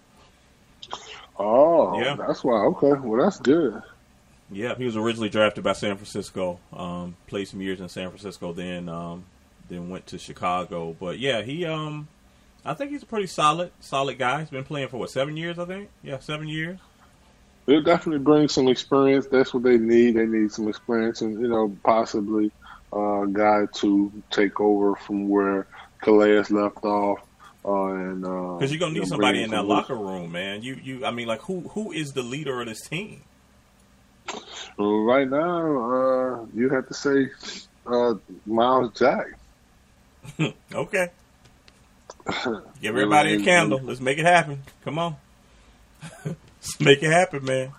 Oh, 1.38 1.98
Yeah. 1.98 2.16
that's 2.16 2.44
why. 2.44 2.56
Okay, 2.66 2.92
well, 2.92 3.22
that's 3.24 3.38
good. 3.38 3.80
Yeah, 4.52 4.74
he 4.76 4.84
was 4.84 4.96
originally 4.96 5.28
drafted 5.28 5.64
by 5.64 5.72
San 5.72 5.96
Francisco. 5.96 6.58
Um, 6.72 7.16
played 7.26 7.48
some 7.48 7.60
years 7.60 7.80
in 7.80 7.88
San 7.88 8.08
Francisco, 8.10 8.52
then 8.52 8.88
um, 8.88 9.24
then 9.68 9.88
went 9.88 10.06
to 10.08 10.18
Chicago. 10.18 10.94
But 10.98 11.18
yeah, 11.18 11.42
he 11.42 11.64
um, 11.64 12.08
I 12.64 12.74
think 12.74 12.90
he's 12.90 13.02
a 13.02 13.06
pretty 13.06 13.26
solid 13.26 13.72
solid 13.80 14.18
guy. 14.18 14.40
He's 14.40 14.50
been 14.50 14.64
playing 14.64 14.88
for 14.88 14.98
what 14.98 15.10
seven 15.10 15.36
years, 15.36 15.58
I 15.58 15.64
think. 15.64 15.88
Yeah, 16.02 16.18
seven 16.18 16.48
years. 16.48 16.78
They'll 17.66 17.82
definitely 17.82 18.24
bring 18.24 18.48
some 18.48 18.68
experience. 18.68 19.26
That's 19.26 19.54
what 19.54 19.62
they 19.62 19.78
need. 19.78 20.16
They 20.16 20.26
need 20.26 20.50
some 20.52 20.68
experience, 20.68 21.20
and 21.20 21.40
you 21.40 21.48
know, 21.48 21.76
possibly 21.84 22.50
uh, 22.92 23.22
a 23.22 23.28
guy 23.28 23.66
to 23.74 24.12
take 24.30 24.60
over 24.60 24.96
from 24.96 25.28
where 25.28 25.66
Calais 26.02 26.42
left 26.50 26.84
off. 26.84 27.20
Uh, 27.64 27.84
and 27.92 28.22
because 28.22 28.70
uh, 28.70 28.72
you're 28.72 28.80
gonna 28.80 28.92
need 28.92 28.96
you 28.96 29.02
know, 29.02 29.08
somebody 29.08 29.42
in 29.42 29.50
that 29.50 29.58
some- 29.58 29.68
locker 29.68 29.94
room, 29.94 30.32
man. 30.32 30.62
You 30.62 30.74
you, 30.82 31.06
I 31.06 31.12
mean, 31.12 31.28
like 31.28 31.40
who 31.42 31.60
who 31.60 31.92
is 31.92 32.12
the 32.12 32.22
leader 32.22 32.60
of 32.60 32.66
this 32.66 32.80
team? 32.88 33.22
Right 34.78 35.28
now, 35.28 36.40
uh, 36.42 36.46
you 36.54 36.68
have 36.70 36.88
to 36.88 36.94
say 36.94 37.28
uh, 37.86 38.14
Myles 38.46 38.92
Jack. 38.98 39.26
Okay, 40.72 41.08
give 42.26 42.62
everybody 42.84 43.34
a 43.34 43.40
candle. 43.44 43.80
Let's 43.82 44.00
make 44.00 44.18
it 44.18 44.24
happen. 44.24 44.62
Come 44.84 44.98
on, 44.98 45.16
let's 46.24 46.80
make 46.80 47.02
it 47.02 47.10
happen, 47.10 47.44
man. 47.44 47.72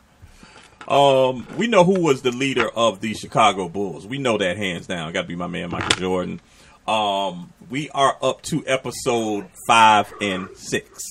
Um, 0.87 1.47
we 1.57 1.67
know 1.67 1.85
who 1.85 2.01
was 2.01 2.21
the 2.21 2.31
leader 2.31 2.67
of 2.67 2.99
the 2.99 3.13
Chicago 3.13 3.69
Bulls. 3.69 4.05
We 4.05 4.17
know 4.17 4.37
that 4.37 4.57
hands 4.57 4.87
down. 4.87 5.13
Got 5.13 5.21
to 5.23 5.27
be 5.27 5.35
my 5.35 5.47
man 5.47 5.69
Michael 5.69 5.97
Jordan. 5.97 6.41
Um, 6.85 7.53
we 7.69 7.89
are 7.91 8.17
up 8.21 8.41
to 8.43 8.63
episode 8.67 9.47
five 9.67 10.13
and 10.19 10.49
six. 10.55 11.01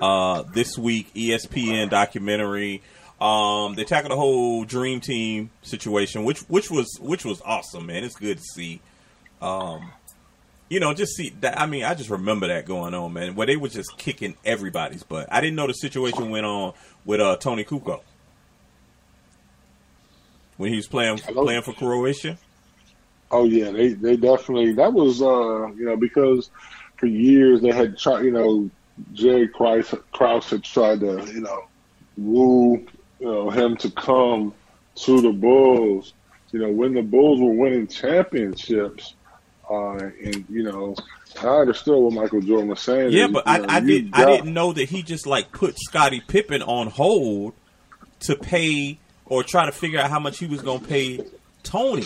Uh, 0.00 0.44
this 0.54 0.78
week, 0.78 1.12
ESPN 1.14 1.90
documentary. 1.90 2.82
Um, 3.20 3.74
they 3.74 3.84
tackled 3.84 4.12
the 4.12 4.16
whole 4.16 4.64
Dream 4.64 5.00
Team 5.00 5.50
situation, 5.62 6.24
which 6.24 6.40
which 6.42 6.70
was 6.70 6.98
which 7.00 7.24
was 7.24 7.42
awesome, 7.44 7.86
man. 7.86 8.04
It's 8.04 8.14
good 8.14 8.38
to 8.38 8.44
see. 8.44 8.80
Um, 9.42 9.90
you 10.68 10.78
know, 10.80 10.94
just 10.94 11.16
see 11.16 11.30
that. 11.40 11.58
I 11.58 11.66
mean, 11.66 11.84
I 11.84 11.94
just 11.94 12.10
remember 12.10 12.46
that 12.48 12.66
going 12.66 12.94
on, 12.94 13.12
man, 13.12 13.34
where 13.34 13.46
they 13.46 13.56
were 13.56 13.68
just 13.68 13.96
kicking 13.98 14.36
everybody's 14.44 15.02
butt. 15.02 15.28
I 15.32 15.40
didn't 15.40 15.56
know 15.56 15.66
the 15.66 15.72
situation 15.72 16.30
went 16.30 16.46
on 16.46 16.74
with 17.04 17.20
uh, 17.20 17.36
Toni 17.36 17.64
Kukoc 17.64 18.02
when 20.58 20.70
he 20.70 20.76
was 20.76 20.86
playing 20.86 21.18
playing 21.18 21.62
for 21.62 21.72
Croatia. 21.72 22.36
Oh 23.30 23.44
yeah, 23.44 23.70
they 23.70 23.88
they 23.88 24.16
definitely 24.16 24.74
that 24.74 24.92
was 24.92 25.22
uh 25.22 25.68
you 25.74 25.86
know 25.86 25.96
because 25.96 26.50
for 26.96 27.06
years 27.06 27.62
they 27.62 27.72
had 27.72 27.96
tried 27.98 28.24
you 28.24 28.30
know 28.30 28.70
Jerry 29.12 29.48
Krause, 29.48 29.94
Krause 30.12 30.50
had 30.50 30.62
tried 30.62 31.00
to 31.00 31.24
you 31.32 31.40
know 31.40 31.64
woo 32.16 32.86
you 33.20 33.26
know 33.26 33.50
him 33.50 33.76
to 33.78 33.90
come 33.90 34.54
to 34.96 35.20
the 35.20 35.32
Bulls. 35.32 36.12
You 36.52 36.60
know 36.60 36.70
when 36.70 36.94
the 36.94 37.02
Bulls 37.02 37.40
were 37.40 37.52
winning 37.52 37.86
championships, 37.86 39.14
uh, 39.70 39.92
and 39.96 40.44
you 40.48 40.62
know 40.62 40.94
I 41.42 41.46
understood 41.48 41.98
what 42.02 42.12
Michael 42.14 42.40
Jordan 42.40 42.68
was 42.68 42.80
saying. 42.80 43.12
Yeah, 43.12 43.28
but 43.28 43.46
you 43.46 43.52
I, 43.52 43.58
know, 43.58 43.64
I 43.68 43.78
you 43.78 43.86
did 43.86 44.10
I 44.14 44.24
got- 44.24 44.26
didn't 44.36 44.54
know 44.54 44.72
that 44.72 44.88
he 44.88 45.02
just 45.02 45.26
like 45.26 45.52
put 45.52 45.78
Scottie 45.78 46.22
Pippen 46.26 46.62
on 46.62 46.88
hold 46.88 47.54
to 48.20 48.34
pay 48.36 48.98
or 49.26 49.42
try 49.42 49.66
to 49.66 49.72
figure 49.72 50.00
out 50.00 50.10
how 50.10 50.18
much 50.18 50.38
he 50.38 50.46
was 50.46 50.62
gonna 50.62 50.80
pay 50.80 51.20
Toni. 51.62 52.04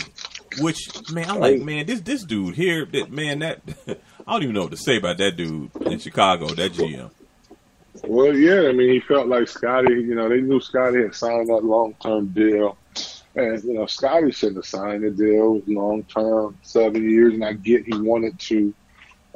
Which 0.60 0.78
man, 1.12 1.30
I'm 1.30 1.40
like, 1.40 1.60
man, 1.60 1.86
this 1.86 2.00
this 2.00 2.24
dude 2.24 2.54
here, 2.56 2.84
that 2.84 3.10
man, 3.10 3.38
that 3.38 3.60
I 4.26 4.32
don't 4.32 4.42
even 4.42 4.54
know 4.54 4.62
what 4.62 4.72
to 4.72 4.76
say 4.76 4.96
about 4.98 5.18
that 5.18 5.36
dude 5.36 5.70
in 5.82 5.98
Chicago, 5.98 6.48
that 6.48 6.72
GM. 6.72 7.10
Well, 8.04 8.34
yeah, 8.34 8.68
I 8.68 8.72
mean, 8.72 8.90
he 8.90 9.00
felt 9.00 9.28
like 9.28 9.48
Scotty, 9.48 9.94
you 9.94 10.14
know, 10.14 10.28
they 10.28 10.40
knew 10.40 10.60
Scotty 10.60 11.02
had 11.02 11.14
signed 11.14 11.48
that 11.48 11.64
long 11.64 11.94
term 12.02 12.28
deal. 12.28 12.78
And, 13.34 13.62
you 13.64 13.74
know, 13.74 13.86
Scotty 13.86 14.30
shouldn't 14.32 14.58
have 14.58 14.66
signed 14.66 15.04
the 15.04 15.10
deal. 15.10 15.62
Long 15.66 16.02
term, 16.04 16.58
seven 16.62 17.08
years. 17.08 17.34
And 17.34 17.44
I 17.44 17.52
get 17.52 17.84
he 17.84 17.98
wanted 18.00 18.38
to, 18.38 18.74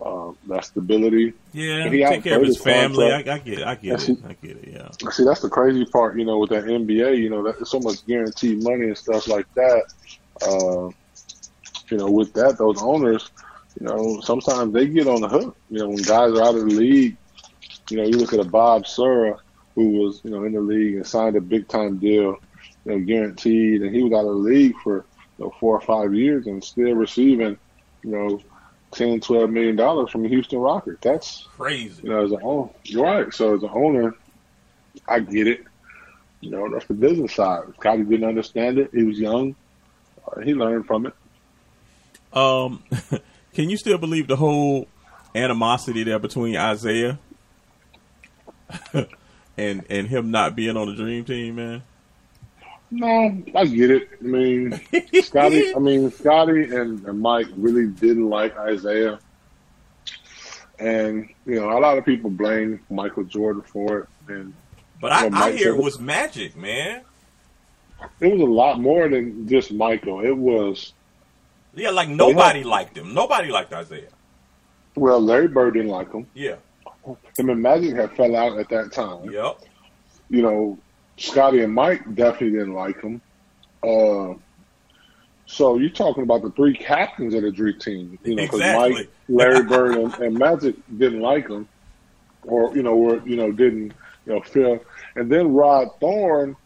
um, 0.04 0.36
that 0.48 0.64
stability. 0.64 1.32
Yeah, 1.52 1.88
he 1.88 2.04
take 2.04 2.24
care 2.24 2.38
of 2.38 2.46
his 2.46 2.60
family. 2.60 3.10
I. 3.12 3.18
I 3.18 3.38
get 3.38 3.58
it. 3.58 3.64
I 3.64 3.74
get 3.74 3.84
Yes, 3.84 4.08
it. 4.08 4.18
I 4.26 4.34
get 4.46 4.56
it. 4.56 4.68
Yeah. 4.72 5.10
See, 5.10 5.24
that's 5.24 5.40
the 5.40 5.48
crazy 5.48 5.84
part, 5.86 6.18
you 6.18 6.24
know, 6.24 6.38
with 6.38 6.50
that 6.50 6.64
NBA, 6.64 7.18
you 7.18 7.30
know, 7.30 7.42
that, 7.44 7.56
there's 7.56 7.70
so 7.70 7.80
much 7.80 8.06
guaranteed 8.06 8.62
money 8.62 8.88
and 8.88 8.98
stuff 8.98 9.28
like 9.28 9.46
that. 9.54 9.84
Uh, 10.42 10.90
you 11.90 11.98
know, 11.98 12.10
with 12.10 12.32
that, 12.34 12.58
those 12.58 12.82
owners, 12.82 13.30
you 13.80 13.86
know, 13.86 14.20
sometimes 14.20 14.72
they 14.72 14.86
get 14.86 15.06
on 15.06 15.20
the 15.20 15.28
hook. 15.28 15.56
You 15.70 15.78
know, 15.80 15.88
when 15.88 16.02
guys 16.02 16.32
are 16.32 16.42
out 16.42 16.54
of 16.54 16.68
the 16.68 16.74
league, 16.74 17.16
you 17.90 17.96
know, 17.96 18.04
you 18.04 18.18
look 18.18 18.32
at 18.32 18.40
a 18.40 18.44
Bob 18.44 18.86
Sura 18.86 19.38
who 19.74 19.90
was, 19.90 20.20
you 20.24 20.30
know, 20.30 20.44
in 20.44 20.52
the 20.52 20.60
league 20.60 20.96
and 20.96 21.06
signed 21.06 21.36
a 21.36 21.40
big 21.40 21.68
time 21.68 21.98
deal, 21.98 22.38
you 22.84 22.92
know, 22.92 22.98
guaranteed, 23.00 23.82
and 23.82 23.94
he 23.94 24.02
was 24.02 24.12
out 24.12 24.20
of 24.20 24.26
the 24.26 24.32
league 24.32 24.74
for 24.82 25.04
you 25.38 25.44
know, 25.44 25.54
four 25.60 25.76
or 25.76 25.80
five 25.80 26.14
years 26.14 26.46
and 26.46 26.64
still 26.64 26.94
receiving, 26.94 27.58
you 28.02 28.10
know, 28.10 28.40
ten, 28.90 29.20
twelve 29.20 29.50
million 29.50 29.76
dollars 29.76 30.10
from 30.10 30.22
the 30.22 30.28
Houston 30.28 30.58
Rockets. 30.58 30.98
That's 31.02 31.46
Crazy. 31.56 32.02
you 32.02 32.08
know, 32.08 32.24
as 32.24 32.32
an 32.32 32.40
owner, 32.42 32.70
you're 32.84 33.04
right. 33.04 33.32
So 33.32 33.54
as 33.54 33.62
an 33.62 33.70
owner, 33.72 34.14
I 35.06 35.20
get 35.20 35.46
it. 35.46 35.64
You 36.40 36.50
know, 36.50 36.70
that's 36.72 36.86
the 36.86 36.94
business 36.94 37.34
side. 37.34 37.62
Scotty 37.78 38.04
didn't 38.04 38.28
understand 38.28 38.78
it. 38.78 38.90
He 38.92 39.02
was 39.02 39.18
young. 39.18 39.56
Uh, 40.26 40.40
he 40.40 40.54
learned 40.54 40.86
from 40.86 41.06
it. 41.06 41.14
Um, 42.32 42.82
can 43.54 43.70
you 43.70 43.76
still 43.76 43.98
believe 43.98 44.28
the 44.28 44.36
whole 44.36 44.86
animosity 45.34 46.04
there 46.04 46.18
between 46.18 46.54
Isiah 46.54 47.18
and 49.56 49.84
and 49.88 50.08
him 50.08 50.30
not 50.30 50.56
being 50.56 50.76
on 50.76 50.88
the 50.88 50.94
dream 50.94 51.24
team, 51.24 51.56
man? 51.56 51.82
No, 52.90 53.42
I 53.54 53.66
get 53.66 53.90
it. 53.90 54.08
I 54.20 54.24
mean, 54.24 54.80
Scotty. 55.20 55.64
I 55.74 55.78
mean, 55.78 56.10
Scotty 56.10 56.64
and, 56.74 57.04
and 57.04 57.20
Mike 57.20 57.48
really 57.56 57.88
didn't 57.88 58.28
like 58.28 58.54
Isiah, 58.68 59.18
and 60.78 61.28
you 61.44 61.56
know, 61.60 61.70
a 61.76 61.80
lot 61.80 61.98
of 61.98 62.04
people 62.04 62.30
blame 62.30 62.80
Michael 62.90 63.24
Jordan 63.24 63.62
for 63.62 64.00
it. 64.00 64.08
And 64.28 64.54
But 65.00 65.12
I, 65.12 65.28
I 65.32 65.52
hear 65.52 65.70
it 65.70 65.78
was 65.78 65.98
magic, 65.98 66.56
man. 66.56 67.04
it 68.20 68.26
was 68.32 68.40
a 68.40 68.44
lot 68.44 68.80
more 68.80 69.08
than 69.08 69.48
just 69.48 69.72
Michael. 69.72 70.20
It 70.20 70.36
was 70.36 70.92
Yeah, 71.74 71.90
like 71.90 72.08
nobody 72.08 72.64
liked 72.64 72.96
him. 72.96 73.14
Nobody 73.14 73.50
liked 73.50 73.72
Isiah. 73.72 74.10
well, 74.96 75.20
Larry 75.20 75.48
Bird 75.48 75.74
didn't 75.74 75.90
like 75.90 76.12
him. 76.12 76.26
Yeah. 76.34 76.56
Him 77.38 77.50
and 77.50 77.62
Magic 77.62 77.94
had 77.94 78.16
fell 78.16 78.34
out 78.36 78.58
at 78.58 78.68
that 78.70 78.92
time. 78.92 79.30
Yep. 79.30 79.60
you 80.28 80.42
know, 80.42 80.78
Scotty 81.16 81.62
and 81.62 81.72
Mike 81.72 82.02
definitely 82.14 82.58
didn't 82.58 82.74
like 82.74 83.00
him. 83.00 83.20
Uh, 83.82 84.34
so 85.46 85.78
you're 85.78 85.90
talking 85.90 86.24
about 86.24 86.42
the 86.42 86.50
three 86.50 86.74
captains 86.74 87.32
of 87.34 87.42
the 87.42 87.52
Dream 87.52 87.78
Team, 87.78 88.18
you 88.24 88.34
know, 88.34 88.42
because 88.42 88.60
Exactly. 88.60 88.94
Mike, 88.94 89.10
Larry 89.28 89.62
Bird, 89.62 89.96
and, 89.96 90.14
and 90.14 90.38
Magic 90.38 90.74
didn't 90.98 91.20
like 91.20 91.48
him, 91.48 91.68
or 92.42 92.74
you 92.76 92.82
know, 92.82 92.96
were 92.96 93.26
you 93.26 93.36
know 93.36 93.52
didn't 93.52 93.92
you 94.26 94.32
know 94.34 94.40
feel, 94.40 94.80
and 95.14 95.30
then 95.30 95.54
Rod 95.54 95.88
Thorn, 96.00 96.56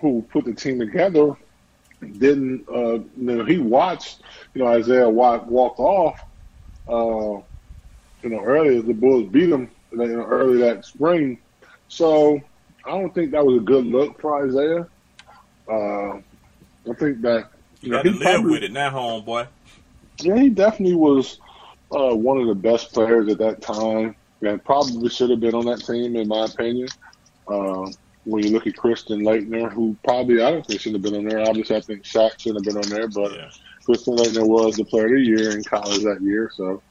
who 0.00 0.24
put 0.30 0.44
the 0.44 0.54
team 0.54 0.78
together, 0.78 1.34
didn't 2.00 2.68
uh, 2.68 2.92
you 2.92 3.08
know 3.16 3.44
he 3.44 3.58
watched 3.58 4.20
you 4.54 4.62
know 4.62 4.76
Isiah 4.76 5.08
walk, 5.08 5.48
walk 5.48 5.80
off, 5.80 6.20
uh, 6.88 7.42
you 8.22 8.30
know 8.30 8.40
earlier 8.40 8.80
the 8.82 8.92
Bulls 8.94 9.28
beat 9.30 9.50
him 9.50 9.70
you 9.92 9.98
know, 9.98 10.24
early 10.24 10.58
that 10.58 10.84
spring, 10.84 11.38
so. 11.88 12.40
I 12.84 12.90
don't 12.90 13.14
think 13.14 13.30
that 13.30 13.46
was 13.46 13.58
a 13.58 13.64
good 13.64 13.86
look 13.86 14.20
for 14.20 14.44
Isiah. 14.44 14.88
Uh, 15.70 16.16
I 16.90 16.94
think 16.98 17.20
that 17.20 17.50
You 17.80 17.86
you 17.86 17.90
know, 17.90 17.98
got 17.98 18.02
to 18.02 18.10
live 18.10 18.20
probably- 18.22 18.50
with 18.50 18.62
it 18.64 18.72
now, 18.72 18.90
homeboy. 18.90 19.46
Yeah, 20.20 20.36
he 20.40 20.48
definitely 20.48 20.96
was 20.96 21.38
uh, 21.92 22.12
one 22.12 22.38
of 22.40 22.48
the 22.48 22.56
best 22.56 22.92
players 22.92 23.30
at 23.30 23.38
that 23.38 23.62
time, 23.62 24.16
and 24.40 24.64
probably 24.64 25.08
should 25.10 25.30
have 25.30 25.38
been 25.38 25.54
on 25.54 25.64
that 25.66 25.84
team, 25.84 26.16
in 26.16 26.26
my 26.26 26.46
opinion. 26.46 26.88
Uh, 27.46 27.86
when 28.24 28.42
you 28.42 28.50
look 28.50 28.66
at 28.66 28.76
Christian 28.76 29.20
Laettner, 29.20 29.70
who 29.72 29.96
probably 30.02 30.42
I 30.42 30.50
don't 30.50 30.66
think 30.66 30.80
should 30.80 30.94
have 30.94 31.02
been 31.02 31.14
on 31.14 31.24
there. 31.24 31.38
Obviously, 31.48 31.76
I 31.76 31.80
think 31.82 32.02
Shaq 32.02 32.36
should 32.40 32.56
have 32.56 32.64
been 32.64 32.78
on 32.78 32.88
there, 32.88 33.06
but 33.06 33.32
Yeah. 33.32 33.48
Christian 33.84 34.16
Laettner 34.16 34.44
was 34.44 34.74
the 34.74 34.84
player 34.86 35.06
of 35.06 35.12
the 35.12 35.20
year 35.20 35.56
in 35.56 35.62
college 35.62 36.02
that 36.02 36.20
year, 36.20 36.50
so 36.56 36.82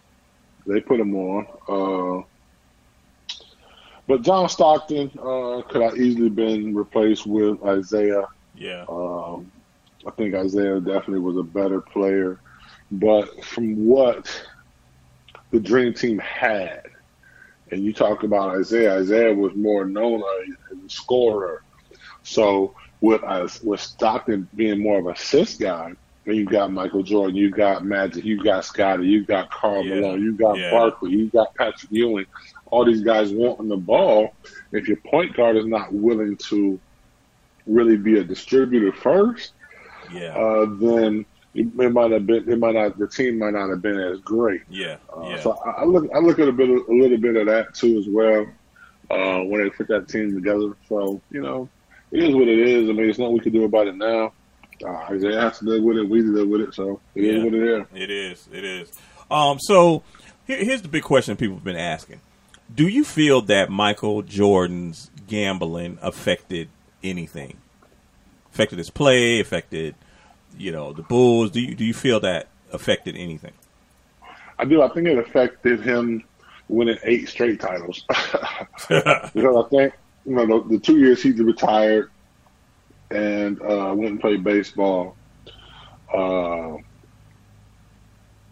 they 0.71 0.81
put 0.81 0.99
him 0.99 1.15
on. 1.15 1.47
Uh, 1.67 2.23
but 4.07 4.21
John 4.21 4.49
Stockton 4.49 5.11
uh, 5.19 5.61
could 5.69 5.81
have 5.81 5.97
easily 5.97 6.29
been 6.29 6.75
replaced 6.75 7.25
with 7.25 7.59
Isiah. 7.65 8.27
Yeah. 8.55 8.85
Um, 8.89 9.51
I 10.05 10.11
think 10.11 10.33
Isiah 10.33 10.79
definitely 10.79 11.19
was 11.19 11.37
a 11.37 11.43
better 11.43 11.81
player, 11.81 12.39
but 12.91 13.43
from 13.43 13.85
what 13.85 14.29
the 15.51 15.59
Dream 15.59 15.93
Team 15.93 16.19
had, 16.19 16.83
and 17.71 17.83
you 17.83 17.93
talk 17.93 18.23
about 18.23 18.59
Isiah, 18.59 18.99
Isiah 18.99 19.33
was 19.33 19.53
more 19.55 19.85
known 19.85 20.23
as 20.71 20.77
a 20.85 20.89
scorer. 20.89 21.63
So 22.23 22.75
with 23.01 23.23
us, 23.23 23.61
with 23.61 23.79
Stockton 23.79 24.47
being 24.55 24.81
more 24.81 24.99
of 24.99 25.05
a 25.05 25.11
assist 25.11 25.59
guy, 25.59 25.93
and 26.31 26.39
you 26.39 26.45
got 26.45 26.71
Michael 26.71 27.03
Jordan, 27.03 27.35
you 27.35 27.49
got 27.51 27.83
Magic, 27.85 28.23
you 28.23 28.41
got 28.43 28.65
Scotty, 28.65 29.05
you 29.05 29.23
got 29.25 29.51
Karl 29.51 29.83
Yeah. 29.85 29.95
Malone, 29.99 30.21
you 30.23 30.33
got 30.33 30.57
Yeah. 30.57 30.71
Barkley, 30.71 31.11
you 31.11 31.27
got 31.27 31.53
Patrick 31.55 31.91
Ewing. 31.91 32.25
All 32.67 32.85
these 32.85 33.01
guys 33.01 33.31
wanting 33.33 33.67
the 33.67 33.77
ball. 33.77 34.33
If 34.71 34.87
your 34.87 34.97
point 34.97 35.35
guard 35.35 35.57
is 35.57 35.65
not 35.65 35.93
willing 35.93 36.37
to 36.49 36.79
really 37.67 37.97
be 37.97 38.17
a 38.17 38.23
distributor 38.23 38.91
first, 38.93 39.53
Yeah. 40.13 40.35
uh, 40.37 40.65
then 40.79 41.25
it, 41.53 41.67
it 41.77 41.91
might 41.91 42.11
have 42.11 42.25
been. 42.25 42.49
It 42.49 42.57
might 42.59 42.75
not. 42.75 42.97
The 42.97 43.07
team 43.07 43.39
might 43.39 43.51
not 43.53 43.69
have 43.69 43.81
been 43.81 43.99
as 43.99 44.19
great. 44.21 44.61
yeah. 44.69 44.95
Uh, 45.15 45.27
Yeah. 45.29 45.39
So 45.41 45.51
I, 45.65 45.81
I 45.81 45.83
look. 45.83 46.09
I 46.15 46.19
look 46.19 46.39
at 46.39 46.47
a 46.47 46.51
bit, 46.53 46.69
of, 46.69 46.87
a 46.87 46.93
little 46.93 47.17
bit 47.17 47.35
of 47.35 47.47
that 47.47 47.73
too 47.73 47.97
as 47.99 48.07
well 48.07 48.47
uh, 49.09 49.43
when 49.43 49.61
they 49.61 49.69
put 49.69 49.89
that 49.89 50.07
team 50.07 50.33
together. 50.33 50.77
So 50.87 51.19
you 51.29 51.41
know, 51.41 51.67
it 52.11 52.23
is 52.23 52.33
what 52.33 52.47
it 52.47 52.57
is. 52.57 52.83
I 52.89 52.93
mean, 52.93 53.03
there's 53.03 53.19
nothing 53.19 53.33
we 53.33 53.39
can 53.41 53.51
do 53.51 53.65
about 53.65 53.87
it 53.87 53.95
now. 53.97 54.31
Uh, 54.83 55.17
they 55.17 55.33
have 55.33 55.57
to 55.59 55.65
deal 55.65 55.81
with 55.83 55.97
it. 55.97 56.09
We 56.09 56.21
deal 56.21 56.45
with 56.47 56.61
it. 56.61 56.73
So 56.73 56.99
it 57.15 57.23
is 57.23 57.37
Yeah. 57.37 57.43
what 57.43 57.53
it 57.53 57.63
is. 57.63 57.85
It 57.93 58.09
is. 58.11 58.47
It 58.51 58.63
is. 58.63 58.91
Um, 59.29 59.59
so 59.59 60.03
here, 60.47 60.57
here's 60.63 60.81
the 60.81 60.87
big 60.87 61.03
question 61.03 61.35
people 61.37 61.55
have 61.55 61.63
been 61.63 61.75
asking: 61.75 62.21
Do 62.73 62.87
you 62.87 63.03
feel 63.03 63.41
that 63.43 63.69
Michael 63.69 64.21
Jordan's 64.21 65.09
gambling 65.27 65.97
affected 66.01 66.69
anything? 67.03 67.57
Affected 68.53 68.77
his 68.77 68.89
play? 68.89 69.39
Affected, 69.39 69.95
you 70.57 70.71
know, 70.71 70.91
the 70.93 71.03
Bulls? 71.03 71.51
Do 71.51 71.61
you 71.61 71.75
do 71.75 71.85
you 71.85 71.93
feel 71.93 72.19
that 72.21 72.47
affected 72.73 73.15
anything? 73.15 73.53
I 74.59 74.65
do. 74.65 74.81
I 74.81 74.89
think 74.89 75.07
it 75.07 75.17
affected 75.17 75.81
him 75.81 76.23
winning 76.67 76.97
eight 77.03 77.27
straight 77.27 77.59
titles 77.59 78.05
because 78.89 79.65
I 79.65 79.69
think 79.69 79.93
you 80.25 80.35
know 80.35 80.45
the, 80.63 80.69
the 80.69 80.79
two 80.79 80.99
years 80.99 81.21
he 81.23 81.31
retired 81.31 82.09
and 83.11 83.61
uh, 83.61 83.93
went 83.95 84.11
and 84.11 84.21
played 84.21 84.43
baseball. 84.43 85.17
Uh, 86.13 86.75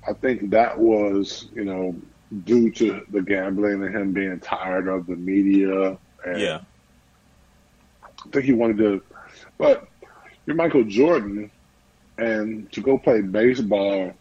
I 0.07 0.13
think 0.21 0.51
that 0.51 0.77
was 0.79 1.49
you 1.53 1.65
know 1.65 2.01
due 2.43 2.71
to 2.71 3.01
the 3.09 3.21
gambling 3.21 3.83
and 3.83 3.95
him 3.95 4.13
being 4.13 4.39
tired 4.39 4.87
of 4.87 5.07
the 5.07 5.15
media. 5.15 5.97
And 6.25 6.41
Yeah. 6.41 6.61
I 8.25 8.29
think 8.31 8.45
he 8.45 8.53
wanted 8.53 8.77
to, 8.79 9.01
but 9.57 9.87
you're 10.45 10.55
Michael 10.55 10.83
Jordan, 10.85 11.51
and 12.17 12.71
to 12.73 12.81
go 12.81 12.97
play 12.97 13.21
baseball, 13.21 14.13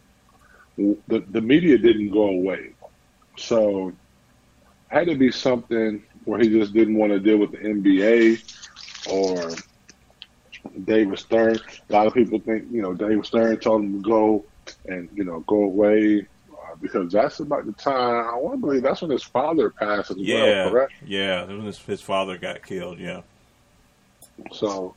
the 0.76 1.24
the 1.28 1.40
media 1.40 1.78
didn't 1.78 2.10
go 2.10 2.24
away, 2.28 2.74
so 3.36 3.92
had 4.88 5.06
to 5.08 5.16
be 5.16 5.30
something 5.30 6.02
where 6.24 6.40
he 6.40 6.48
just 6.48 6.72
didn't 6.74 6.96
want 6.96 7.12
to 7.12 7.20
deal 7.20 7.38
with 7.38 7.52
the 7.52 7.64
NBA 7.64 8.36
or 9.04 9.62
David 10.84 11.18
Stern. 11.18 11.58
A 11.88 11.92
lot 11.92 12.06
of 12.06 12.14
people 12.14 12.38
think 12.40 12.66
you 12.70 12.82
know 12.82 12.94
David 12.94 13.24
Stern 13.26 13.58
told 13.58 13.82
him 13.82 14.02
to 14.02 14.08
go 14.08 14.44
and 14.86 15.08
you 15.14 15.24
know 15.24 15.40
go 15.40 15.62
away. 15.64 16.26
uh, 16.52 16.74
Because 16.80 17.12
that's 17.12 17.40
about 17.40 17.66
the 17.66 17.72
time 17.72 18.26
I 18.28 18.36
want 18.36 18.54
to 18.56 18.60
believe 18.60 18.82
that's 18.82 19.02
when 19.02 19.10
his 19.10 19.22
father 19.22 19.70
passed 19.70 20.10
as 20.10 20.16
Yeah. 20.18 20.64
well, 20.64 20.70
correct? 20.70 20.92
Yeah. 21.06 21.44
When 21.44 21.62
his, 21.62 21.78
his 21.78 22.00
father 22.00 22.36
got 22.38 22.62
killed. 22.64 22.98
Yeah. 22.98 23.22
So 24.52 24.94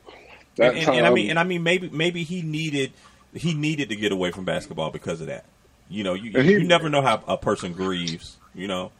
that 0.57 0.69
And, 0.69 0.77
and, 0.77 0.85
time, 0.85 0.95
and 0.97 1.07
I 1.07 1.09
mean, 1.11 1.29
and 1.29 1.39
I 1.39 1.43
mean, 1.43 1.63
maybe 1.63 1.89
maybe 1.89 2.23
he 2.23 2.41
needed 2.41 2.91
he 3.33 3.53
needed 3.53 3.89
to 3.89 3.95
get 3.95 4.11
away 4.11 4.31
from 4.31 4.45
basketball 4.45 4.91
because 4.91 5.21
of 5.21 5.27
that. 5.27 5.45
You 5.89 6.03
know, 6.03 6.13
you 6.13 6.31
he- 6.41 6.51
you 6.53 6.63
never 6.63 6.89
know 6.89 7.01
how 7.01 7.23
a 7.27 7.37
person 7.37 7.73
grieves. 7.73 8.37
You 8.53 8.67
know. 8.67 8.91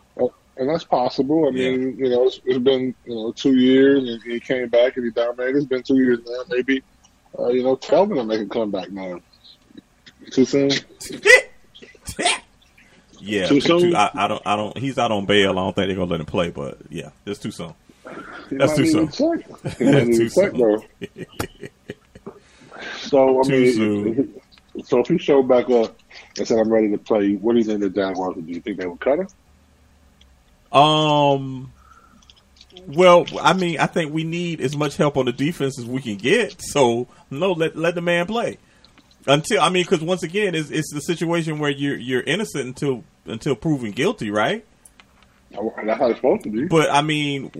And 0.62 0.70
that's 0.70 0.84
possible. 0.84 1.47
I 1.47 1.49
mean, 1.49 1.97
you 1.97 2.07
know, 2.07 2.28
it's, 2.28 2.39
it's 2.45 2.59
been 2.59 2.93
you 3.07 3.16
know 3.16 3.32
two 3.32 3.55
years, 3.55 4.07
and 4.07 4.22
he 4.22 4.39
came 4.39 4.70
back 4.70 4.95
and 4.95 5.03
he 5.05 5.09
dominated. 5.09 5.57
It's 5.57 5.66
been 5.66 5.82
two 5.82 5.95
years 5.97 6.20
now. 6.24 6.43
Maybe 6.49 6.84
uh, 7.39 7.47
you 7.47 7.64
know, 7.64 7.76
Telvin 7.76 8.09
will 8.16 8.26
make 8.26 8.41
a 8.41 8.45
comeback 8.45 8.91
now. 8.91 9.20
Too 10.32 10.45
soon. 10.45 10.70
Yeah, 13.24 13.45
Too 13.47 13.62
soon? 13.62 13.95
I, 13.95 14.09
I 14.16 14.28
don't. 14.28 14.41
I 14.47 14.55
don't. 14.55 14.76
He's 14.78 14.97
out 14.97 15.12
on 15.12 15.26
bail. 15.28 15.51
I 15.51 15.53
don't 15.53 15.76
think 15.76 15.88
they're 15.88 15.95
gonna 15.95 16.09
let 16.09 16.20
him 16.20 16.26
play. 16.26 16.49
But 16.49 16.80
yeah, 16.89 17.09
it's 17.26 17.39
too 17.39 17.51
soon. 17.51 17.74
He 18.49 18.55
That's 18.57 18.76
too 18.76 18.86
soon. 18.88 19.07
a 19.07 19.12
check. 19.12 19.78
He 19.78 19.84
might 19.86 20.07
need 20.07 20.18
Too 20.18 20.30
check, 20.30 20.51
soon. 20.55 20.84
So 23.01 23.39
I 23.39 23.43
Too 23.43 23.51
mean, 23.51 23.74
soon. 23.74 24.41
so 24.84 24.99
if 25.01 25.07
he 25.07 25.20
showed 25.20 25.47
back 25.47 25.70
up 25.70 25.95
and 26.38 26.47
said, 26.47 26.57
"I'm 26.57 26.74
ready 26.74 26.89
to 26.89 26.97
play," 26.97 27.34
what 27.36 27.53
do 27.53 27.59
you 27.59 27.64
think 27.66 27.82
the 27.82 27.89
Jaguars 27.91 28.36
would 28.36 28.47
do? 28.47 28.53
You 28.53 28.59
think 28.62 28.78
they 28.80 28.88
would 28.88 28.99
cut 28.99 29.20
him? 29.20 29.28
Um. 30.72 31.74
Well, 32.88 33.26
I 33.40 33.54
mean, 33.54 33.80
I 33.80 33.86
think 33.86 34.14
we 34.14 34.24
need 34.24 34.60
as 34.60 34.76
much 34.76 34.98
help 34.98 35.16
on 35.18 35.26
the 35.26 35.32
defense 35.32 35.78
as 35.78 35.86
we 35.86 36.02
can 36.02 36.16
get. 36.16 36.62
So 36.62 37.08
no, 37.30 37.52
let 37.52 37.76
let 37.76 37.96
the 37.96 38.02
man 38.02 38.26
play 38.26 38.58
until 39.28 39.62
I 39.62 39.70
mean, 39.70 39.84
because 39.84 40.02
once 40.02 40.24
again, 40.24 40.56
it's 40.56 40.70
it's 40.70 40.94
the 40.94 41.02
situation 41.02 41.60
where 41.60 41.72
you're 41.72 41.98
you're 41.98 42.22
innocent 42.22 42.66
until 42.66 43.04
until 43.26 43.56
proven 43.56 43.92
guilty, 43.92 44.32
right? 44.32 44.66
That's 45.52 46.00
how 46.00 46.08
it's 46.08 46.18
supposed 46.18 46.44
to 46.44 46.50
be. 46.50 46.66
But 46.66 46.90
I 46.92 47.02
mean, 47.02 47.52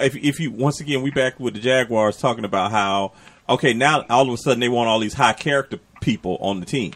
if 0.00 0.16
if 0.16 0.40
you 0.40 0.50
once 0.50 0.80
again 0.80 1.02
we 1.02 1.10
back 1.10 1.40
with 1.40 1.54
the 1.54 1.60
Jaguars 1.60 2.16
talking 2.16 2.44
about 2.44 2.70
how 2.70 3.12
okay 3.48 3.74
now 3.74 4.04
all 4.08 4.28
of 4.28 4.34
a 4.34 4.36
sudden 4.36 4.60
they 4.60 4.68
want 4.68 4.88
all 4.88 5.00
these 5.00 5.14
high 5.14 5.32
character 5.32 5.78
people 6.00 6.38
on 6.40 6.60
the 6.60 6.66
team 6.66 6.92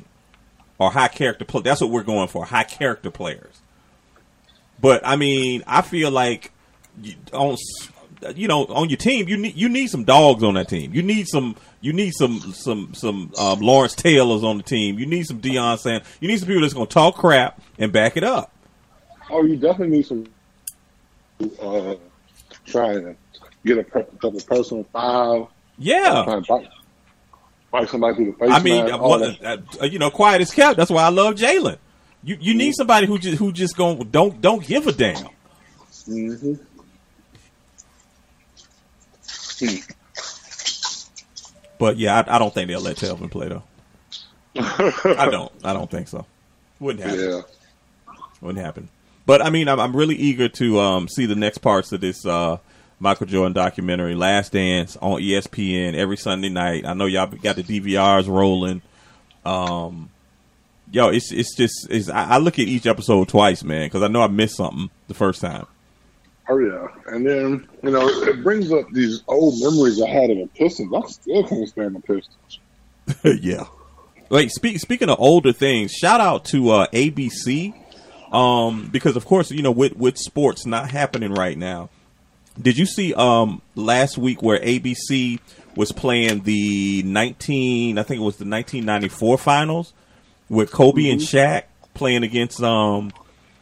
or 0.78 0.90
high 0.90 1.08
character 1.08 1.44
play. 1.44 1.62
That's 1.62 1.80
what 1.80 1.90
we're 1.90 2.02
going 2.02 2.28
for, 2.28 2.44
high 2.44 2.64
character 2.64 3.10
players. 3.10 3.60
But 4.84 5.00
I 5.02 5.16
mean, 5.16 5.64
I 5.66 5.80
feel 5.80 6.10
like 6.10 6.52
you, 7.00 7.14
on 7.32 7.56
you 8.36 8.48
know 8.48 8.66
on 8.66 8.90
your 8.90 8.98
team 8.98 9.26
you 9.30 9.38
need 9.38 9.56
you 9.56 9.70
need 9.70 9.86
some 9.86 10.04
dogs 10.04 10.42
on 10.42 10.54
that 10.54 10.68
team. 10.68 10.92
You 10.92 11.02
need 11.02 11.26
some 11.26 11.56
you 11.80 11.94
need 11.94 12.12
some 12.12 12.38
some 12.52 12.92
some 12.92 13.32
um, 13.38 13.60
Lawrence 13.60 13.94
Taylors 13.94 14.44
on 14.44 14.58
the 14.58 14.62
team. 14.62 14.98
You 14.98 15.06
need 15.06 15.24
some 15.24 15.40
Deion 15.40 15.78
Sanders. 15.78 16.06
You 16.20 16.28
need 16.28 16.38
some 16.38 16.48
people 16.48 16.60
that's 16.60 16.74
going 16.74 16.86
to 16.86 16.92
talk 16.92 17.14
crap 17.14 17.62
and 17.78 17.94
back 17.94 18.18
it 18.18 18.24
up. 18.24 18.52
Oh, 19.30 19.42
you 19.42 19.56
definitely 19.56 19.96
need 19.96 20.06
some 20.06 20.26
uh, 21.62 21.94
trying 22.66 23.04
to 23.04 23.16
get 23.64 23.78
a 23.78 23.84
per- 23.84 24.02
couple 24.02 24.38
personal 24.42 24.84
fouls. 24.92 25.48
Yeah. 25.78 26.24
Trying 26.26 26.42
to 26.42 26.48
bite, 26.52 26.68
bite 27.70 27.88
somebody 27.88 28.16
through 28.16 28.32
the 28.32 28.38
face. 28.38 28.50
I 28.52 28.62
mean, 28.62 28.84
mask, 28.84 28.94
uh, 28.96 28.98
well, 29.00 29.24
uh, 29.24 29.56
uh, 29.80 29.86
you 29.86 29.98
know, 29.98 30.10
quiet 30.10 30.42
as 30.42 30.50
kept. 30.50 30.76
That's 30.76 30.90
why 30.90 31.04
I 31.04 31.08
love 31.08 31.36
Jalen. 31.36 31.78
You 32.24 32.36
you 32.40 32.54
need 32.54 32.72
somebody 32.74 33.06
who 33.06 33.18
just 33.18 33.38
who 33.38 33.52
just 33.52 33.76
going 33.76 33.98
don't 34.10 34.40
don't 34.40 34.66
give 34.66 34.86
a 34.86 34.92
damn. 34.92 35.28
Mhm. 36.08 36.58
But 41.78 41.96
yeah, 41.98 42.22
I, 42.26 42.36
I 42.36 42.38
don't 42.38 42.52
think 42.54 42.68
they'll 42.68 42.80
let 42.80 42.96
Telvin 42.96 43.30
play 43.30 43.48
though. 43.48 43.62
I 44.56 45.28
don't. 45.30 45.52
I 45.64 45.72
don't 45.72 45.90
think 45.90 46.08
so. 46.08 46.24
Wouldn't 46.80 47.04
happen. 47.04 47.20
Yeah. 47.20 47.40
Wouldn't 48.40 48.64
happen. 48.64 48.88
But 49.26 49.42
I 49.42 49.50
mean, 49.50 49.68
I'm, 49.68 49.80
I'm 49.80 49.96
really 49.96 50.14
eager 50.16 50.48
to 50.48 50.80
um, 50.80 51.08
see 51.08 51.26
the 51.26 51.34
next 51.34 51.58
parts 51.58 51.92
of 51.92 52.00
this 52.00 52.24
uh, 52.24 52.58
Michael 53.00 53.26
Jordan 53.26 53.52
documentary, 53.52 54.14
Last 54.14 54.52
Dance, 54.52 54.96
on 54.98 55.20
ESPN 55.20 55.94
every 55.94 56.16
Sunday 56.16 56.50
night. 56.50 56.84
I 56.86 56.94
know 56.94 57.06
y'all 57.06 57.26
got 57.26 57.56
the 57.56 57.62
DVRs 57.64 58.28
rolling. 58.28 58.82
Um, 59.44 60.10
yo, 60.94 61.08
it's 61.08 61.32
it's 61.32 61.54
just 61.56 61.90
it's, 61.90 62.08
I, 62.08 62.34
I 62.34 62.38
look 62.38 62.58
at 62.58 62.66
each 62.66 62.86
episode 62.86 63.28
twice, 63.28 63.64
man, 63.64 63.86
because 63.86 64.02
I 64.02 64.08
know 64.08 64.22
I 64.22 64.28
missed 64.28 64.56
something 64.56 64.90
the 65.08 65.14
first 65.14 65.40
time. 65.40 65.66
Oh 66.48 66.58
yeah, 66.58 66.86
and 67.06 67.26
then 67.26 67.68
you 67.82 67.90
know 67.90 68.06
it 68.06 68.42
brings 68.42 68.72
up 68.72 68.88
these 68.92 69.22
old 69.26 69.54
memories 69.60 70.00
I 70.00 70.08
had 70.08 70.30
of 70.30 70.38
the 70.38 70.48
Pistons. 70.54 70.92
I 70.94 71.06
still 71.08 71.46
can't 71.46 71.68
stand 71.68 71.96
the 71.96 72.00
Pistons. 72.00 73.42
yeah. 73.42 73.64
Like 74.30 74.50
speak, 74.50 74.78
speaking 74.78 75.10
of 75.10 75.20
older 75.20 75.52
things, 75.52 75.92
shout 75.92 76.20
out 76.20 76.46
to 76.46 76.70
uh, 76.70 76.86
ABC 76.88 77.74
um, 78.32 78.88
because, 78.90 79.16
of 79.16 79.24
course, 79.26 79.50
you 79.50 79.62
know, 79.62 79.72
with 79.72 79.96
with 79.96 80.16
sports 80.16 80.64
not 80.64 80.90
happening 80.90 81.32
right 81.32 81.58
now. 81.58 81.90
Did 82.60 82.78
you 82.78 82.86
see 82.86 83.12
um, 83.14 83.62
last 83.74 84.16
week 84.16 84.40
where 84.40 84.60
ABC 84.60 85.40
was 85.74 85.90
playing 85.90 86.44
the 86.44 87.02
nineteen? 87.02 87.98
I 87.98 88.04
think 88.04 88.20
it 88.20 88.24
was 88.24 88.36
the 88.36 88.44
nineteen 88.44 88.84
ninety 88.84 89.08
four 89.08 89.36
finals 89.38 89.92
with 90.54 90.70
Kobe 90.72 91.10
and 91.10 91.20
Shaq 91.20 91.64
playing 91.94 92.22
against. 92.22 92.62
Um, 92.62 93.12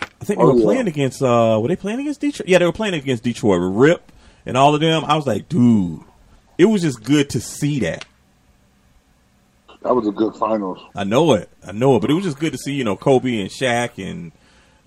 I 0.01 0.25
think 0.25 0.39
they 0.39 0.45
Oh, 0.45 0.53
were 0.53 0.59
yeah. 0.59 0.65
playing 0.65 0.87
against. 0.89 1.23
Uh, 1.23 1.59
were 1.61 1.69
they 1.69 1.77
playing 1.77 2.01
against 2.01 2.21
Detroit? 2.21 2.49
Yeah, 2.49 2.59
they 2.59 2.67
were 2.67 2.73
playing 2.73 2.95
against 2.95 3.23
Detroit. 3.25 3.61
Rip 3.75 4.13
and 4.47 4.57
all 4.57 4.75
of 4.75 4.81
them. 4.81 5.05
I 5.05 5.17
was 5.17 5.27
like, 5.27 5.49
dude, 5.49 6.01
it 6.59 6.67
was 6.67 6.83
just 6.83 7.03
good 7.03 7.31
to 7.31 7.41
see 7.41 7.81
that. 7.81 8.05
That 9.83 9.97
was 9.97 10.07
a 10.07 10.13
good 10.13 10.37
finals. 10.37 10.79
I 10.95 11.03
know 11.05 11.33
it. 11.35 11.49
I 11.67 11.73
know 11.73 11.97
it. 11.97 12.01
But 12.01 12.11
it 12.11 12.15
was 12.15 12.25
just 12.25 12.39
good 12.39 12.53
to 12.53 12.59
see, 12.59 12.73
you 12.75 12.85
know, 12.85 12.97
Kobe 12.97 13.41
and 13.41 13.51
Shaq 13.51 13.99
and 14.05 14.31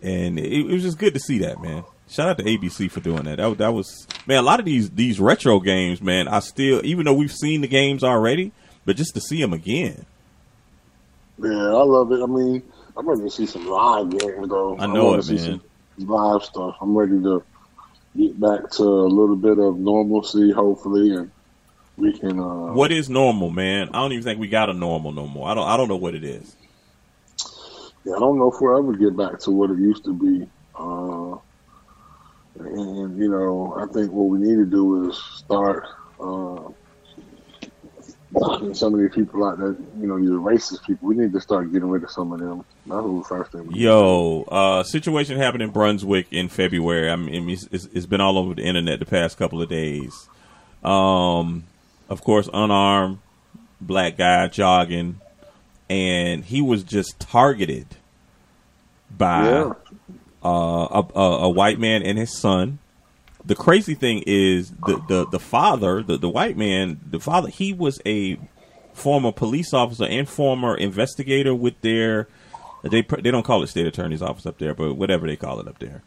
and 0.01 0.39
it, 0.39 0.51
it 0.53 0.71
was 0.71 0.83
just 0.83 0.97
good 0.97 1.13
to 1.15 1.19
see 1.19 1.39
that, 1.39 1.61
man. 1.61 1.83
Shout 2.07 2.29
out 2.29 2.37
to 2.37 2.43
ABC 2.43 2.89
for 2.91 2.99
doing 3.01 3.23
that. 3.23 3.37
That, 3.37 3.57
that 3.57 3.73
was 3.73 4.07
man. 4.25 4.37
A 4.37 4.41
lot 4.41 4.59
of 4.59 4.65
these 4.65 4.91
these 4.91 5.19
retro 5.19 5.59
games, 5.59 6.01
man. 6.01 6.27
I 6.27 6.39
still, 6.39 6.79
even 6.85 7.03
though 7.05 7.13
we've 7.13 7.31
seen 7.33 7.61
the 7.61 7.67
games 7.67 8.03
already, 8.03 8.51
but 8.85 8.95
just 8.95 9.13
to 9.15 9.21
see 9.21 9.41
them 9.41 9.51
again. 9.53 10.05
Yeah, 11.37 11.49
I 11.49 11.83
love 11.83 12.11
it. 12.11 12.21
I 12.21 12.27
mean, 12.27 12.63
I'm 12.95 13.07
ready 13.07 13.21
to 13.21 13.29
see 13.29 13.45
some 13.45 13.67
live 13.67 14.09
games 14.09 14.47
though. 14.47 14.77
I 14.77 14.87
know 14.87 15.05
wanna 15.05 15.19
it, 15.19 15.31
man. 15.31 15.61
live 15.97 16.43
stuff. 16.43 16.77
I'm 16.81 16.95
ready 16.95 17.21
to 17.21 17.43
get 18.15 18.39
back 18.39 18.71
to 18.71 18.83
a 18.83 19.09
little 19.11 19.35
bit 19.35 19.59
of 19.59 19.77
normalcy, 19.77 20.51
hopefully, 20.51 21.13
and 21.15 21.31
we 21.97 22.17
can. 22.17 22.39
Uh, 22.39 22.73
What 22.73 22.91
is 22.91 23.09
normal, 23.09 23.49
man? 23.49 23.89
I 23.89 24.01
don't 24.01 24.13
even 24.13 24.23
think 24.23 24.39
we 24.39 24.47
got 24.47 24.69
a 24.69 24.73
normal 24.73 25.11
no 25.11 25.27
more. 25.27 25.49
I 25.49 25.53
don't. 25.53 25.67
I 25.67 25.75
don't 25.77 25.89
know 25.89 25.97
what 25.97 26.15
it 26.15 26.23
is. 26.23 26.55
Yeah, 28.05 28.15
I 28.15 28.19
don't 28.19 28.37
know 28.37 28.51
if 28.51 28.61
we'll 28.61 28.77
ever 28.77 28.93
get 28.95 29.17
back 29.17 29.39
to 29.41 29.51
what 29.51 29.71
it 29.71 29.79
used 29.79 30.05
to 30.05 30.13
be. 30.13 30.47
Uh, 30.77 31.37
and 32.59 33.17
you 33.17 33.29
know, 33.29 33.75
I 33.77 33.91
think 33.91 34.11
what 34.11 34.29
we 34.29 34.39
need 34.39 34.55
to 34.55 34.65
do 34.65 35.09
is 35.09 35.17
start 35.17 35.85
uh, 36.19 36.69
knocking 38.35 38.73
so 38.73 38.89
many 38.89 39.09
people 39.09 39.45
out 39.45 39.57
that 39.59 39.77
you 39.99 40.07
know 40.07 40.17
you're 40.17 40.39
racist 40.39 40.85
people. 40.85 41.07
We 41.07 41.15
need 41.15 41.33
to 41.33 41.41
start 41.41 41.71
getting 41.71 41.89
rid 41.89 42.03
of 42.03 42.11
some 42.11 42.31
of 42.31 42.39
them. 42.39 42.65
That's 42.85 43.03
the 43.05 43.23
first 43.27 43.51
thing. 43.51 43.71
Yo, 43.71 44.43
uh, 44.49 44.83
situation 44.83 45.37
happened 45.37 45.63
in 45.63 45.69
Brunswick 45.71 46.27
in 46.31 46.49
February. 46.49 47.09
I 47.09 47.15
mean, 47.15 47.49
it's, 47.49 47.67
it's, 47.71 47.85
it's 47.93 48.05
been 48.05 48.21
all 48.21 48.37
over 48.37 48.53
the 48.53 48.63
internet 48.63 48.99
the 48.99 49.05
past 49.05 49.37
couple 49.37 49.61
of 49.61 49.69
days. 49.69 50.27
Um, 50.83 51.63
of 52.09 52.23
course, 52.23 52.49
unarmed 52.53 53.19
black 53.81 54.17
guy 54.17 54.47
jogging, 54.47 55.19
and 55.89 56.43
he 56.45 56.61
was 56.61 56.83
just 56.83 57.19
targeted 57.19 57.87
by 59.15 59.45
Yeah. 59.45 59.73
uh, 60.43 60.47
a, 61.03 61.05
a, 61.15 61.37
a 61.43 61.49
white 61.49 61.79
man 61.79 62.03
and 62.03 62.17
his 62.17 62.37
son. 62.37 62.79
The 63.45 63.55
crazy 63.55 63.93
thing 63.93 64.23
is 64.25 64.71
the 64.71 65.01
the, 65.07 65.27
the 65.27 65.39
father, 65.39 66.01
the, 66.01 66.17
the 66.17 66.29
white 66.29 66.57
man, 66.57 66.99
the 67.05 67.19
father, 67.19 67.49
he 67.49 67.73
was 67.73 68.01
a 68.05 68.39
former 68.93 69.31
police 69.31 69.73
officer 69.73 70.05
and 70.05 70.27
former 70.27 70.75
investigator 70.75 71.53
with 71.53 71.79
their 71.81 72.27
they 72.83 73.01
they 73.01 73.31
don't 73.31 73.43
call 73.43 73.63
it 73.63 73.67
state 73.67 73.85
attorney's 73.85 74.21
office 74.21 74.45
up 74.45 74.57
there, 74.57 74.73
but 74.73 74.95
whatever 74.95 75.27
they 75.27 75.35
call 75.35 75.59
it 75.59 75.67
up 75.67 75.79
there 75.79 76.01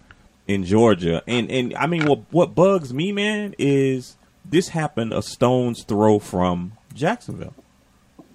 in 0.47 0.65
Georgia. 0.65 1.23
And 1.27 1.51
and 1.51 1.75
I 1.77 1.87
mean, 1.87 2.07
what 2.07 2.21
what 2.31 2.55
bugs 2.55 2.93
me, 2.93 3.13
man, 3.13 3.55
is 3.59 4.17
this 4.45 4.69
happened 4.69 5.13
a 5.13 5.23
stone's 5.23 5.85
throw 5.85 6.19
from 6.19 6.73
Jacksonville. 6.95 7.55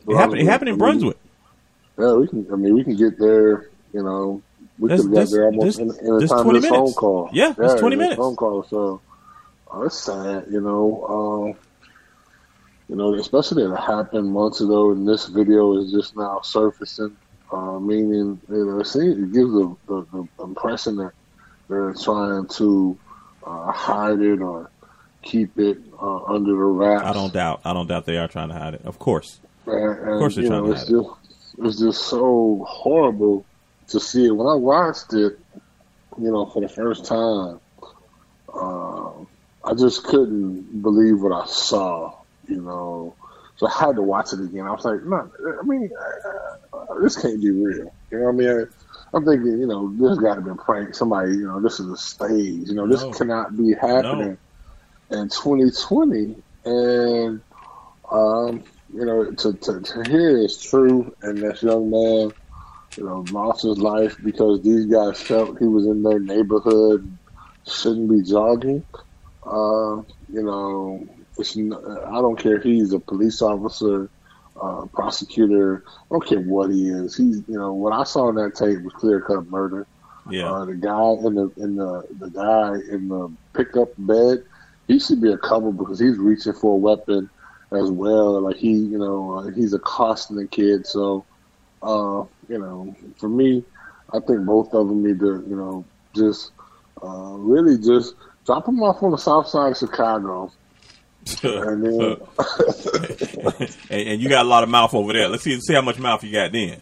It 0.07 0.15
happened. 0.15 0.41
It 0.41 0.45
happened 0.45 0.69
in 0.69 0.77
Brunswick. 0.77 1.17
Yeah, 1.97 2.13
we 2.13 2.27
can. 2.27 2.47
I 2.51 2.55
mean, 2.55 2.73
we 2.73 2.83
can 2.83 2.95
get 2.95 3.17
there. 3.17 3.69
You 3.93 4.03
know, 4.03 4.41
we 4.83 4.89
That's- 4.89 5.05
could 5.07 5.17
have 5.17 5.29
got 5.29 5.31
that's- 5.31 5.31
there 5.31 5.45
almost 5.45 5.79
in, 5.79 5.89
in 6.07 6.17
the 6.19 6.27
time 6.27 6.43
20 6.43 6.57
of 6.57 6.61
this 6.61 6.69
phone 6.69 6.79
minutes. 6.79 6.97
call. 6.97 7.29
Yeah, 7.31 7.53
it's 7.57 7.79
20 7.79 7.93
in 7.93 7.99
this 7.99 8.05
minutes. 8.05 8.15
Phone 8.17 8.35
call. 8.35 8.63
So 8.63 9.01
uh, 9.73 9.81
it's 9.83 9.97
sad. 9.99 10.45
You 10.51 10.61
know. 10.61 10.85
Um, 11.07 11.55
you 12.89 12.97
know, 12.97 13.13
especially 13.15 13.63
that 13.63 13.73
it 13.73 13.79
happened 13.79 14.31
months 14.31 14.59
ago, 14.61 14.91
and 14.91 15.07
this 15.07 15.27
video 15.27 15.77
is 15.77 15.91
just 15.91 16.15
now 16.17 16.41
surfacing. 16.43 17.15
Uh, 17.51 17.79
meaning, 17.79 18.39
you 18.49 18.65
know, 18.65 18.79
it, 18.79 18.87
seems, 18.87 19.17
it 19.17 19.31
gives 19.31 19.51
the, 19.53 19.75
the, 19.87 20.05
the 20.11 20.43
impression 20.43 20.97
that 20.97 21.11
they're 21.69 21.93
trying 21.93 22.45
to 22.47 22.97
uh, 23.45 23.71
hide 23.71 24.19
it 24.19 24.41
or 24.41 24.69
keep 25.21 25.57
it 25.57 25.77
uh, 26.01 26.23
under 26.25 26.51
the 26.51 26.55
wraps. 26.57 27.05
I 27.05 27.13
don't 27.13 27.31
doubt. 27.33 27.61
I 27.63 27.73
don't 27.73 27.87
doubt 27.87 28.05
they 28.05 28.17
are 28.17 28.27
trying 28.27 28.49
to 28.49 28.55
hide 28.55 28.73
it. 28.73 28.81
Of 28.85 28.99
course. 28.99 29.39
And, 29.65 29.75
and, 29.75 30.09
Of 30.09 30.19
course 30.19 30.35
they're 30.35 30.43
you 30.43 30.49
trying 30.49 30.61
know, 30.63 30.67
to 30.67 30.73
it's 30.73 30.81
hide 30.89 30.93
it. 30.95 31.03
just 31.03 31.59
it's 31.59 31.79
just 31.79 32.01
so 32.07 32.65
horrible 32.67 33.45
to 33.89 33.99
see 33.99 34.25
it. 34.27 34.31
When 34.35 34.47
I 34.47 34.55
watched 34.55 35.13
it, 35.13 35.33
you 36.17 36.31
know, 36.31 36.45
for 36.47 36.61
the 36.61 36.69
first 36.69 37.05
time, 37.05 37.59
uh, 38.53 39.23
I 39.65 39.73
just 39.77 40.03
couldn't 40.05 40.81
believe 40.81 41.21
what 41.21 41.33
I 41.33 41.45
saw. 41.47 42.13
You 42.47 42.61
know, 42.61 43.17
so 43.57 43.67
I 43.67 43.71
had 43.85 43.95
to 43.95 44.01
watch 44.01 44.33
it 44.33 44.41
again. 44.41 44.65
I 44.67 44.71
was 44.71 44.85
like, 44.85 45.01
no, 45.05 45.17
I 45.17 45.63
mean, 45.65 45.89
uh, 46.73 46.99
this 47.01 47.17
can't 47.21 47.41
be 47.41 47.51
real. 47.51 47.95
You 48.11 48.19
know 48.19 48.25
what 48.25 48.33
I 48.33 48.35
mean? 48.37 48.67
I'm 49.13 49.25
thinking, 49.25 49.59
you 49.59 49.67
know, 49.67 49.93
this 49.97 50.17
got 50.19 50.35
to 50.35 50.41
be 50.41 50.51
a 50.51 50.55
prank. 50.55 50.95
Somebody, 50.95 51.33
you 51.33 51.47
know, 51.47 51.61
this 51.61 51.79
is 51.79 51.87
a 51.87 51.97
stage. 51.97 52.67
You 52.67 52.75
know, 52.75 52.87
this 52.87 53.03
No. 53.03 53.11
cannot 53.11 53.55
be 53.57 53.73
happening 53.79 54.37
in 55.11 55.29
2020. 55.29 56.35
And 56.65 57.41
um, 58.11 58.65
you 58.93 59.05
know, 59.05 59.31
to, 59.31 59.53
to, 59.53 59.81
to 59.81 60.03
hear 60.05 60.37
it's 60.37 60.69
true, 60.69 61.15
and 61.21 61.41
this 61.43 61.63
young 61.63 61.89
man, 61.89 62.33
you 62.97 63.05
know, 63.05 63.25
lost 63.31 63.63
his 63.63 63.77
life 63.77 64.17
because 64.23 64.61
these 64.61 64.85
guys 64.85 65.21
felt 65.21 65.59
he 65.59 65.65
was 65.65 65.85
in 65.85 66.03
their 66.03 66.19
neighborhood, 66.19 67.17
shouldn't 67.67 68.09
be 68.09 68.21
jogging. 68.21 68.83
Uh, 69.45 70.01
you 70.29 70.43
know, 70.43 71.07
I 71.39 72.21
don't 72.21 72.39
care 72.39 72.57
if 72.57 72.63
he's 72.63 72.93
a 72.93 72.99
police 72.99 73.41
officer, 73.41 74.09
uh, 74.59 74.85
prosecutor. 74.93 75.83
I 75.87 75.91
don't 76.11 76.25
care 76.25 76.39
what 76.39 76.69
he 76.69 76.89
is. 76.89 77.17
He's, 77.17 77.43
you 77.47 77.57
know, 77.57 77.73
what 77.73 77.93
I 77.93 78.03
saw 78.03 78.29
in 78.29 78.35
that 78.35 78.55
tape 78.55 78.81
was 78.83 78.93
clear 78.93 79.21
cut 79.21 79.47
murder. 79.47 79.87
Yeah. 80.29 80.51
Uh, 80.51 80.65
the 80.65 80.75
guy 80.75 81.11
in 81.27 81.35
the 81.35 81.51
in 81.57 81.75
the 81.75 82.07
the 82.19 82.29
guy 82.29 82.75
in 82.93 83.09
the 83.09 83.31
pickup 83.53 83.89
bed, 83.97 84.43
he 84.87 84.99
should 84.99 85.21
be 85.21 85.31
a 85.31 85.37
cover 85.37 85.71
because 85.71 85.99
he's 85.99 86.17
reaching 86.17 86.53
for 86.53 86.73
a 86.73 86.77
weapon 86.77 87.29
as 87.71 87.89
well. 87.91 88.39
Like 88.41 88.55
he, 88.55 88.71
you 88.71 88.97
know, 88.97 89.39
uh, 89.39 89.47
he's 89.51 89.73
accosting 89.73 90.37
the 90.37 90.47
kid. 90.47 90.87
So, 90.87 91.25
uh, 91.81 92.23
you 92.49 92.59
know, 92.59 92.95
for 93.17 93.29
me, 93.29 93.63
I 94.11 94.19
think 94.19 94.45
both 94.45 94.73
of 94.73 94.87
them 94.87 95.03
need 95.03 95.19
to, 95.19 95.43
you 95.47 95.55
know, 95.55 95.85
just 96.15 96.51
uh, 97.01 97.33
really 97.37 97.77
just 97.77 98.15
drop 98.45 98.65
them 98.65 98.81
off 98.83 99.01
on 99.01 99.11
the 99.11 99.17
south 99.17 99.47
side 99.47 99.71
of 99.71 99.77
Chicago. 99.77 100.51
and 101.43 101.83
then, 101.85 102.17
and, 103.89 104.07
and 104.09 104.21
you 104.21 104.27
got 104.27 104.45
a 104.45 104.49
lot 104.49 104.63
of 104.63 104.69
mouth 104.69 104.93
over 104.93 105.13
there. 105.13 105.29
Let's 105.29 105.43
see 105.43 105.59
see 105.61 105.73
how 105.73 105.81
much 105.81 105.97
mouth 105.97 106.23
you 106.23 106.33
got 106.33 106.51
then. 106.51 106.81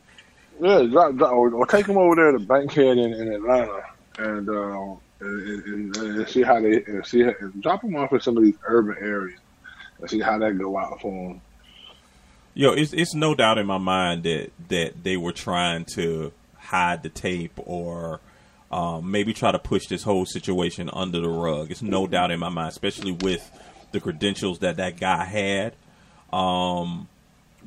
yeah, 0.60 0.82
drop, 0.84 1.16
drop, 1.16 1.32
or, 1.32 1.54
or 1.54 1.66
take 1.68 1.86
them 1.86 1.98
over 1.98 2.16
there 2.16 2.32
to 2.32 2.40
Bankhead 2.40 2.98
in, 2.98 3.14
in 3.14 3.34
Atlanta, 3.34 3.84
and, 4.18 4.50
uh, 4.50 4.96
and, 5.20 5.96
and, 5.96 6.28
see 6.28 6.42
how 6.42 6.60
they 6.60 6.84
and 6.86 7.06
see 7.06 7.22
how, 7.22 7.34
drop 7.60 7.82
them 7.82 7.96
off 7.96 8.12
in 8.14 8.20
some 8.20 8.36
of 8.36 8.44
these 8.44 8.56
urban 8.64 8.98
areas 9.00 9.40
and 10.00 10.10
see 10.10 10.20
how 10.20 10.40
that 10.40 10.58
go 10.58 10.76
out 10.76 11.00
for 11.00 11.12
them. 11.12 11.42
Yo, 12.54 12.74
it's 12.74 12.94
it's 12.94 13.16
no 13.16 13.34
doubt 13.34 13.58
in 13.58 13.66
my 13.66 13.78
mind 13.78 14.24
that 14.24 14.52
that 14.70 15.04
they 15.04 15.18
were 15.18 15.32
trying 15.32 15.86
to 15.86 16.32
hide 16.58 17.04
the 17.04 17.10
tape 17.10 17.54
or 17.58 18.20
um, 18.72 19.12
maybe 19.12 19.34
try 19.34 19.52
to 19.52 19.60
push 19.60 19.88
this 19.88 20.04
whole 20.04 20.26
situation 20.26 20.90
under 20.92 21.20
the 21.20 21.30
rug. 21.30 21.72
It's 21.72 21.82
no 21.82 22.08
doubt 22.08 22.32
in 22.32 22.40
my 22.40 22.50
mind, 22.50 22.70
especially 22.70 23.12
with 23.12 23.50
the 23.92 24.00
credentials 24.00 24.60
that 24.60 24.78
that 24.78 25.00
guy 25.00 25.24
had. 25.26 25.76
Um, 26.32 27.08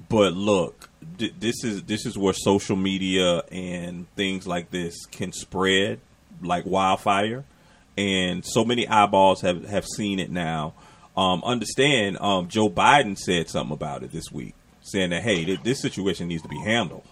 but 0.09 0.33
look, 0.33 0.89
th- 1.19 1.35
this 1.39 1.65
is 1.65 1.83
this 1.85 2.07
is 2.07 2.17
where 2.19 2.33
social 2.33 2.77
media 2.77 3.43
and 3.51 4.07
things 4.17 4.47
like 4.47 4.71
this 4.71 5.07
can 5.07 5.33
spread 5.33 6.01
like 6.43 6.65
wildfire, 6.67 7.45
and 7.97 8.45
so 8.45 8.65
many 8.65 8.89
eyeballs 8.89 9.43
have 9.43 9.65
have 9.67 9.87
seen 9.87 10.19
it 10.19 10.31
now. 10.31 10.75
Um, 11.17 11.43
understand, 11.45 12.19
um, 12.21 12.49
Joe 12.49 12.69
Biden 12.69 13.17
said 13.17 13.49
something 13.49 13.73
about 13.73 14.03
it 14.03 14.11
this 14.11 14.33
week, 14.33 14.55
saying 14.85 15.11
that 15.11 15.23
hey, 15.23 15.45
th- 15.45 15.63
this 15.63 15.81
situation 15.81 16.29
needs 16.29 16.43
to 16.43 16.49
be 16.49 16.59
handled. 16.59 17.03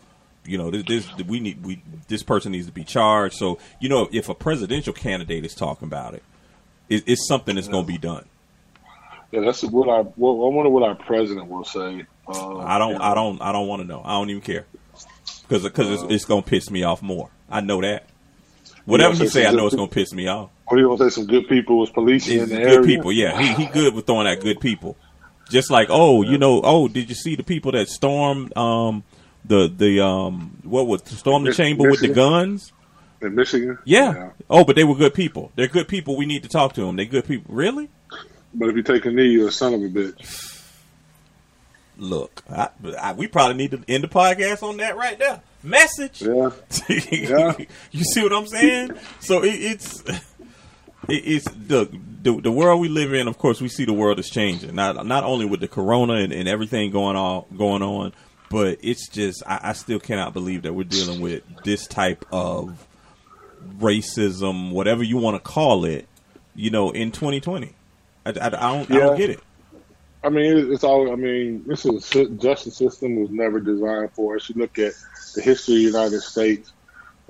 You 0.45 0.59
know, 0.59 0.71
this, 0.71 0.85
this 0.85 1.27
we 1.27 1.41
need 1.41 1.65
we 1.65 1.83
this 2.09 2.23
person 2.23 2.53
needs 2.53 2.67
to 2.67 2.73
be 2.73 2.85
charged. 2.85 3.35
So 3.35 3.59
you 3.81 3.89
know, 3.89 4.09
if 4.13 4.29
a 4.29 4.35
presidential 4.35 4.93
candidate 4.93 5.45
is 5.45 5.55
talking 5.55 5.87
about 5.89 6.15
it, 6.15 6.23
it 6.89 7.05
it's 7.07 7.27
something 7.27 7.57
that's 7.57 7.69
going 7.69 7.87
to 7.87 7.93
be 7.93 7.99
done. 7.99 8.27
Yeah, 9.31 9.41
that's 9.41 9.63
what 9.65 9.89
I. 9.89 10.07
Well, 10.17 10.45
I 10.45 10.55
wonder 10.55 10.71
what 10.71 10.83
our 10.83 10.95
president 10.95 11.49
will 11.49 11.65
say. 11.65 12.05
Uh, 12.29 12.59
I 12.59 12.79
don't. 12.79 13.01
I 13.01 13.15
don't, 13.15 13.41
I 13.41 13.51
don't 13.51 13.67
want 13.67 13.83
to 13.83 13.89
know. 13.89 14.03
I 14.05 14.13
don't 14.13 14.31
even 14.31 14.43
care 14.43 14.67
because 15.49 15.63
because 15.63 15.91
it's, 15.91 16.13
it's 16.13 16.25
gonna 16.25 16.43
piss 16.43 16.71
me 16.71 16.83
off 16.83 17.03
more. 17.03 17.31
I 17.51 17.61
know 17.61 17.81
that. 17.81 18.07
Whatever 18.85 19.15
he 19.15 19.29
say 19.29 19.47
I 19.47 19.53
know 19.53 19.67
it's 19.67 19.77
gonna 19.77 19.89
piss 19.89 20.13
me 20.13 20.27
off. 20.27 20.51
What 20.67 20.77
are 20.77 20.81
you 20.81 20.89
gonna 20.89 21.11
say? 21.11 21.15
Some 21.15 21.27
good 21.27 21.49
people 21.49 21.79
was 21.79 21.91
policing 21.91 22.41
in 22.41 22.49
the 22.49 22.57
good 22.57 22.67
area. 22.67 22.83
people, 22.83 23.13
yeah. 23.13 23.41
He 23.41 23.65
he 23.65 23.67
good 23.67 23.95
with 23.95 24.07
throwing 24.07 24.27
out 24.27 24.41
good 24.41 24.61
people. 24.61 24.97
Just 25.53 25.71
like 25.71 25.89
oh, 25.91 26.23
you 26.23 26.39
know, 26.39 26.61
oh, 26.65 26.89
did 26.89 27.09
you 27.09 27.15
see 27.15 27.37
the 27.37 27.43
people 27.43 27.73
that 27.73 27.89
stormed 27.89 28.57
um 28.57 29.05
the 29.45 29.69
the 29.69 30.05
um 30.05 30.59
what 30.63 30.87
was 30.87 31.03
stormed 31.05 31.47
the 31.47 31.53
chamber 31.53 31.91
with 31.91 32.01
the 32.01 32.09
guns? 32.09 32.73
in 33.23 33.35
Michigan. 33.35 33.79
Yeah. 33.85 34.31
Oh, 34.51 34.65
but 34.65 34.77
they 34.77 34.85
were 34.85 34.95
good 34.95 35.15
people. 35.15 35.53
They're 35.55 35.69
good 35.69 35.89
people. 35.89 36.17
We 36.17 36.27
need 36.27 36.43
to 36.43 36.49
talk 36.49 36.75
to 36.75 36.83
them. 36.83 36.97
They're 36.97 37.07
good 37.07 37.27
people. 37.27 37.55
Really? 37.55 37.89
But 38.55 38.69
if 38.69 38.77
you 38.77 38.83
take 38.83 39.07
a 39.07 39.11
knee, 39.11 39.29
you're 39.29 39.49
a 39.49 39.53
son 39.53 39.75
of 39.75 39.81
a 39.81 39.89
bitch. 39.89 40.49
Look, 41.99 42.43
I, 42.51 42.69
I, 43.01 43.13
we 43.13 43.29
probably 43.29 43.57
need 43.57 43.71
to 43.73 43.83
end 43.87 44.05
the 44.05 44.09
podcast 44.09 44.63
on 44.63 44.79
that 44.79 44.97
right 44.97 45.19
there. 45.19 45.41
Message. 45.63 46.23
Yeah. 46.23 46.51
Yeah. 46.89 47.55
you 47.93 48.05
see 48.05 48.23
what 48.23 48.33
I'm 48.33 48.47
saying? 48.47 48.93
So 49.21 49.45
it, 49.45 49.55
it's 49.55 50.01
it, 50.11 50.23
it's 51.09 51.51
the, 51.51 51.89
the 52.23 52.41
the 52.41 52.53
world 52.53 52.81
we 52.81 52.89
live 52.89 53.13
in. 53.13 53.29
Of 53.29 53.39
course, 53.39 53.61
we 53.61 53.69
see 53.69 53.85
the 53.85 53.93
world 53.93 54.19
is 54.19 54.31
changing. 54.31 54.75
Not 54.75 55.05
not 55.07 55.25
only 55.25 55.45
with 55.45 55.61
the 55.61 55.69
corona 55.69 56.15
and, 56.15 56.33
and 56.33 56.49
everything 56.49 56.91
going 56.91 57.17
on 57.17 57.45
going 57.57 57.83
on, 57.83 58.13
but 58.51 58.79
it's 58.83 59.09
just 59.09 59.43
I, 59.47 59.61
I 59.63 59.73
still 59.73 59.99
cannot 59.99 60.33
believe 60.33 60.63
that 60.63 60.73
we're 60.73 60.85
dealing 60.85 61.21
with 61.21 61.43
this 61.65 61.87
type 61.87 62.25
of 62.33 62.87
racism, 63.79 64.71
whatever 64.71 65.03
you 65.03 65.17
want 65.17 65.37
to 65.37 65.41
call 65.41 65.85
it. 65.85 66.07
You 66.55 66.71
know, 66.71 66.91
in 66.91 67.13
2020, 67.13 67.75
I, 68.27 68.31
I, 68.31 68.33
I 68.33 68.49
don't 68.51 68.91
I 68.91 68.99
don't 68.99 69.17
get 69.17 69.31
it. 69.31 69.41
I 70.25 70.29
mean, 70.29 70.73
it's 70.73 70.85
all. 70.85 71.11
I 71.11 71.17
mean, 71.17 71.65
this 71.67 71.85
is 71.85 72.09
justice 72.39 72.77
system 72.77 73.17
was 73.17 73.31
never 73.31 73.59
designed 73.59 74.13
for 74.13 74.37
us. 74.37 74.49
You 74.49 74.61
look 74.61 74.79
at 74.79 74.93
the 75.35 75.41
history 75.41 75.75
of 75.75 75.93
the 75.93 75.99
United 75.99 76.21
States. 76.21 76.73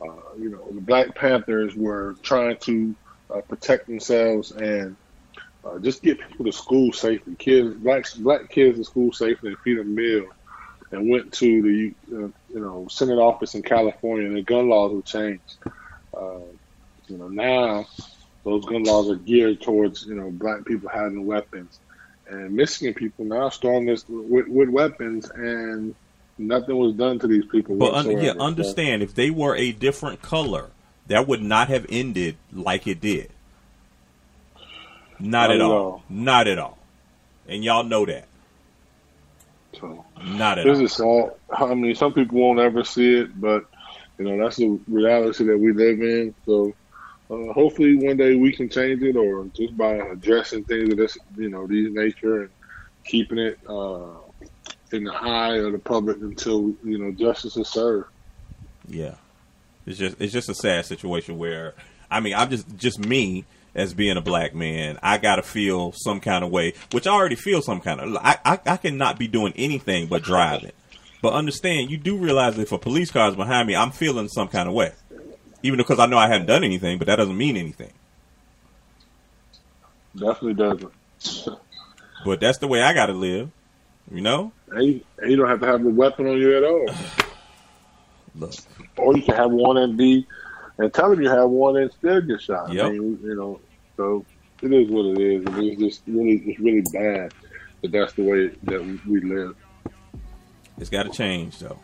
Uh, 0.03 0.11
you 0.37 0.51
know, 0.51 0.67
the 0.73 0.81
Black 0.81 1.15
Panthers 1.15 1.77
were 1.77 2.17
trying 2.23 2.57
to 2.59 2.95
uh, 3.35 3.41
protect 3.43 3.87
themselves 3.87 4.53
and 4.53 4.97
uh, 5.65 5.79
just 5.79 6.03
get 6.03 6.19
people 6.21 6.45
to 6.45 6.53
school 6.53 6.93
safely. 6.93 7.35
Kids, 7.37 7.75
black 7.75 8.05
black 8.19 8.51
kids 8.51 8.79
to 8.79 8.85
school 8.85 9.13
safely 9.13 9.51
and 9.51 9.59
feed 9.61 9.79
them 9.79 9.95
meal. 9.95 10.27
And 10.91 11.09
went 11.09 11.33
to 11.35 11.63
the 11.63 11.95
uh, 12.15 12.29
you 12.53 12.61
know 12.61 12.87
Senate 12.91 13.19
office 13.19 13.55
in 13.55 13.63
California, 13.63 14.27
and 14.27 14.37
the 14.37 14.43
gun 14.43 14.69
laws 14.69 14.93
were 14.93 15.03
changed. 15.03 15.57
Uh, 16.15 16.41
you 17.07 17.17
know 17.17 17.29
now 17.29 17.87
those 18.45 18.67
gun 18.67 18.83
laws 18.83 19.09
are 19.09 19.17
geared 19.17 19.63
towards 19.63 20.05
you 20.05 20.15
know 20.15 20.31
black 20.31 20.67
people 20.67 20.91
having 20.91 21.25
weapons 21.25 21.81
and 22.33 22.53
Michigan 22.53 22.95
people 22.95 23.25
now 23.25 23.49
stormed 23.49 23.89
this 23.89 24.05
with, 24.09 24.49
with 24.49 24.69
weapons, 24.69 25.31
and 25.31 25.95
nothing 26.39 26.77
was 26.77 26.95
done 26.95 27.19
to 27.21 27.27
these 27.27 27.45
people. 27.47 27.77
But 27.77 27.95
un- 27.95 28.11
yeah, 28.11 28.33
So, 28.33 28.41
understand 28.41 29.03
if 29.03 29.15
they 29.15 29.31
were 29.31 29.57
a 29.57 29.73
different 29.73 30.23
color, 30.23 30.71
that 31.13 31.29
would 31.29 31.43
not 31.43 31.69
have 31.69 31.87
ended 31.91 32.41
like 32.53 32.87
it 32.89 33.01
did. 33.01 33.35
Not, 35.19 35.49
Not 35.49 35.51
at 35.51 35.61
at 35.61 35.61
all. 35.61 35.73
all. 35.73 36.05
Not 36.09 36.49
at 36.49 36.59
all. 36.59 36.79
And 37.47 37.65
y'all 37.65 37.85
know 37.85 38.07
that. 38.07 38.31
so. 39.79 40.07
Not 40.17 40.59
at 40.59 40.67
This 40.67 40.79
all. 40.79 40.81
is 40.81 40.93
sad. 40.93 41.33
I 41.57 41.75
mean, 41.75 41.95
some 41.95 42.13
people 42.15 42.39
won't 42.41 42.61
ever 42.61 42.85
see 42.85 43.15
it, 43.17 43.41
but 43.41 43.65
you 44.19 44.25
know 44.25 44.43
that's 44.43 44.57
the 44.57 44.81
reality 44.87 45.45
that 45.47 45.59
we 45.59 45.73
live 45.73 46.01
in. 46.01 46.35
So 46.47 46.77
uh, 47.31 47.53
hopefully 47.53 47.97
one 47.97 48.17
day 48.17 48.37
we 48.37 48.53
can 48.53 48.69
change 48.71 49.03
it, 49.03 49.17
or 49.17 49.47
just 49.57 49.77
by 49.77 49.95
addressing 49.95 50.65
things 50.65 50.91
of 50.93 50.99
this, 50.99 51.19
you 51.37 51.51
know, 51.51 51.67
these 51.67 51.93
nature 51.93 52.43
and 52.43 52.51
keeping 53.05 53.39
it 53.39 53.59
uh, 53.69 54.19
in 54.93 55.05
the 55.05 55.13
eye 55.13 55.57
of 55.59 55.73
the 55.73 55.79
public 55.79 56.19
until 56.21 56.75
you 56.83 56.99
know 56.99 57.13
justice 57.13 57.57
is 57.57 57.71
served. 57.71 58.09
Yeah. 58.89 59.17
It's 59.87 59.99
just 59.99 60.17
it's 60.21 60.33
just 60.33 60.49
a 60.49 60.55
sad 60.55 60.87
situation 60.87 61.39
where 61.39 61.75
I 62.11 62.21
mean 62.21 62.35
I'm 62.35 62.51
just 62.51 62.77
just 62.77 62.99
me 62.99 63.45
as 63.75 63.95
being 63.95 64.17
a 64.17 64.21
black 64.21 64.55
man, 64.55 64.99
I 65.03 65.19
gotta 65.19 65.43
feel 65.43 65.93
some 65.93 66.21
kind 66.21 66.45
of 66.45 66.51
way, 66.51 66.75
which 66.93 67.07
I 67.07 67.11
already 67.13 67.37
feel 67.37 67.63
some 67.63 67.81
kind 67.81 68.01
of 68.01 68.17
I, 68.17 68.39
I, 68.45 68.61
I 68.67 68.77
cannot 68.77 69.19
be 69.19 69.29
doing 69.29 69.53
anything 69.57 70.09
but 70.09 70.23
driving. 70.23 70.73
But 71.23 71.35
understand, 71.35 71.91
you 71.91 71.97
do 71.97 72.17
realize 72.17 72.57
that 72.57 72.63
if 72.63 72.73
a 72.73 72.79
police 72.79 73.11
car 73.11 73.29
is 73.29 73.37
behind 73.37 73.69
me, 73.69 73.77
I'm 73.77 73.93
feeling 73.93 74.29
some 74.29 74.49
kind 74.49 74.69
of 74.69 74.75
way. 74.75 74.93
Even 75.63 75.77
because 75.77 76.01
I 76.01 76.07
know 76.07 76.19
I 76.19 76.27
haven't 76.27 76.49
done 76.49 76.65
anything, 76.65 76.99
but 76.99 77.07
that 77.07 77.17
doesn't 77.17 77.37
mean 77.37 77.57
anything. 77.57 77.93
Definitely 80.15 80.55
doesn't. 80.55 80.93
But 82.25 82.41
that's 82.41 82.59
the 82.59 82.67
way 82.67 82.83
I 82.83 82.93
gotta 82.93 83.13
live. 83.13 83.51
You 84.11 84.21
know? 84.21 84.53
And 84.71 84.85
you, 84.85 85.01
and 85.19 85.31
you 85.31 85.37
don't 85.37 85.49
have 85.49 85.61
to 85.61 85.67
have 85.67 85.83
the 85.83 85.91
weapon 85.91 86.27
on 86.27 86.37
you 86.37 86.57
at 86.57 86.65
all. 86.65 86.87
Look. 88.35 88.55
Or 88.97 89.17
you 89.17 89.23
can 89.23 89.37
have 89.37 89.51
one 89.51 89.77
and 89.77 89.97
be 89.97 90.27
and 90.79 90.93
tell 90.93 91.11
them 91.11 91.21
you 91.21 91.29
have 91.29 91.49
one 91.51 91.77
and 91.77 91.93
still 91.93 92.21
get 92.21 92.41
shot. 92.41 92.73
Yep. 92.73 92.87
I 92.87 92.91
mean, 92.91 93.19
you 93.23 93.35
know, 93.35 93.61
so 93.97 94.25
it 94.63 94.73
is 94.73 94.89
what 94.91 95.07
it 95.07 95.21
is. 95.21 95.45
And 95.47 95.59
it's 95.59 95.81
just 95.81 96.03
really, 96.07 96.43
it's 96.47 96.61
really 96.61 96.83
bad 96.93 97.33
that 97.83 97.93
that's 97.93 98.13
the 98.15 98.23
way 98.23 98.49
that 98.65 99.01
we 99.07 99.21
live. 99.21 99.57
It's 100.79 100.91
gotta 100.91 101.11
change 101.11 101.59
though. 101.59 101.79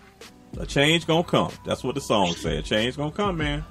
A 0.59 0.67
change 0.67 1.07
gonna 1.07 1.25
come. 1.25 1.53
That's 1.67 1.85
what 1.85 1.95
the 1.95 2.01
song 2.01 2.33
say. 2.33 2.59
A 2.59 2.63
change 2.63 2.97
gonna 2.97 3.13
come, 3.13 3.37
man. 3.37 3.65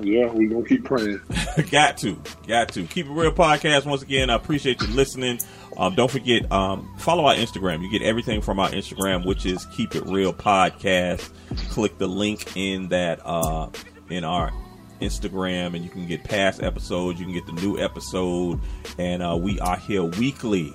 Yeah, 0.00 0.26
we 0.26 0.46
gonna 0.46 0.64
keep 0.64 0.84
praying. 0.84 1.20
got 1.70 1.98
to, 1.98 2.20
got 2.46 2.68
to. 2.70 2.84
Keep 2.84 3.06
it 3.06 3.12
real 3.12 3.32
podcast. 3.32 3.86
Once 3.86 4.02
again, 4.02 4.30
I 4.30 4.34
appreciate 4.34 4.80
you 4.80 4.88
listening. 4.88 5.40
Um, 5.76 5.94
don't 5.94 6.10
forget, 6.10 6.50
um, 6.52 6.94
follow 6.98 7.24
our 7.26 7.34
Instagram. 7.34 7.82
You 7.82 7.90
get 7.90 8.02
everything 8.02 8.40
from 8.40 8.60
our 8.60 8.70
Instagram, 8.70 9.26
which 9.26 9.44
is 9.46 9.66
Keep 9.66 9.96
It 9.96 10.04
Real 10.06 10.32
Podcast. 10.32 11.30
Click 11.70 11.98
the 11.98 12.06
link 12.06 12.56
in 12.56 12.88
that 12.88 13.20
uh, 13.24 13.70
in 14.08 14.24
our 14.24 14.52
Instagram, 15.00 15.74
and 15.74 15.84
you 15.84 15.90
can 15.90 16.06
get 16.06 16.24
past 16.24 16.62
episodes. 16.62 17.18
You 17.18 17.26
can 17.26 17.34
get 17.34 17.46
the 17.46 17.52
new 17.52 17.78
episode, 17.78 18.60
and 18.98 19.22
uh, 19.22 19.36
we 19.40 19.58
are 19.60 19.76
here 19.76 20.04
weekly. 20.04 20.74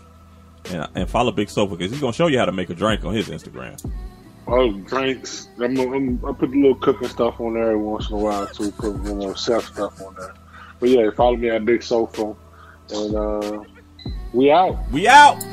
And, 0.66 0.88
and 0.94 1.10
follow 1.10 1.32
Big 1.32 1.50
Sofa 1.50 1.76
because 1.76 1.92
he's 1.92 2.02
gonna 2.02 2.14
show 2.14 2.28
you 2.28 2.38
how 2.38 2.46
to 2.46 2.52
make 2.52 2.70
a 2.70 2.76
drink 2.76 3.06
on 3.06 3.14
his 3.14 3.30
Instagram. 3.30 3.80
Oh, 4.48 4.72
drinks. 4.72 5.48
I'm, 5.60 5.78
I'm, 5.80 6.26
I 6.26 6.34
put 6.34 6.50
a 6.50 6.54
little 6.54 6.76
cooking 6.76 7.08
stuff 7.08 7.40
on 7.40 7.54
there 7.54 7.72
every 7.72 7.78
once 7.78 8.10
in 8.10 8.16
a 8.16 8.20
while 8.20 8.48
too. 8.48 8.72
Put 8.72 8.96
you 9.06 9.16
know 9.16 9.34
chef 9.34 9.66
stuff 9.66 10.02
on 10.02 10.16
there. 10.16 10.34
But 10.80 10.90
yeah, 10.90 11.10
follow 11.12 11.38
me 11.38 11.50
at 11.50 11.66
Big 11.66 11.84
Sofa, 11.84 12.36
and 12.90 13.16
uh, 13.16 13.64
we 14.34 14.52
out. 14.52 14.78
We 14.92 15.08
out. 15.08 15.44